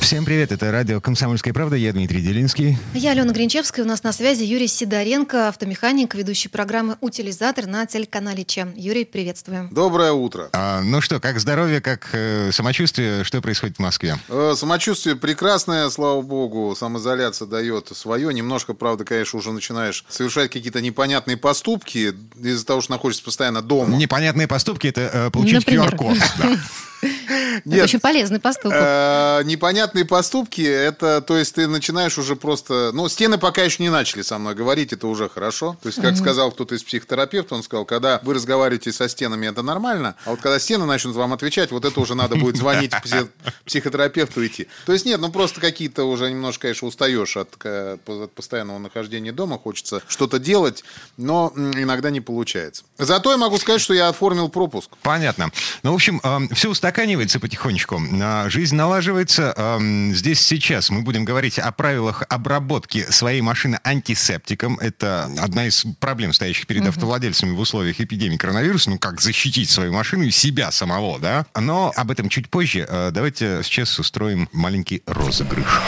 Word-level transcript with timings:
Всем 0.00 0.24
привет, 0.24 0.50
это 0.50 0.72
радио 0.72 1.00
«Комсомольская 1.00 1.52
правда», 1.52 1.76
я 1.76 1.92
Дмитрий 1.92 2.20
Делинский. 2.20 2.76
Я 2.94 3.12
Алена 3.12 3.32
Гринчевская, 3.32 3.84
у 3.84 3.88
нас 3.88 4.02
на 4.02 4.12
связи 4.12 4.42
Юрий 4.42 4.66
Сидоренко, 4.66 5.48
автомеханик, 5.48 6.14
ведущий 6.14 6.48
программы 6.48 6.96
«Утилизатор» 7.00 7.66
на 7.66 7.86
телеканале 7.86 8.44
ЧЕМ. 8.44 8.72
Юрий, 8.74 9.04
приветствуем. 9.04 9.68
Доброе 9.70 10.12
утро. 10.12 10.48
А, 10.52 10.80
ну 10.80 11.00
что, 11.00 11.20
как 11.20 11.38
здоровье, 11.38 11.80
как 11.80 12.08
э, 12.12 12.50
самочувствие, 12.50 13.22
что 13.22 13.40
происходит 13.40 13.76
в 13.76 13.80
Москве? 13.80 14.18
Э, 14.28 14.54
самочувствие 14.56 15.14
прекрасное, 15.14 15.88
слава 15.90 16.22
богу, 16.22 16.74
самоизоляция 16.76 17.46
дает 17.46 17.92
свое. 17.94 18.32
Немножко, 18.34 18.74
правда, 18.74 19.04
конечно, 19.04 19.38
уже 19.38 19.52
начинаешь 19.52 20.04
совершать 20.08 20.50
какие-то 20.50 20.80
непонятные 20.80 21.36
поступки 21.36 22.14
из-за 22.42 22.66
того, 22.66 22.80
что 22.80 22.92
находишься 22.92 23.22
постоянно 23.22 23.62
дома. 23.62 23.96
Непонятные 23.96 24.48
поступки— 24.48 24.86
это 24.88 25.02
э, 25.12 25.30
получить? 25.30 25.68
QR-код. 25.68 26.18
да. 26.38 26.56
Это 27.64 27.84
очень 27.84 28.00
полезный 28.00 28.40
поступок. 28.40 28.72
Э, 28.74 29.42
непонятные 29.90 30.04
поступки, 30.04 30.62
это, 30.62 31.20
то 31.20 31.36
есть 31.36 31.54
ты 31.54 31.66
начинаешь 31.66 32.18
уже 32.18 32.36
просто... 32.36 32.90
Ну, 32.92 33.08
стены 33.08 33.38
пока 33.38 33.62
еще 33.62 33.82
не 33.82 33.90
начали 33.90 34.22
со 34.22 34.38
мной 34.38 34.54
говорить, 34.54 34.92
это 34.92 35.06
уже 35.06 35.28
хорошо. 35.28 35.76
То 35.82 35.88
есть, 35.88 36.00
как 36.00 36.16
сказал 36.16 36.52
кто-то 36.52 36.74
из 36.74 36.82
психотерапевтов, 36.82 37.52
он 37.52 37.62
сказал, 37.62 37.84
когда 37.84 38.20
вы 38.22 38.34
разговариваете 38.34 38.92
со 38.92 39.08
стенами, 39.08 39.46
это 39.46 39.62
нормально, 39.62 40.14
а 40.24 40.30
вот 40.30 40.40
когда 40.40 40.58
стены 40.58 40.84
начнут 40.86 41.16
вам 41.16 41.32
отвечать, 41.32 41.70
вот 41.70 41.84
это 41.84 42.00
уже 42.00 42.14
надо 42.14 42.36
будет 42.36 42.56
звонить 42.56 42.92
пси- 42.92 43.28
психотерапевту 43.64 44.46
идти. 44.46 44.68
То 44.86 44.92
есть, 44.92 45.04
нет, 45.06 45.20
ну 45.20 45.30
просто 45.30 45.60
какие-то 45.60 46.04
уже 46.04 46.30
немножко, 46.30 46.62
конечно, 46.62 46.88
устаешь 46.88 47.36
от, 47.36 47.56
э, 47.64 47.98
от 48.06 48.32
постоянного 48.32 48.78
нахождения 48.78 49.32
дома, 49.32 49.58
хочется 49.58 50.02
что-то 50.08 50.38
делать, 50.38 50.84
но 51.16 51.52
иногда 51.56 52.10
не 52.10 52.20
получается. 52.20 52.84
Зато 52.98 53.32
я 53.32 53.36
могу 53.36 53.58
сказать, 53.58 53.80
что 53.80 53.94
я 53.94 54.08
оформил 54.08 54.48
пропуск. 54.48 54.90
Понятно. 55.02 55.50
Ну, 55.82 55.92
в 55.92 55.94
общем, 55.94 56.20
все 56.52 56.70
устаканивается 56.70 57.40
потихонечку. 57.40 58.00
А, 58.22 58.48
Жизнь 58.48 58.76
налаживается. 58.76 59.54
Здесь 59.80 60.40
сейчас 60.40 60.90
мы 60.90 61.02
будем 61.02 61.24
говорить 61.24 61.58
о 61.58 61.72
правилах 61.72 62.22
обработки 62.28 63.10
своей 63.10 63.40
машины 63.40 63.78
антисептиком. 63.84 64.78
Это 64.78 65.30
одна 65.38 65.66
из 65.66 65.84
проблем, 65.98 66.32
стоящих 66.32 66.66
перед 66.66 66.86
автовладельцами 66.86 67.52
в 67.52 67.60
условиях 67.60 68.00
эпидемии 68.00 68.36
коронавируса. 68.36 68.90
Ну, 68.90 68.98
как 68.98 69.20
защитить 69.20 69.70
свою 69.70 69.92
машину 69.92 70.24
и 70.24 70.30
себя 70.30 70.70
самого, 70.70 71.18
да? 71.18 71.46
Но 71.58 71.92
об 71.96 72.10
этом 72.10 72.28
чуть 72.28 72.50
позже. 72.50 72.86
А, 72.88 73.10
Давайте 73.10 73.60
сейчас 73.62 73.98
устроим 73.98 74.48
маленький 74.52 75.02
розыгрыш. 75.06 75.80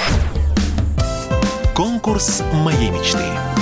Конкурс 1.75 2.43
моей 2.53 2.91
мечты. 2.91 3.62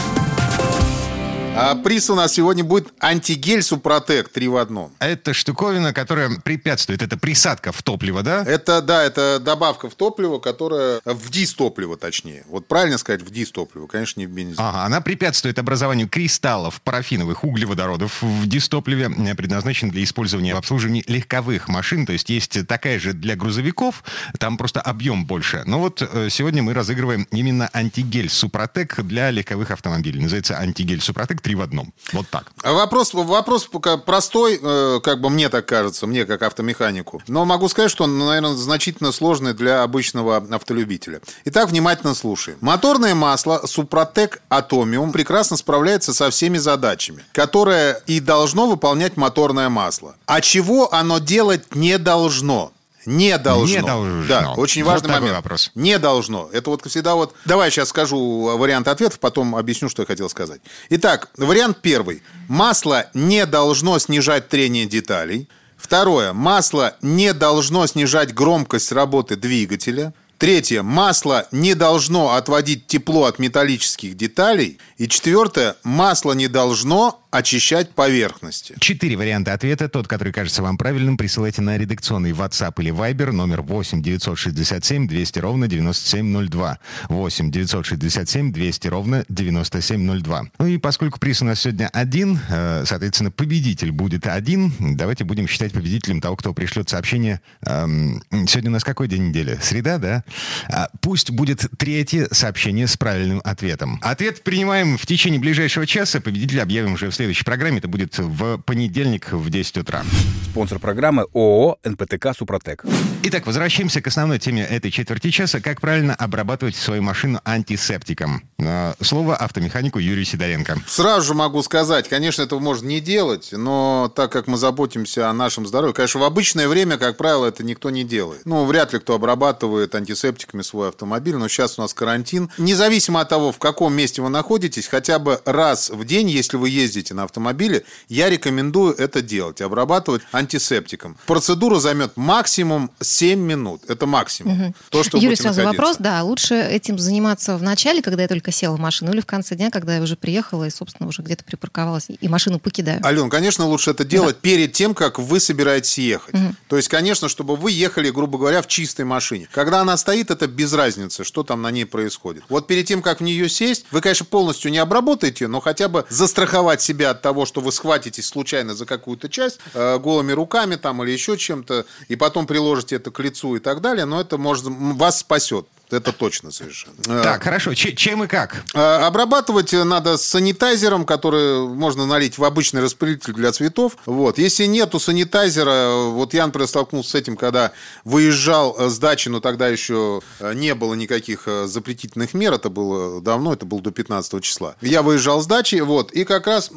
А 1.57 1.75
приз 1.75 2.09
у 2.09 2.15
нас 2.15 2.33
сегодня 2.33 2.63
будет 2.63 2.89
антигель 3.01 3.63
Супротек 3.63 4.29
3 4.29 4.49
в 4.49 4.57
одном. 4.57 4.93
Это 5.01 5.35
штуковина, 5.35 5.93
которая 5.93 6.31
препятствует. 6.43 7.03
Это 7.03 7.19
присадка 7.19 7.73
в 7.73 7.83
топливо, 7.83 8.23
да? 8.23 8.45
Это, 8.45 8.81
да, 8.81 9.03
это 9.03 9.39
добавка 9.41 9.91
в 9.91 9.95
топливо, 9.95 10.39
которая... 10.39 11.01
В 11.05 11.31
дистопливо, 11.31 11.97
точнее. 11.97 12.45
Вот 12.49 12.67
правильно 12.67 12.99
сказать, 12.99 13.23
в 13.23 13.31
дистопливо, 13.31 13.89
конечно, 13.89 14.21
не 14.21 14.27
в 14.27 14.31
бензин. 14.31 14.57
Ага, 14.59 14.85
она 14.85 15.01
препятствует 15.01 15.59
образованию 15.59 16.09
кристаллов 16.09 16.81
парафиновых 16.83 17.45
углеводородов 17.45 18.23
в 18.23 18.47
дистопливе, 18.47 19.11
э, 19.11 19.35
предназначен 19.35 19.91
для 19.91 20.05
использования 20.05 20.55
в 20.55 20.59
обслуживании 20.59 21.05
легковых 21.09 21.69
машин. 21.69 22.07
То 22.07 22.13
есть 22.13 22.31
есть 22.31 22.67
такая 22.69 22.99
же 23.01 23.13
для 23.13 23.37
грузовиков, 23.37 24.05
там 24.39 24.57
просто 24.57 24.81
объем 24.81 25.27
больше. 25.27 25.63
Но 25.67 25.81
вот 25.81 26.01
э, 26.01 26.29
сегодня 26.31 26.63
мы 26.63 26.75
разыгрываем 26.75 27.27
именно 27.33 27.69
антигель 27.73 28.31
Супротек 28.31 29.01
для 29.03 29.31
легковых 29.31 29.73
автомобилей. 29.73 30.23
Называется 30.23 30.59
антигель 30.59 31.01
Супротек 31.01 31.40
3 31.41 31.55
в 31.55 31.61
одном. 31.61 31.93
Вот 32.13 32.29
так. 32.29 32.53
А 32.63 32.73
Вопрос, 32.73 33.15
вопрос 33.15 33.69
простой, 34.07 34.59
э, 34.63 35.01
как 35.03 35.21
бы 35.21 35.31
мне 35.31 35.49
так 35.49 35.67
кажется, 35.67 36.07
мне 36.07 36.25
как 36.25 36.43
автомеханику. 36.43 37.23
Но 37.29 37.45
могу 37.45 37.69
сказать, 37.69 37.91
что 37.91 38.05
он, 38.05 38.19
наверное, 38.19 38.55
значительно 38.55 39.13
сложный 39.13 39.55
для 39.55 39.83
обычного 39.83 40.37
автолюбителя. 40.37 41.21
Итак, 41.45 41.69
внимательно 41.69 42.15
слушаем. 42.15 42.59
Моторное 42.61 43.15
масло 43.15 43.63
Супротек 43.67 44.43
Атомиум 44.49 45.13
прекрасно 45.13 45.57
справляется 45.57 46.13
со 46.15 46.31
всеми 46.31 46.59
задачами, 46.59 47.25
которые 47.33 48.01
и 48.07 48.21
должно 48.21 48.69
выполнять 48.69 49.17
моторное 49.17 49.69
масло. 49.69 50.17
А 50.27 50.41
чего 50.41 50.93
оно 50.93 51.19
делать 51.19 51.75
не 51.75 51.99
должно? 51.99 52.73
Не 53.07 53.39
должно. 53.39 53.77
Не 53.81 53.83
должно. 53.87 54.27
Да, 54.27 54.53
очень 54.53 54.85
Вот 54.85 54.91
важный 54.93 55.09
такой 55.09 55.21
момент. 55.21 55.37
вопрос. 55.37 55.71
Не 55.75 55.99
должно. 55.99 56.49
Это 56.53 56.71
вот 56.71 56.87
всегда 56.87 57.15
вот... 57.15 57.35
Давай 57.45 57.71
сейчас 57.71 57.89
скажу 57.89 58.57
вариант 58.59 58.89
ответов, 58.89 59.19
потом 59.21 59.57
объясню, 59.57 59.89
что 59.89 60.03
я 60.03 60.07
хотел 60.07 60.29
сказать. 60.29 60.61
Итак, 60.91 61.31
вариант 61.37 61.79
первый. 61.81 62.23
Масло 62.49 63.07
не 63.15 63.47
должно 63.47 63.99
снижать 63.99 64.49
трение 64.49 64.87
деталей. 64.87 65.49
Второе. 65.77 66.33
Масло 66.33 66.95
не 67.01 67.33
должно 67.33 67.87
снижать 67.87 68.35
громкость 68.35 68.93
работы 68.93 69.37
двигателя. 69.37 70.13
Третье. 70.37 70.83
Масло 70.83 71.47
не 71.53 71.75
должно 71.75 72.35
отводить 72.35 72.87
тепло 72.87 73.25
от 73.25 73.39
металлических 73.39 74.17
деталей. 74.17 74.79
И 74.99 75.09
четвертое. 75.09 75.77
Масло 75.83 76.33
не 76.33 76.49
должно 76.49 77.20
очищать 77.31 77.91
поверхности. 77.91 78.75
Четыре 78.79 79.17
варианта 79.17 79.53
ответа. 79.53 79.89
Тот, 79.89 80.09
который 80.09 80.33
кажется 80.33 80.63
вам 80.63 80.77
правильным, 80.77 81.17
присылайте 81.17 81.63
на 81.63 81.79
редакционный 81.79 82.33
WhatsApp 82.33 82.75
или 82.81 82.93
Viber 82.93 83.31
номер 83.33 83.63
8 83.63 84.03
967 84.03 85.07
200 85.09 85.39
ровно 85.39 85.69
9702. 85.69 86.79
8 87.09 87.51
967 87.51 88.53
200 88.53 88.89
ровно 88.89 89.25
9702. 89.29 90.45
Ну 90.59 90.67
и 90.67 90.79
поскольку 90.79 91.19
приз 91.19 91.43
у 91.43 91.45
нас 91.45 91.61
сегодня 91.61 91.89
один, 91.93 92.39
э, 92.49 92.85
соответственно, 92.87 93.31
победитель 93.31 93.93
будет 93.93 94.27
один, 94.27 94.73
давайте 94.79 95.25
будем 95.25 95.47
считать 95.47 95.73
победителем 95.73 96.21
того, 96.21 96.37
кто 96.37 96.53
пришлет 96.53 96.89
сообщение. 96.89 97.41
Эм, 97.63 98.23
Сегодня 98.47 98.71
у 98.71 98.73
нас 98.73 98.85
какой 98.85 99.09
день 99.09 99.29
недели? 99.29 99.59
Среда, 99.63 99.99
да? 99.99 100.25
А, 100.69 100.89
Пусть 101.01 101.31
будет 101.31 101.67
третье 101.79 102.29
сообщение 102.33 102.87
с 102.87 102.97
правильным 102.97 103.41
ответом. 103.45 103.99
Ответ 104.03 104.43
принимаем 104.43 104.99
в 104.99 105.07
течение 105.07 105.41
ближайшего 105.41 105.87
часа. 105.87 106.21
Победителя 106.21 106.63
объявим 106.63 106.95
уже 106.95 107.11
в 107.11 107.15
следующей 107.21 107.45
программе. 107.45 107.79
Это 107.79 107.89
будет 107.89 108.17
в 108.17 108.57
понедельник 108.63 109.33
в 109.33 109.51
10 109.51 109.77
утра. 109.77 110.05
Спонсор 110.51 110.79
программы 110.79 111.27
ООО 111.35 111.77
«НПТК 111.85 112.33
Супротек». 112.33 112.85
Итак, 113.25 113.47
возвращаемся 113.47 114.01
к 114.01 114.07
основной 114.07 114.39
теме 114.39 114.63
этой 114.63 114.91
четверти 114.91 115.31
часа. 115.31 115.61
Как 115.61 115.83
правильно 115.83 116.15
обрабатывать 116.15 116.75
свою 116.75 117.03
машину 117.03 117.39
антисептиком? 117.45 118.43
А, 118.59 118.95
Слово 119.03 119.37
автомеханику 119.37 119.99
Юрию 119.99 120.25
Сидоренко. 120.25 120.79
Сразу 120.87 121.27
же 121.27 121.35
могу 121.35 121.63
сказать, 121.63 122.09
конечно, 122.09 122.41
этого 122.41 122.59
можно 122.59 122.89
не 122.89 123.01
делать, 123.01 123.51
но 123.53 124.11
так 124.17 124.33
как 124.33 124.47
мы 124.47 124.57
заботимся 124.57 125.29
о 125.29 125.35
нашем 125.35 125.67
здоровье, 125.67 125.93
конечно, 125.93 126.21
в 126.21 126.25
обычное 126.25 126.69
время, 126.69 126.97
как 126.97 127.19
правило, 127.19 127.47
это 127.47 127.63
никто 127.63 127.91
не 127.91 128.03
делает. 128.03 128.47
Ну, 128.47 128.65
вряд 128.65 128.95
ли 128.95 128.99
кто 128.99 129.15
обрабатывает 129.15 129.95
антисептиками 129.95 130.63
свой 130.63 130.89
автомобиль, 130.89 131.37
но 131.37 131.49
сейчас 131.49 131.79
у 131.79 131.83
нас 131.83 131.93
карантин. 131.93 132.51
Независимо 132.57 133.21
от 133.21 133.29
того, 133.29 133.53
в 133.53 133.59
каком 133.59 133.93
месте 133.93 134.23
вы 134.23 134.31
находитесь, 134.31 134.87
хотя 134.87 135.19
бы 135.19 135.43
раз 135.45 135.91
в 135.91 136.07
день, 136.07 136.31
если 136.31 136.57
вы 136.57 136.71
ездите 136.71 137.10
на 137.15 137.25
автомобиле, 137.25 137.85
я 138.09 138.29
рекомендую 138.31 138.95
это 138.95 139.23
делать, 139.23 139.61
обрабатывать 139.61 140.23
антисептиком. 140.33 141.17
Процедура 141.27 141.79
займет 141.79 142.17
максимум 142.17 142.91
7 143.01 143.39
минут. 143.39 143.83
Это 143.89 144.07
максимум. 144.07 144.75
То, 144.91 145.03
что 145.03 145.19
Юрий, 145.19 145.37
сразу 145.37 145.61
находиться. 145.61 145.83
вопрос, 145.83 145.97
да, 145.99 146.23
лучше 146.23 146.55
этим 146.55 146.99
заниматься 146.99 147.57
в 147.57 147.63
начале, 147.63 148.03
когда 148.03 148.23
я 148.23 148.29
только 148.29 148.53
села 148.53 148.77
в 148.77 148.81
машину, 148.81 149.13
или 149.13 149.21
в 149.21 149.27
конце 149.27 149.55
дня, 149.55 149.71
когда 149.71 149.97
я 149.97 150.03
уже 150.03 150.17
приехала 150.17 150.65
и, 150.65 150.71
собственно, 150.71 151.09
уже 151.09 151.23
где-то 151.23 151.45
припарковалась 151.45 152.07
и 152.09 152.29
машину 152.29 152.59
покидаю? 152.59 153.05
Ален, 153.05 153.31
конечно, 153.31 153.67
лучше 153.67 153.91
это 153.91 154.05
делать 154.05 154.37
перед 154.39 154.73
тем, 154.73 154.95
как 154.95 155.19
вы 155.19 155.41
собираетесь 155.41 155.99
ехать. 155.99 156.35
То 156.69 156.77
есть, 156.77 156.89
конечно, 156.89 157.29
чтобы 157.29 157.57
вы 157.57 157.71
ехали, 157.71 158.11
грубо 158.11 158.39
говоря, 158.39 158.63
в 158.63 158.67
чистой 158.67 159.05
машине. 159.05 159.49
Когда 159.53 159.81
она 159.81 159.97
стоит, 159.97 160.31
это 160.31 160.47
без 160.47 160.73
разницы, 160.73 161.25
что 161.25 161.43
там 161.43 161.63
на 161.63 161.71
ней 161.71 161.85
происходит. 161.85 162.45
Вот 162.49 162.67
перед 162.67 162.87
тем, 162.87 163.03
как 163.03 163.21
в 163.21 163.23
нее 163.23 163.49
сесть, 163.49 163.87
вы, 163.91 164.01
конечно, 164.01 164.27
полностью 164.27 164.71
не 164.71 164.79
обработаете, 164.79 165.49
но 165.49 165.61
хотя 165.61 165.89
бы 165.89 166.05
застраховать 166.09 166.83
себя 166.83 167.00
от 167.05 167.23
того, 167.23 167.47
что 167.47 167.61
вы 167.61 167.73
схватитесь 167.73 168.27
случайно 168.27 168.75
за 168.75 168.87
какую-то 168.87 169.29
часть 169.29 169.61
э, 169.75 169.99
голыми 169.99 170.33
руками 170.33 170.77
там 170.77 171.03
или 171.03 171.11
еще 171.11 171.37
чем-то, 171.37 171.87
и 172.09 172.17
потом 172.17 172.47
приложите 172.47 172.97
это 172.97 173.11
к 173.11 173.21
лицу 173.21 173.57
и 173.57 173.59
так 173.59 173.81
далее, 173.81 174.05
но 174.05 174.21
это 174.21 174.39
может 174.39 174.67
вас 174.67 175.21
спасет. 175.21 175.67
Это 175.93 176.13
точно 176.13 176.51
совершенно. 176.51 177.23
Так, 177.23 177.43
хорошо. 177.43 177.75
Че- 177.75 177.95
чем 177.95 178.25
и 178.25 178.27
как? 178.27 178.63
а, 178.75 179.07
Обрабатывать 179.07 179.73
надо 179.73 180.17
с 180.17 180.23
санитайзером, 180.23 181.05
который 181.05 181.67
можно 181.69 182.07
налить 182.07 182.39
в 182.39 182.45
обычный 182.45 182.83
распределитель 182.83 183.35
для 183.35 183.53
цветов. 183.53 183.97
Вот. 184.07 184.39
Если 184.39 184.67
нету 184.67 185.01
санитайзера, 185.01 186.05
вот 186.11 186.35
я, 186.35 186.47
например, 186.47 186.69
столкнулся 186.69 187.11
с 187.11 187.15
этим, 187.15 187.37
когда 187.37 187.73
выезжал 188.05 188.77
э, 188.79 188.89
с 188.89 188.99
дачи, 188.99 189.29
но 189.29 189.41
тогда 189.41 189.69
еще 189.69 190.21
э, 190.39 190.55
не 190.55 190.75
было 190.75 190.95
никаких 190.95 191.43
э, 191.47 191.67
запретительных 191.67 192.35
мер, 192.35 192.53
это 192.53 192.71
было 192.71 193.21
давно, 193.21 193.53
это 193.53 193.67
было 193.67 193.81
до 193.81 193.91
15 193.91 194.43
числа. 194.43 194.77
Я 194.81 195.03
выезжал 195.03 195.41
с 195.43 195.47
дачи, 195.47 195.77
вот, 195.77 196.13
и 196.13 196.25
как 196.25 196.47
раз 196.47 196.71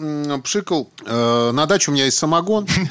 пшикал, 0.43 0.89
э, 1.05 1.51
на 1.53 1.65
даче 1.65 1.91
у 1.91 1.93
меня 1.93 2.05
есть 2.05 2.17
самогон, 2.17 2.67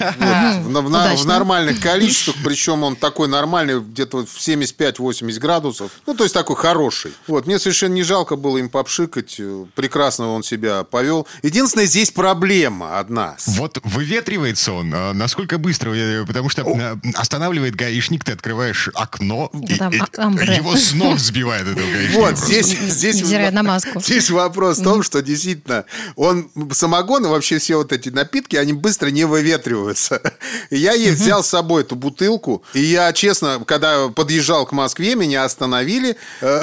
вот, 0.66 0.84
в, 0.84 1.26
нормальных 1.26 1.80
количествах, 1.80 2.36
причем 2.44 2.82
он 2.82 2.96
такой 2.96 3.28
нормальный, 3.28 3.80
где-то 3.80 4.24
в 4.26 4.38
75-80 4.38 5.38
градусов. 5.38 5.90
Ну, 6.06 6.11
Ну, 6.12 6.18
то 6.18 6.24
есть 6.24 6.34
такой 6.34 6.56
хороший. 6.56 7.14
Вот, 7.26 7.46
мне 7.46 7.58
совершенно 7.58 7.94
не 7.94 8.02
жалко 8.02 8.36
было 8.36 8.58
им 8.58 8.68
попшикать. 8.68 9.40
Прекрасно 9.74 10.28
он 10.28 10.42
себя 10.42 10.84
повел. 10.84 11.26
Единственное, 11.42 11.86
здесь 11.86 12.10
проблема 12.10 12.98
одна. 12.98 13.36
Вот 13.46 13.78
выветривается 13.82 14.74
он. 14.74 14.92
а 14.94 15.14
Насколько 15.14 15.56
быстро? 15.56 15.94
Потому 16.26 16.50
что 16.50 16.64
а, 16.66 16.98
останавливает 17.14 17.76
гаишник, 17.76 18.24
ты 18.24 18.32
открываешь 18.32 18.90
окно, 18.92 19.50
и, 19.54 19.76
там 19.76 19.90
и 19.90 20.00
амбре. 20.18 20.56
его 20.56 20.76
с 20.76 20.92
ног 20.92 21.18
сбивает 21.18 21.66
этого 21.66 21.90
гаишника. 21.90 22.20
Вот, 22.20 22.36
здесь, 22.36 22.66
здесь, 22.66 23.22
на 23.50 23.62
маску. 23.62 23.98
здесь 24.02 24.28
вопрос 24.28 24.80
в 24.80 24.84
том, 24.84 25.02
что 25.02 25.22
действительно 25.22 25.86
он 26.16 26.50
самогон 26.72 27.24
и 27.24 27.28
вообще 27.30 27.56
все 27.56 27.76
вот 27.76 27.90
эти 27.90 28.10
напитки, 28.10 28.56
они 28.56 28.74
быстро 28.74 29.08
не 29.08 29.24
выветриваются. 29.24 30.20
И 30.68 30.76
я 30.76 30.92
ей 30.92 31.12
взял 31.12 31.42
с 31.42 31.48
собой 31.48 31.84
эту 31.84 31.96
бутылку, 31.96 32.62
и 32.74 32.80
я, 32.80 33.10
честно, 33.14 33.62
когда 33.66 34.08
подъезжал 34.08 34.66
к 34.66 34.72
Москве, 34.72 35.14
меня 35.14 35.44
остановили. 35.44 36.01
Э, 36.10 36.60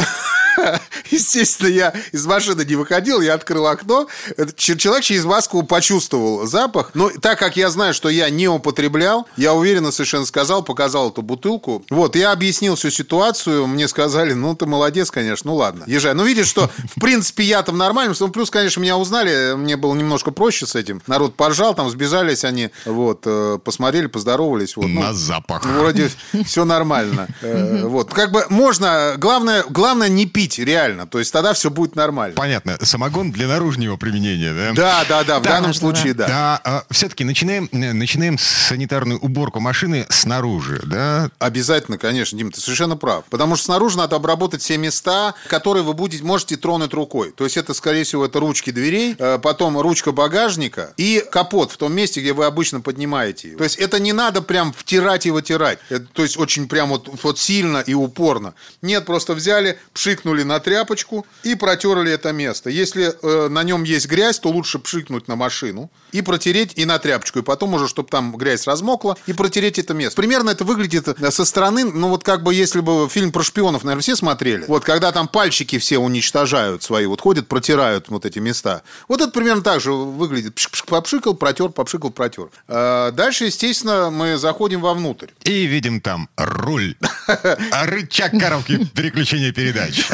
Естественно, 1.12 1.68
я 1.68 1.94
из 2.12 2.26
машины 2.26 2.64
не 2.66 2.76
выходил, 2.76 3.22
я 3.22 3.34
открыл 3.34 3.68
окно. 3.68 4.08
Человек 4.56 5.04
через 5.04 5.26
маску 5.26 5.64
почувствовал 5.64 6.46
запах. 6.46 6.92
Но 6.94 7.10
так 7.10 7.40
как 7.40 7.58
я 7.58 7.70
знаю, 7.70 7.94
что 7.94 8.10
я 8.10 8.30
не 8.30 8.48
употреблял, 8.48 9.28
я 9.38 9.54
уверенно 9.54 9.92
совершенно 9.92 10.26
сказал, 10.26 10.64
показал 10.64 11.10
эту 11.12 11.22
бутылку. 11.22 11.84
Вот, 11.90 12.16
я 12.16 12.32
объяснил 12.32 12.76
всю 12.76 12.90
ситуацию. 12.90 13.68
Мне 13.68 13.88
сказали, 13.88 14.34
ну, 14.34 14.56
ты 14.56 14.66
молодец, 14.66 15.12
конечно, 15.12 15.52
ну 15.52 15.56
ладно, 15.58 15.84
езжай. 15.88 16.14
Ну, 16.14 16.24
видишь, 16.26 16.48
что, 16.48 16.70
в 16.96 17.00
принципе, 17.00 17.44
я 17.44 17.64
там 17.64 17.78
нормально. 17.78 18.14
Ну, 18.20 18.28
плюс, 18.30 18.50
конечно, 18.50 18.82
меня 18.82 18.98
узнали, 18.98 19.54
мне 19.56 19.78
было 19.78 19.94
немножко 19.96 20.32
проще 20.32 20.66
с 20.66 20.76
этим. 20.76 21.02
Народ 21.08 21.36
поржал, 21.36 21.74
там 21.74 21.90
сбежались 21.90 22.44
они, 22.44 22.70
вот, 22.86 23.22
э, 23.26 23.58
посмотрели, 23.64 24.08
поздоровались. 24.08 24.76
Вот, 24.76 24.88
ну, 24.88 25.02
На 25.02 25.14
запах. 25.14 25.66
Вроде 25.66 26.12
все 26.46 26.66
нормально. 26.66 27.28
Э, 27.42 27.84
Вот. 27.86 28.14
Как 28.14 28.32
бы 28.32 28.46
можно... 28.50 29.16
Главное, 29.18 29.64
главное 29.70 30.10
не 30.10 30.26
пить, 30.26 30.60
реально. 30.60 30.89
То 31.10 31.20
есть 31.20 31.32
тогда 31.34 31.54
все 31.54 31.70
будет 31.70 31.96
нормально. 31.96 32.36
Понятно. 32.36 32.78
Самогон 32.82 33.32
для 33.32 33.48
наружного 33.48 33.98
применения, 33.98 34.54
да? 34.54 34.74
Да, 34.74 35.06
да, 35.08 35.24
да. 35.24 35.40
В 35.40 35.44
Да, 35.44 35.50
данном 35.50 35.72
да, 35.72 35.78
случае, 35.78 36.14
да. 36.14 36.28
Да, 36.64 36.84
все-таки 36.92 37.24
начинаем, 37.24 37.70
э, 37.72 37.94
начинаем 37.94 38.38
санитарную 38.38 39.20
уборку 39.20 39.60
машины 39.60 40.06
снаружи, 40.10 40.82
да? 40.86 41.30
Обязательно, 41.40 41.98
конечно, 41.98 42.38
Дим, 42.38 42.52
ты 42.52 42.60
совершенно 42.62 42.96
прав. 42.98 43.26
Потому 43.30 43.56
что 43.56 43.66
снаружи 43.66 43.98
надо 43.98 44.16
обработать 44.16 44.62
все 44.62 44.78
места, 44.78 45.34
которые 45.48 45.84
вы 45.84 45.94
будете, 45.94 46.24
можете 46.24 46.58
тронуть 46.58 46.94
рукой. 46.94 47.32
То 47.32 47.44
есть 47.44 47.58
это, 47.58 47.74
скорее 47.74 48.04
всего, 48.04 48.26
это 48.26 48.40
ручки 48.40 48.72
дверей, 48.72 49.16
э, 49.18 49.40
потом 49.42 49.80
ручка 49.80 50.12
багажника 50.12 50.94
и 50.98 51.24
капот 51.32 51.72
в 51.72 51.78
том 51.78 51.94
месте, 51.94 52.22
где 52.22 52.34
вы 52.34 52.46
обычно 52.46 52.82
поднимаете. 52.82 53.50
его. 53.50 53.58
То 53.58 53.64
есть 53.64 53.78
это 53.78 54.00
не 54.00 54.14
надо 54.14 54.42
прям 54.42 54.74
втирать 54.74 55.26
и 55.26 55.32
вытирать. 55.32 55.80
Это, 55.90 56.06
то 56.06 56.24
есть 56.24 56.38
очень 56.38 56.68
прям 56.68 56.90
вот, 56.90 57.10
вот 57.24 57.40
сильно 57.40 57.80
и 57.80 57.94
упорно. 57.94 58.54
Нет, 58.82 59.06
просто 59.06 59.34
взяли, 59.34 59.78
пшикнули 59.94 60.44
на 60.44 60.60
тряпочку 60.80 61.26
и 61.44 61.56
протерли 61.56 62.12
это 62.12 62.32
место. 62.32 62.70
Если 62.70 63.14
э, 63.22 63.50
на 63.50 63.64
нем 63.64 63.84
есть 63.84 64.08
грязь, 64.08 64.40
то 64.40 64.50
лучше 64.50 64.80
пшикнуть 64.80 65.28
на 65.28 65.36
машину 65.36 65.92
и 66.12 66.22
протереть 66.22 66.74
и 66.76 66.86
на 66.86 67.00
тряпочку. 67.00 67.40
И 67.40 67.42
потом 67.42 67.74
уже, 67.74 67.88
чтобы 67.88 68.10
там 68.10 68.36
грязь 68.36 68.66
размокла, 68.66 69.18
и 69.28 69.34
протереть 69.34 69.78
это 69.80 69.94
место. 69.94 70.16
Примерно 70.16 70.52
это 70.52 70.64
выглядит 70.64 71.08
э, 71.08 71.32
со 71.32 71.46
стороны, 71.46 71.84
ну 71.84 72.10
вот 72.10 72.24
как 72.24 72.44
бы 72.44 72.54
если 72.54 72.80
бы 72.80 73.10
фильм 73.10 73.32
про 73.32 73.44
шпионов, 73.44 73.84
наверное, 73.84 74.02
все 74.02 74.16
смотрели. 74.16 74.66
Вот 74.68 74.86
когда 74.86 75.12
там 75.12 75.28
пальчики 75.28 75.78
все 75.80 75.98
уничтожают 75.98 76.84
свои, 76.84 77.06
вот 77.06 77.22
ходят, 77.22 77.48
протирают 77.48 78.10
вот 78.10 78.26
эти 78.26 78.40
места. 78.40 78.84
Вот 79.08 79.22
это 79.22 79.32
примерно 79.32 79.62
так 79.62 79.82
же 79.82 79.92
выглядит. 79.92 80.56
Пшик-пшик, 80.56 80.86
Попшикал, 80.90 81.34
протер, 81.36 81.70
попшикал, 81.70 82.12
протер. 82.12 82.50
А 82.68 83.12
Дальше, 83.12 83.46
естественно, 83.46 84.10
мы 84.10 84.38
заходим 84.38 84.82
вовнутрь. 84.82 85.28
И 85.44 85.66
видим 85.66 86.02
там 86.02 86.30
руль, 86.38 86.96
а 87.28 87.86
рычаг 87.86 88.32
коробки 88.40 88.86
переключения 88.96 89.52
передач, 89.52 90.06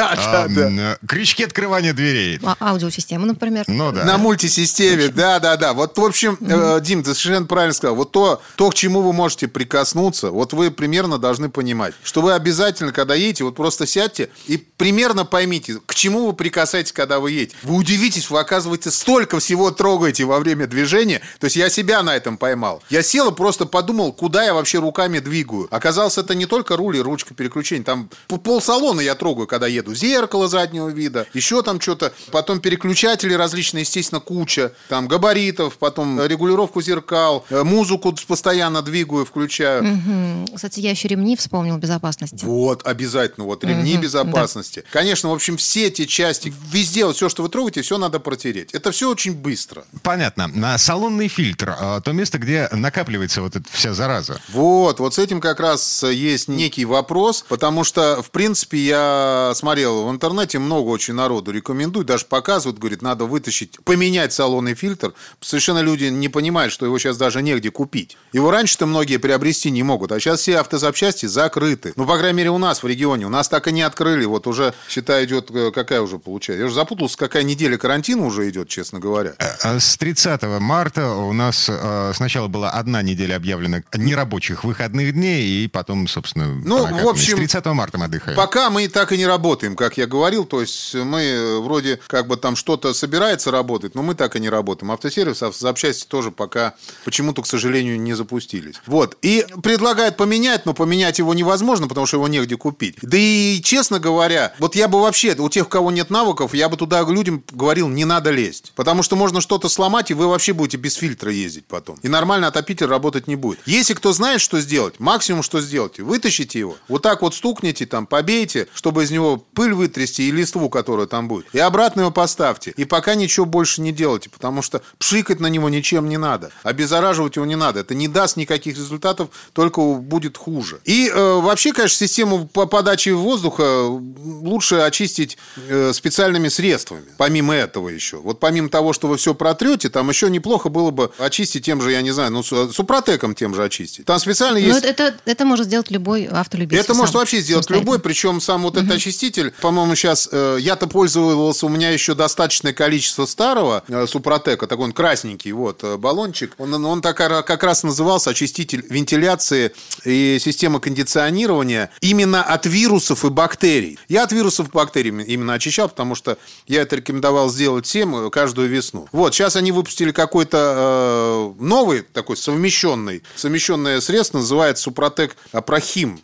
Да, 0.56 0.70
э, 0.70 0.98
крючки 1.08 1.44
открывания 1.44 1.94
дверей. 1.94 2.40
А- 2.44 2.56
Аудиосистема, 2.60 3.26
например. 3.26 3.66
Ну 3.68 3.92
да. 3.92 4.04
На 4.06 4.18
мультисистеме, 4.18 5.10
да, 5.10 5.40
да, 5.40 5.56
да. 5.58 5.74
Вот, 5.74 5.98
в 5.98 6.04
общем, 6.04 6.38
э, 6.42 6.80
Дим, 6.82 7.04
ты 7.04 7.14
совершенно 7.14 7.46
правильно 7.46 7.74
сказал. 7.74 7.96
Вот 7.96 8.12
то, 8.12 8.42
то, 8.56 8.70
к 8.70 8.74
чему 8.76 9.02
вы 9.02 9.14
можете 9.14 9.48
прикоснуться, 9.48 10.32
вот 10.32 10.54
вы 10.54 10.72
примерно 10.72 11.18
должны 11.18 11.50
понимать, 11.50 11.94
что 12.04 12.22
вы 12.22 12.34
обязательно, 12.34 12.92
когда 12.92 13.16
едете, 13.16 13.44
вот 13.44 13.56
просто 13.56 13.86
сядьте 13.86 14.30
и 14.48 14.58
примерно 14.58 15.26
поймите, 15.26 15.80
к 15.86 15.96
чему 15.96 16.28
вы 16.28 16.34
прикасаетесь, 16.34 16.92
когда 16.92 17.20
вы 17.20 17.32
едете. 17.32 17.56
Вы 17.64 17.76
удивитесь, 17.76 18.30
вы, 18.30 18.40
оказывается, 18.40 18.92
столько 18.92 19.40
всего 19.40 19.72
трогаете 19.72 20.26
во 20.26 20.40
время 20.40 20.68
движения. 20.68 21.22
То 21.40 21.46
есть 21.46 21.56
я 21.56 21.70
себя 21.70 22.04
на 22.04 22.16
этом 22.16 22.38
поймал. 22.38 22.82
Я 22.90 23.02
сел 23.04 23.32
и 23.32 23.36
просто 23.36 23.66
подумал, 23.66 24.14
куда 24.14 24.44
я 24.44 24.54
вообще 24.54 24.80
руками 24.80 25.20
двигаю. 25.20 25.68
Оказалось, 25.72 26.18
это 26.18 26.36
не 26.36 26.46
только 26.46 26.78
руль 26.78 26.98
и 26.98 27.02
ручка 27.02 27.34
переключения. 27.34 27.84
Там 27.84 28.10
п- 28.28 28.38
полсалона 28.38 29.02
я 29.02 29.16
трогаю, 29.16 29.48
когда 29.48 29.68
еду. 29.68 29.94
Зеркало 29.96 30.45
заднего 30.48 30.90
вида, 30.90 31.28
еще 31.34 31.62
там 31.62 31.80
что-то. 31.82 32.14
Потом 32.32 32.60
переключатели 32.60 33.34
различные, 33.34 33.82
естественно, 33.82 34.20
куча. 34.22 34.72
Там 34.90 35.08
габаритов, 35.08 35.78
потом 35.78 36.22
регулировку 36.26 36.82
зеркал, 36.82 37.46
э, 37.50 37.64
музыку 37.64 38.16
постоянно 38.28 38.82
двигаю, 38.82 39.26
включаю. 39.26 39.84
М, 39.84 40.48
Кстати, 40.56 40.80
я 40.80 40.92
еще 40.92 41.08
ремни 41.08 41.36
вспомнил 41.36 41.78
безопасности. 41.78 42.44
Вот, 42.46 42.86
обязательно, 42.86 43.46
вот, 43.46 43.64
ремни 43.64 43.98
безопасности. 43.98 44.84
Конечно, 44.92 45.30
в 45.30 45.34
общем, 45.34 45.58
все 45.58 45.88
эти 45.88 46.06
части, 46.06 46.54
везде 46.72 47.06
вот 47.06 47.16
все, 47.16 47.30
что 47.30 47.44
вы 47.44 47.50
трогаете, 47.50 47.82
все 47.82 47.98
надо 47.98 48.20
протереть. 48.20 48.72
Это 48.74 48.92
все 48.92 49.10
очень 49.10 49.34
быстро. 49.34 49.84
Понятно. 50.04 50.48
На 50.48 50.78
салонный 50.78 51.28
фильтр, 51.28 51.76
а, 51.80 52.02
то 52.02 52.12
место, 52.12 52.38
где 52.38 52.70
накапливается 52.72 53.42
вот 53.42 53.56
эта 53.56 53.66
вся 53.72 53.94
зараза. 53.94 54.40
Вот, 54.50 55.00
вот 55.00 55.14
с 55.16 55.20
этим 55.20 55.42
как 55.42 55.60
раз 55.60 56.04
есть 56.04 56.48
некий 56.48 56.86
вопрос, 56.86 57.46
потому 57.48 57.84
что, 57.84 58.22
в 58.22 58.32
принципе, 58.32 58.78
я 58.78 59.52
смотрел 59.56 60.06
в 60.08 60.12
интернете, 60.12 60.35
много 60.36 60.90
очень 60.90 61.14
народу 61.14 61.52
рекомендует, 61.52 62.08
даже 62.08 62.26
показывают, 62.26 62.80
говорит, 62.80 63.02
надо 63.02 63.26
вытащить, 63.26 63.80
поменять 63.84 64.34
салонный 64.34 64.76
фильтр. 64.76 65.14
Совершенно 65.42 65.80
люди 65.80 66.06
не 66.06 66.30
понимают, 66.30 66.74
что 66.74 66.86
его 66.86 66.98
сейчас 67.00 67.18
даже 67.18 67.42
негде 67.42 67.72
купить. 67.72 68.18
Его 68.34 68.52
раньше-то 68.52 68.86
многие 68.86 69.18
приобрести 69.18 69.72
не 69.72 69.84
могут, 69.84 70.12
а 70.12 70.20
сейчас 70.20 70.42
все 70.42 70.58
автозапчасти 70.60 71.26
закрыты. 71.26 71.94
Ну, 71.96 72.06
по 72.06 72.18
крайней 72.18 72.38
мере, 72.38 72.50
у 72.52 72.58
нас 72.58 72.84
в 72.84 72.88
регионе. 72.88 73.26
У 73.26 73.30
нас 73.30 73.50
так 73.50 73.68
и 73.68 73.72
не 73.72 73.82
открыли. 73.82 74.26
Вот 74.26 74.48
уже, 74.48 74.74
считай, 74.90 75.26
идет, 75.26 75.50
э, 75.52 75.72
какая 75.72 76.02
уже 76.02 76.20
получается? 76.20 76.60
Я 76.62 76.66
уже 76.66 76.76
запутался, 76.76 77.18
какая 77.18 77.44
неделя 77.44 77.78
карантина 77.78 78.26
уже 78.26 78.50
идет, 78.50 78.70
честно 78.70 79.00
говоря. 79.00 79.34
А 79.64 79.80
С 79.80 79.98
30 79.98 80.44
марта 80.60 81.10
у 81.12 81.34
нас 81.34 81.68
э, 81.70 82.12
сначала 82.16 82.48
была 82.48 82.72
одна 82.72 83.02
неделя 83.02 83.36
объявлена 83.36 83.84
нерабочих 83.94 84.64
выходных 84.64 85.14
дней, 85.14 85.64
и 85.64 85.68
потом, 85.68 86.08
собственно, 86.08 86.48
Ну, 86.48 86.86
в 86.86 87.08
общем, 87.08 87.34
с 87.34 87.38
30 87.38 87.66
марта 87.68 87.98
мы 87.98 88.06
отдыхаем. 88.06 88.38
Пока 88.38 88.70
мы 88.70 88.88
так 88.88 89.12
и 89.12 89.18
не 89.18 89.26
работаем, 89.26 89.76
как 89.76 89.98
я 89.98 90.08
говорил. 90.26 90.46
То 90.46 90.62
есть 90.62 90.96
мы 90.96 91.22
э, 91.22 91.60
вроде 91.60 92.00
как 92.08 92.28
бы 92.28 92.36
там 92.36 92.56
что-то 92.56 92.94
собирается 92.94 93.52
работать, 93.52 93.94
но 93.94 94.02
мы 94.02 94.16
так 94.16 94.36
и 94.36 94.40
не 94.40 94.50
работаем. 94.50 94.92
Автосервис, 94.92 95.44
автозапчасти 95.44 96.08
тоже 96.08 96.32
пока 96.32 96.74
почему-то, 97.04 97.44
к 97.44 97.48
сожалению, 97.48 98.00
не 98.00 98.16
запустились. 98.16 98.76
Вот. 98.88 99.18
И 99.22 99.46
предлагают 99.62 100.18
поменять, 100.18 100.66
но 100.66 100.74
поменять 100.74 101.20
его 101.20 101.36
невозможно, 101.36 101.88
потому 101.88 102.08
что 102.08 102.18
его 102.18 102.28
негде 102.28 102.58
купить. 102.58 102.98
Да 103.04 103.18
и, 103.18 103.62
честно 103.64 104.00
говоря, 104.00 104.54
вот 104.58 104.76
я 104.76 104.88
бы 104.88 105.00
вообще, 105.00 105.36
у 105.36 105.50
тех, 105.50 105.68
у 105.68 105.70
кого 105.70 105.92
нет 105.92 106.10
навыков, 106.10 106.56
я 106.56 106.70
бы 106.70 106.78
туда 106.78 107.04
людям 107.04 107.44
говорил, 107.52 107.88
не 107.88 108.06
надо 108.06 108.32
лезть. 108.32 108.74
Потому 108.76 109.04
что 109.04 109.16
можно 109.16 109.42
что-то 109.42 109.70
сломать, 109.70 110.10
и 110.10 110.16
вы 110.16 110.28
вообще 110.28 110.54
будете 110.54 110.78
без 110.78 110.96
фильтра 110.96 111.32
ездить 111.32 111.66
потом. 111.68 112.00
И 112.02 112.08
нормально 112.08 112.48
отопитель 112.48 112.88
работать 112.88 113.28
не 113.28 113.36
будет. 113.36 113.60
Если 113.68 113.94
кто 113.94 114.12
знает, 114.12 114.42
что 114.42 114.60
сделать, 114.60 115.00
максимум, 115.00 115.44
что 115.44 115.62
сделайте, 115.62 116.02
вытащите 116.02 116.58
его, 116.58 116.78
вот 116.88 117.04
так 117.04 117.22
вот 117.22 117.36
стукните, 117.36 117.86
там, 117.86 118.08
побейте, 118.08 118.68
чтобы 118.74 119.04
из 119.04 119.12
него 119.12 119.38
пыль 119.54 119.74
вытрясти 119.76 120.05
и 120.20 120.32
листву, 120.32 120.70
которая 120.70 121.08
там 121.08 121.28
будет. 121.28 121.46
И 121.54 121.60
обратно 121.60 122.02
его 122.02 122.12
поставьте. 122.12 122.74
И 122.78 122.86
пока 122.86 123.16
ничего 123.16 123.46
больше 123.46 123.82
не 123.82 123.92
делайте, 123.92 124.30
потому 124.30 124.62
что 124.62 124.82
пшикать 124.98 125.40
на 125.40 125.48
него 125.48 125.70
ничем 125.70 126.10
не 126.10 126.18
надо. 126.18 126.52
Обеззараживать 126.64 127.36
его 127.36 127.46
не 127.46 127.56
надо. 127.56 127.82
Это 127.82 127.96
не 127.96 128.08
даст 128.08 128.38
никаких 128.38 128.78
результатов, 128.78 129.30
только 129.54 129.82
будет 129.82 130.38
хуже. 130.38 130.80
И 130.86 131.10
э, 131.14 131.40
вообще, 131.40 131.74
конечно, 131.74 131.98
систему 131.98 132.48
по 132.48 132.66
подаче 132.66 133.14
воздуха 133.14 133.86
лучше 133.86 134.76
очистить 134.76 135.38
э, 135.68 135.94
специальными 135.94 136.50
средствами. 136.50 137.06
Помимо 137.18 137.54
этого 137.54 137.90
еще. 137.90 138.18
Вот 138.18 138.40
помимо 138.40 138.70
того, 138.70 138.94
что 138.94 139.08
вы 139.08 139.18
все 139.18 139.34
протрете, 139.34 139.90
там 139.90 140.10
еще 140.10 140.30
неплохо 140.30 140.70
было 140.70 140.92
бы 140.92 141.12
очистить 141.18 141.66
тем 141.66 141.82
же, 141.82 141.92
я 141.92 142.02
не 142.02 142.12
знаю, 142.12 142.32
ну, 142.32 142.44
с- 142.44 142.72
супротеком 142.74 143.36
тем 143.36 143.56
же 143.56 143.64
очистить. 143.64 144.06
Там 144.06 144.20
специально 144.20 144.58
есть... 144.58 144.84
Но 144.84 144.90
это, 144.90 145.16
это, 145.26 145.46
может 145.46 145.68
сделать 145.68 145.92
любой 145.92 146.26
автолюбитель. 146.26 146.82
Это 146.82 146.94
может 146.94 147.16
вообще 147.16 147.40
сделать 147.40 147.70
любой, 147.70 148.00
причем 148.00 148.42
сам 148.42 148.64
вот 148.64 148.78
этот 148.78 148.92
очиститель, 148.92 149.54
по-моему, 149.62 149.95
сейчас 149.96 150.30
э, 150.32 150.58
я-то 150.60 150.88
пользовался, 150.88 151.66
у 151.66 151.70
меня 151.70 151.90
еще 151.90 152.14
достаточное 152.14 152.74
количество 152.74 153.26
старого 153.26 153.84
э, 153.88 154.06
Супротека, 154.08 154.68
такой 154.68 154.86
он 154.86 154.92
красненький, 154.92 155.52
вот, 155.52 155.84
э, 155.84 155.98
баллончик. 155.98 156.54
Он, 156.58 156.86
он 156.86 157.02
так, 157.02 157.18
как 157.18 157.64
раз 157.64 157.84
назывался 157.84 158.32
очиститель 158.32 158.86
вентиляции 158.90 159.72
и 160.04 160.38
системы 160.40 160.80
кондиционирования 160.80 161.90
именно 162.02 162.44
от 162.44 162.66
вирусов 162.66 163.26
и 163.26 163.30
бактерий. 163.30 164.00
Я 164.08 164.24
от 164.24 164.32
вирусов 164.32 164.70
и 164.70 164.72
бактерий 164.72 165.12
именно 165.24 165.54
очищал, 165.54 165.90
потому 165.90 166.16
что 166.16 166.38
я 166.68 166.82
это 166.82 166.96
рекомендовал 166.98 167.50
сделать 167.50 167.86
всем 167.86 168.30
каждую 168.32 168.70
весну. 168.70 169.08
Вот, 169.12 169.34
сейчас 169.34 169.56
они 169.56 169.72
выпустили 169.72 170.12
какой-то 170.12 171.54
э, 171.58 171.64
новый 171.64 172.02
такой 172.02 172.38
совмещенный, 172.38 173.24
совмещенное 173.36 174.02
средство, 174.02 174.40
называется 174.40 174.84
Супротек 174.84 175.36
Прохим. 175.66 176.20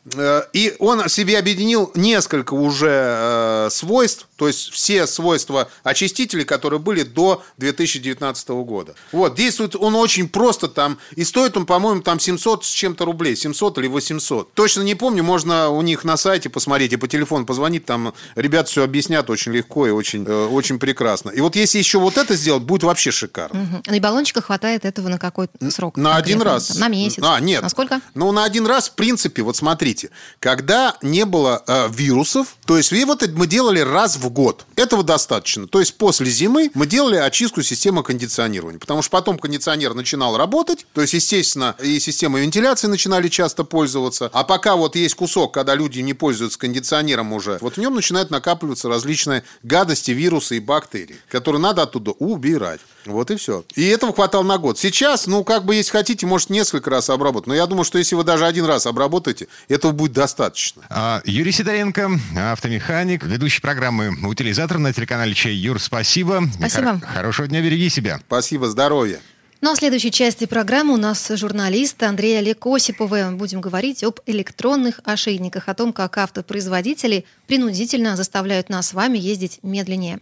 И 0.54 0.76
он 0.80 1.08
себе 1.10 1.38
объединил 1.38 1.92
несколько 1.96 2.54
уже 2.54 3.61
свойств, 3.70 4.28
то 4.36 4.48
есть 4.48 4.72
все 4.72 5.08
свойства 5.08 5.70
очистителей, 5.84 6.46
которые 6.46 6.80
были 6.80 7.04
до 7.04 7.44
2019 7.58 8.50
года. 8.50 8.96
Вот, 9.12 9.36
действует 9.36 9.76
он 9.76 9.96
очень 9.96 10.28
просто 10.30 10.68
там, 10.68 10.98
и 11.16 11.24
стоит 11.24 11.58
он, 11.58 11.66
по-моему, 11.66 12.02
там 12.02 12.20
700 12.20 12.66
с 12.66 12.70
чем-то 12.70 13.06
рублей, 13.06 13.36
700 13.36 13.78
или 13.80 13.88
800. 13.88 14.54
Точно 14.54 14.82
не 14.82 14.96
помню, 14.96 15.24
можно 15.24 15.70
у 15.70 15.82
них 15.82 16.04
на 16.04 16.18
сайте 16.18 16.50
посмотреть 16.50 16.94
и 16.94 16.98
по 16.98 17.08
телефону 17.08 17.46
позвонить, 17.46 17.86
там 17.86 18.14
ребят 18.36 18.70
все 18.70 18.84
объяснят 18.84 19.30
очень 19.30 19.52
легко 19.52 19.88
и 19.88 19.92
очень, 19.92 20.26
э, 20.26 20.46
очень 20.46 20.80
прекрасно. 20.80 21.30
И 21.30 21.42
вот 21.42 21.56
если 21.56 21.78
еще 21.78 22.00
вот 22.00 22.18
это 22.18 22.36
сделать, 22.36 22.64
будет 22.64 22.84
вообще 22.84 23.12
шикарно. 23.12 23.62
Угу. 23.62 23.96
И 23.96 24.00
баллончика 24.00 24.42
хватает 24.42 24.86
этого 24.86 25.10
на 25.10 25.20
какой 25.20 25.50
срок? 25.70 25.98
На 25.98 26.16
один 26.16 26.42
раз. 26.42 26.68
Там, 26.68 26.80
на 26.80 26.88
месяц? 26.88 27.24
А, 27.24 27.40
нет. 27.40 27.62
На 27.62 27.70
сколько? 27.70 28.02
Ну, 28.14 28.32
на 28.32 28.44
один 28.44 28.66
раз, 28.66 28.90
в 28.90 28.94
принципе, 28.94 29.42
вот 29.42 29.56
смотрите, 29.56 30.10
когда 30.40 30.96
не 31.02 31.26
было 31.26 31.64
э, 31.68 31.90
вирусов, 31.92 32.56
то 32.66 32.78
есть 32.78 32.92
и 32.92 33.06
вот 33.06 33.24
это 33.24 33.34
мы 33.34 33.48
делали 33.52 33.82
раз 33.82 34.16
в 34.16 34.30
год. 34.30 34.66
Этого 34.78 35.04
достаточно. 35.04 35.68
То 35.68 35.82
есть 35.82 35.98
после 35.98 36.32
зимы 36.32 36.72
мы 36.74 36.88
делали 36.88 37.18
очистку 37.18 37.62
системы 37.62 38.02
кондиционирования, 38.02 38.80
потому 38.80 39.02
что 39.02 39.12
потом 39.12 39.38
кондиционер 39.38 39.94
начинал 39.94 40.38
работать, 40.38 40.88
то 40.94 41.02
есть, 41.02 41.14
естественно, 41.14 41.76
и 41.84 42.00
системы 42.00 42.40
вентиляции 42.40 42.88
начинали 42.88 43.28
часто 43.28 43.66
пользоваться, 43.66 44.30
а 44.32 44.46
пока 44.46 44.78
вот 44.78 44.96
есть 44.96 45.16
кусок, 45.16 45.54
когда 45.54 45.76
люди 45.76 46.00
не 46.00 46.14
пользуются 46.14 46.58
кондиционером 46.58 47.34
уже, 47.34 47.58
вот 47.60 47.76
в 47.76 47.78
нем 47.78 47.94
начинают 47.94 48.32
накапливаться 48.32 48.88
различные 48.88 49.44
гадости, 49.64 50.12
вирусы 50.12 50.56
и 50.56 50.60
бактерии, 50.62 51.18
которые 51.28 51.62
надо 51.62 51.82
оттуда 51.82 52.12
убирать. 52.12 52.80
Вот 53.06 53.32
и 53.32 53.36
все. 53.36 53.64
И 53.76 53.88
этого 53.88 54.14
хватало 54.14 54.44
на 54.44 54.58
год. 54.58 54.78
Сейчас, 54.78 55.28
ну, 55.28 55.44
как 55.44 55.66
бы, 55.66 55.76
если 55.76 55.92
хотите, 55.92 56.28
может, 56.28 56.50
несколько 56.50 56.90
раз 56.90 57.10
обработать. 57.10 57.48
Но 57.48 57.56
я 57.56 57.66
думаю, 57.66 57.84
что 57.84 57.98
если 57.98 58.16
вы 58.16 58.24
даже 58.24 58.46
один 58.46 58.66
раз 58.66 58.86
обработаете, 58.86 59.48
этого 59.68 59.92
будет 59.92 60.14
достаточно. 60.14 60.84
А, 60.90 61.22
Юрий 61.26 61.52
Сидоренко, 61.52 62.12
автомеханик, 62.38 63.26
ведущий 63.42 63.62
программы 63.62 64.16
«Утилизатор» 64.24 64.78
на 64.78 64.94
телеканале 64.94 65.34
«Чай». 65.34 65.54
Юр, 65.54 65.80
спасибо. 65.80 66.44
Спасибо. 66.60 67.00
Хор- 67.00 67.10
хорошего 67.10 67.48
дня, 67.48 67.60
береги 67.60 67.90
себя. 67.90 68.20
Спасибо, 68.28 68.70
здоровья. 68.70 69.20
Ну 69.62 69.72
а 69.72 69.74
в 69.74 69.78
следующей 69.78 70.12
части 70.12 70.46
программы 70.46 70.94
у 70.94 70.98
нас 70.98 71.32
журналист 71.34 72.04
Андрей 72.04 72.38
Олег 72.38 72.64
Осиповы. 72.68 73.32
Будем 73.32 73.60
говорить 73.60 74.04
об 74.04 74.20
электронных 74.28 75.00
ошейниках, 75.06 75.70
о 75.70 75.74
том, 75.74 75.92
как 75.92 76.20
автопроизводители 76.20 77.26
принудительно 77.48 78.16
заставляют 78.16 78.70
нас 78.70 78.90
с 78.90 78.94
вами 78.94 79.18
ездить 79.18 79.58
медленнее. 79.64 80.20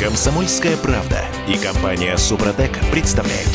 Комсомольская 0.00 0.76
правда 0.76 1.24
и 1.48 1.56
компания 1.56 2.16
Супротек 2.16 2.72
представляют. 2.90 3.50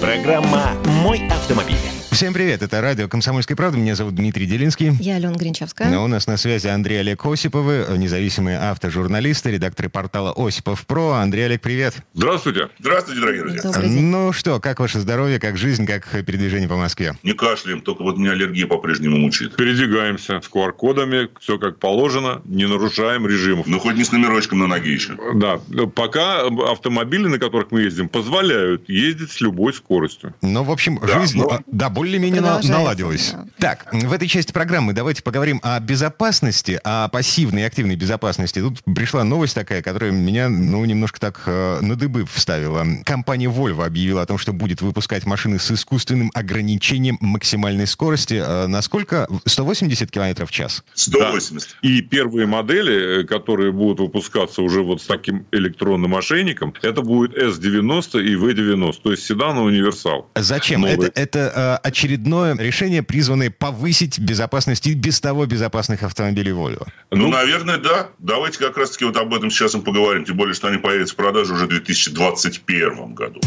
Программа 0.00 0.72
«Мой 0.86 1.26
автомобиль». 1.28 1.99
Всем 2.10 2.34
привет, 2.34 2.60
это 2.60 2.80
радио 2.80 3.06
«Комсомольская 3.08 3.56
правда». 3.56 3.78
Меня 3.78 3.94
зовут 3.94 4.16
Дмитрий 4.16 4.44
Делинский. 4.44 4.92
Я 5.00 5.16
Алена 5.16 5.32
Гринчевская. 5.34 5.88
Но 5.88 6.04
у 6.04 6.08
нас 6.08 6.26
на 6.26 6.36
связи 6.36 6.66
Андрей 6.66 7.00
Олег 7.00 7.24
Осиповы, 7.24 7.86
независимые 7.96 8.58
автожурналисты, 8.58 9.52
редакторы 9.52 9.88
портала 9.88 10.34
Осипов 10.36 10.84
Про. 10.86 11.12
Андрей 11.12 11.46
Олег, 11.46 11.62
привет. 11.62 11.94
Здравствуйте. 12.14 12.68
Здравствуйте, 12.80 13.20
дорогие 13.20 13.42
друзья. 13.42 13.62
Добрый 13.62 13.88
день. 13.88 14.02
Ну 14.06 14.32
что, 14.32 14.58
как 14.58 14.80
ваше 14.80 14.98
здоровье, 14.98 15.38
как 15.38 15.56
жизнь, 15.56 15.86
как 15.86 16.08
передвижение 16.26 16.68
по 16.68 16.76
Москве? 16.76 17.14
Не 17.22 17.32
кашляем, 17.32 17.80
только 17.80 18.02
вот 18.02 18.18
меня 18.18 18.32
аллергия 18.32 18.66
по-прежнему 18.66 19.16
мучает. 19.16 19.54
Передвигаемся 19.54 20.40
с 20.40 20.50
QR-кодами, 20.50 21.28
все 21.40 21.58
как 21.58 21.78
положено, 21.78 22.42
не 22.44 22.66
нарушаем 22.66 23.26
режимов. 23.26 23.68
Ну, 23.68 23.78
хоть 23.78 23.94
не 23.94 24.04
с 24.04 24.10
номерочком 24.10 24.58
на 24.58 24.66
ноге 24.66 24.92
еще. 24.92 25.16
Да, 25.36 25.60
пока 25.94 26.42
автомобили, 26.70 27.28
на 27.28 27.38
которых 27.38 27.70
мы 27.70 27.82
ездим, 27.82 28.08
позволяют 28.08 28.88
ездить 28.88 29.30
с 29.30 29.40
любой 29.40 29.72
скоростью. 29.72 30.34
Ну, 30.42 30.64
в 30.64 30.72
общем, 30.72 30.98
Да, 31.00 31.20
жизнь, 31.20 31.38
ну, 31.38 31.48
а, 31.48 31.60
да, 31.70 31.88
более-менее 32.00 32.40
на- 32.40 32.48
продолжается, 32.48 32.72
наладилась. 32.72 33.32
да. 33.32 33.46
Так, 33.58 33.86
в 33.92 34.12
этой 34.12 34.26
части 34.26 34.52
программы 34.52 34.94
давайте 34.94 35.22
поговорим 35.22 35.60
о 35.62 35.78
безопасности, 35.80 36.80
о 36.82 37.08
пассивной 37.08 37.62
и 37.62 37.64
активной 37.64 37.96
безопасности. 37.96 38.58
Тут 38.60 38.82
пришла 38.84 39.22
новость 39.22 39.54
такая, 39.54 39.82
которая 39.82 40.10
меня, 40.10 40.48
ну, 40.48 40.82
немножко 40.84 41.20
так 41.20 41.42
э, 41.46 41.78
на 41.82 41.96
дыбы 41.96 42.24
вставила. 42.32 42.86
Компания 43.04 43.48
Volvo 43.48 43.84
объявила 43.84 44.22
о 44.22 44.26
том, 44.26 44.38
что 44.38 44.52
будет 44.54 44.80
выпускать 44.80 45.26
машины 45.26 45.58
с 45.58 45.70
искусственным 45.70 46.30
ограничением 46.34 47.18
максимальной 47.20 47.86
скорости. 47.86 48.42
Э, 48.42 48.66
насколько? 48.66 49.28
180 49.44 50.10
км 50.10 50.46
в 50.46 50.50
час? 50.50 50.82
180. 50.94 51.76
И 51.82 52.00
первые 52.00 52.46
модели, 52.46 53.20
э, 53.20 53.24
которые 53.24 53.72
будут 53.72 54.00
выпускаться 54.00 54.62
уже 54.62 54.80
вот 54.82 55.02
с 55.02 55.06
таким 55.06 55.44
электронным 55.52 56.14
ошейником, 56.16 56.72
это 56.82 57.02
будет 57.02 57.36
S90 57.36 58.22
и 58.22 58.34
V90, 58.36 58.94
то 59.02 59.10
есть 59.10 59.24
седан 59.26 59.58
и 59.58 59.60
универсал. 59.60 60.28
Зачем? 60.34 60.80
Новый. 60.80 60.94
Это, 61.08 61.20
это 61.20 61.80
э, 61.84 61.88
очередное 61.90 62.56
решение, 62.56 63.02
призванное 63.02 63.50
повысить 63.50 64.18
безопасность 64.18 64.86
и 64.86 64.94
без 64.94 65.20
того 65.20 65.46
безопасных 65.46 66.02
автомобилей 66.02 66.52
Volvo. 66.52 66.86
Ну, 67.10 67.28
наверное, 67.28 67.78
да. 67.78 68.08
Давайте 68.18 68.58
как 68.58 68.76
раз-таки 68.76 69.04
вот 69.04 69.16
об 69.16 69.34
этом 69.34 69.50
сейчас 69.50 69.74
и 69.74 69.80
поговорим. 69.80 70.24
Тем 70.24 70.36
более, 70.36 70.54
что 70.54 70.68
они 70.68 70.78
появятся 70.78 71.14
в 71.14 71.16
продаже 71.16 71.52
уже 71.52 71.66
в 71.66 71.68
2021 71.68 73.14
году. 73.14 73.40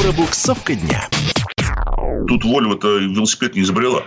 Пробуксовка 0.00 0.74
дня. 0.74 1.08
Тут 2.28 2.44
Volvo-то 2.44 2.98
велосипед 2.98 3.54
не 3.54 3.62
изобрела. 3.62 4.04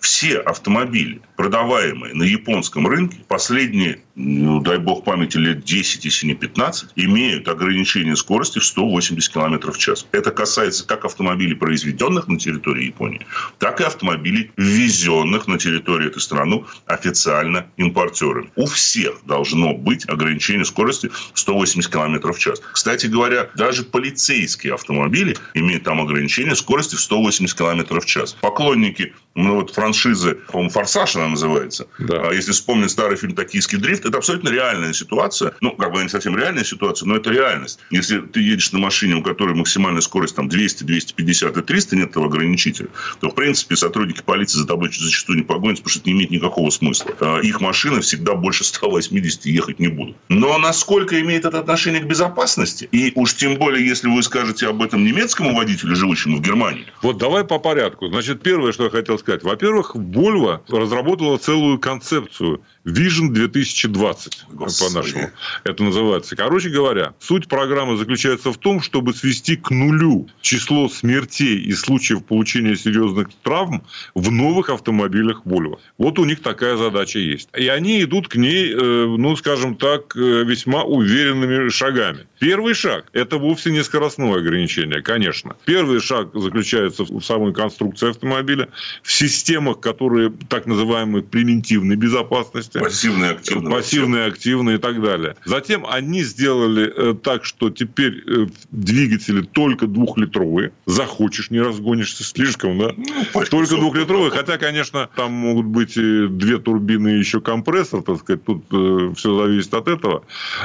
Все 0.00 0.38
автомобили, 0.38 1.20
продаваемые 1.36 2.14
на 2.14 2.22
японском 2.22 2.86
рынке, 2.86 3.18
последние, 3.28 4.00
ну, 4.14 4.60
дай 4.60 4.78
бог 4.78 5.04
памяти, 5.04 5.36
лет 5.38 5.64
10, 5.64 6.04
если 6.04 6.26
не 6.26 6.34
15, 6.34 6.90
имеют 6.96 7.48
ограничение 7.48 8.16
скорости 8.16 8.58
в 8.58 8.64
180 8.64 9.32
км 9.32 9.72
в 9.72 9.78
час. 9.78 10.06
Это 10.12 10.30
касается 10.30 10.86
как 10.86 11.04
автомобилей, 11.04 11.54
произведенных 11.54 12.28
на 12.28 12.38
территории 12.38 12.86
Японии, 12.86 13.26
так 13.58 13.80
и 13.80 13.84
автомобилей, 13.84 14.50
ввезенных 14.56 15.46
на 15.46 15.58
территорию 15.58 16.10
этой 16.10 16.20
страны 16.20 16.64
официально 16.86 17.66
импортерами. 17.76 18.50
У 18.56 18.66
всех 18.66 19.20
должно 19.24 19.74
быть 19.74 20.08
ограничение 20.08 20.64
скорости 20.64 21.10
в 21.32 21.38
180 21.38 21.90
км 21.90 22.32
в 22.32 22.38
час. 22.38 22.60
Кстати 22.72 23.06
говоря, 23.06 23.50
даже 23.56 23.84
полицейские 23.84 24.74
автомобили 24.74 25.36
имеют 25.54 25.84
там 25.84 26.00
ограничение 26.00 26.56
скорости 26.56 26.94
в 26.94 27.00
180 27.00 27.56
км 27.56 28.00
в 28.00 28.06
час. 28.06 28.36
Поклонники 28.40 29.12
ну, 29.36 29.56
вот 29.56 29.70
франшизы, 29.70 30.38
по-моему, 30.50 30.70
«Форсаж» 30.70 31.16
она 31.16 31.28
называется. 31.28 31.86
Да. 31.98 32.28
А 32.28 32.32
Если 32.32 32.52
вспомнить 32.52 32.90
старый 32.90 33.16
фильм 33.16 33.34
«Токийский 33.34 33.78
дрифт», 33.78 34.06
это 34.06 34.16
абсолютно 34.16 34.48
реальная 34.48 34.94
ситуация. 34.94 35.52
Ну, 35.60 35.72
как 35.72 35.92
бы 35.92 36.02
не 36.02 36.08
совсем 36.08 36.36
реальная 36.36 36.64
ситуация, 36.64 37.06
но 37.06 37.16
это 37.16 37.30
реальность. 37.30 37.78
Если 37.90 38.20
ты 38.20 38.40
едешь 38.40 38.72
на 38.72 38.78
машине, 38.78 39.16
у 39.16 39.22
которой 39.22 39.54
максимальная 39.54 40.00
скорость 40.00 40.36
там 40.36 40.48
200, 40.48 40.84
250 40.84 41.56
и 41.56 41.62
300, 41.62 41.96
нет 41.96 42.10
этого 42.10 42.26
ограничителя, 42.26 42.88
то, 43.20 43.28
в 43.28 43.34
принципе, 43.34 43.76
сотрудники 43.76 44.22
полиции 44.22 44.58
за 44.58 44.66
тобой 44.66 44.90
зачастую 44.90 45.38
не 45.38 45.44
погонятся, 45.44 45.82
потому 45.82 45.90
что 45.90 46.00
это 46.00 46.08
не 46.08 46.16
имеет 46.16 46.30
никакого 46.30 46.70
смысла. 46.70 47.12
А 47.20 47.40
Их 47.40 47.60
машины 47.60 48.00
всегда 48.00 48.34
больше 48.34 48.64
180 48.64 49.44
ехать 49.46 49.78
не 49.78 49.88
будут. 49.88 50.16
Но 50.30 50.56
насколько 50.56 51.20
имеет 51.20 51.44
это 51.44 51.58
отношение 51.58 52.00
к 52.00 52.06
безопасности? 52.06 52.88
И 52.90 53.12
уж 53.14 53.34
тем 53.34 53.56
более, 53.56 53.86
если 53.86 54.08
вы 54.08 54.22
скажете 54.22 54.66
об 54.68 54.82
этом 54.82 55.04
немецкому 55.04 55.54
водителю, 55.54 55.94
живущему 55.94 56.38
в 56.38 56.40
Германии, 56.40 56.86
Вот 57.02 57.18
давай 57.18 57.44
по 57.44 57.58
порядку. 57.58 58.08
Значит, 58.08 58.42
первое, 58.42 58.72
что 58.72 58.84
я 58.84 58.90
хотел 58.90 59.18
сказать. 59.18 59.25
Во-первых, 59.42 59.94
Volvo 59.94 60.62
разработала 60.68 61.38
целую 61.38 61.78
концепцию 61.78 62.62
Vision 62.86 63.30
2020, 63.30 64.44
Господи. 64.50 64.92
по-нашему 64.92 65.30
это 65.64 65.82
называется. 65.82 66.36
Короче 66.36 66.70
говоря, 66.70 67.14
суть 67.18 67.48
программы 67.48 67.96
заключается 67.96 68.52
в 68.52 68.58
том, 68.58 68.80
чтобы 68.80 69.12
свести 69.12 69.56
к 69.56 69.70
нулю 69.70 70.28
число 70.40 70.88
смертей 70.88 71.58
и 71.58 71.72
случаев 71.72 72.24
получения 72.24 72.76
серьезных 72.76 73.28
травм 73.42 73.82
в 74.14 74.30
новых 74.30 74.70
автомобилях 74.70 75.42
Volvo. 75.44 75.78
Вот 75.98 76.20
у 76.20 76.24
них 76.24 76.40
такая 76.42 76.76
задача 76.76 77.18
есть. 77.18 77.48
И 77.56 77.66
они 77.66 78.00
идут 78.02 78.28
к 78.28 78.36
ней, 78.36 78.72
э, 78.72 78.76
ну, 79.18 79.34
скажем 79.34 79.74
так, 79.74 80.16
э, 80.16 80.44
весьма 80.44 80.84
уверенными 80.84 81.68
шагами. 81.70 82.26
Первый 82.38 82.74
шаг– 82.74 83.06
это 83.12 83.38
вовсе 83.38 83.72
не 83.72 83.82
скоростное 83.82 84.36
ограничение, 84.36 85.02
конечно. 85.02 85.56
Первый 85.64 86.00
шаг 86.00 86.28
заключается 86.34 87.02
в 87.02 87.20
самой 87.22 87.52
конструкции 87.52 88.10
автомобиля, 88.10 88.68
в 89.02 89.10
системах, 89.10 89.80
которые 89.80 90.32
так 90.48 90.66
называемой 90.66 91.22
превентивной 91.22 91.96
безопасности. 91.96 92.75
Скорости. 92.76 93.06
Пассивные, 93.06 93.30
активные. 93.30 93.70
Пассивные, 93.70 94.26
активные 94.26 94.76
и 94.76 94.78
так 94.78 95.02
далее. 95.02 95.36
Затем 95.44 95.86
они 95.86 96.22
сделали 96.22 96.92
э, 96.94 97.14
так, 97.14 97.44
что 97.44 97.70
теперь 97.70 98.22
э, 98.26 98.46
двигатели 98.70 99.42
только 99.42 99.86
двухлитровые. 99.86 100.72
Захочешь, 100.86 101.50
не 101.50 101.60
разгонишься 101.60 102.24
слишком, 102.24 102.78
да? 102.78 102.92
Ну, 102.96 103.44
только 103.50 103.76
двухлитровые. 103.76 104.30
Хотя, 104.30 104.58
конечно, 104.58 105.08
там 105.14 105.32
могут 105.32 105.66
быть 105.66 105.96
и 105.96 106.26
две 106.28 106.58
турбины 106.58 107.16
и 107.16 107.18
еще 107.18 107.40
компрессор, 107.40 108.02
так 108.02 108.18
сказать. 108.18 108.44
Тут 108.44 108.64
э, 108.72 109.12
все 109.16 109.36
зависит 109.36 109.74
от 109.74 109.88
этого. 109.88 110.24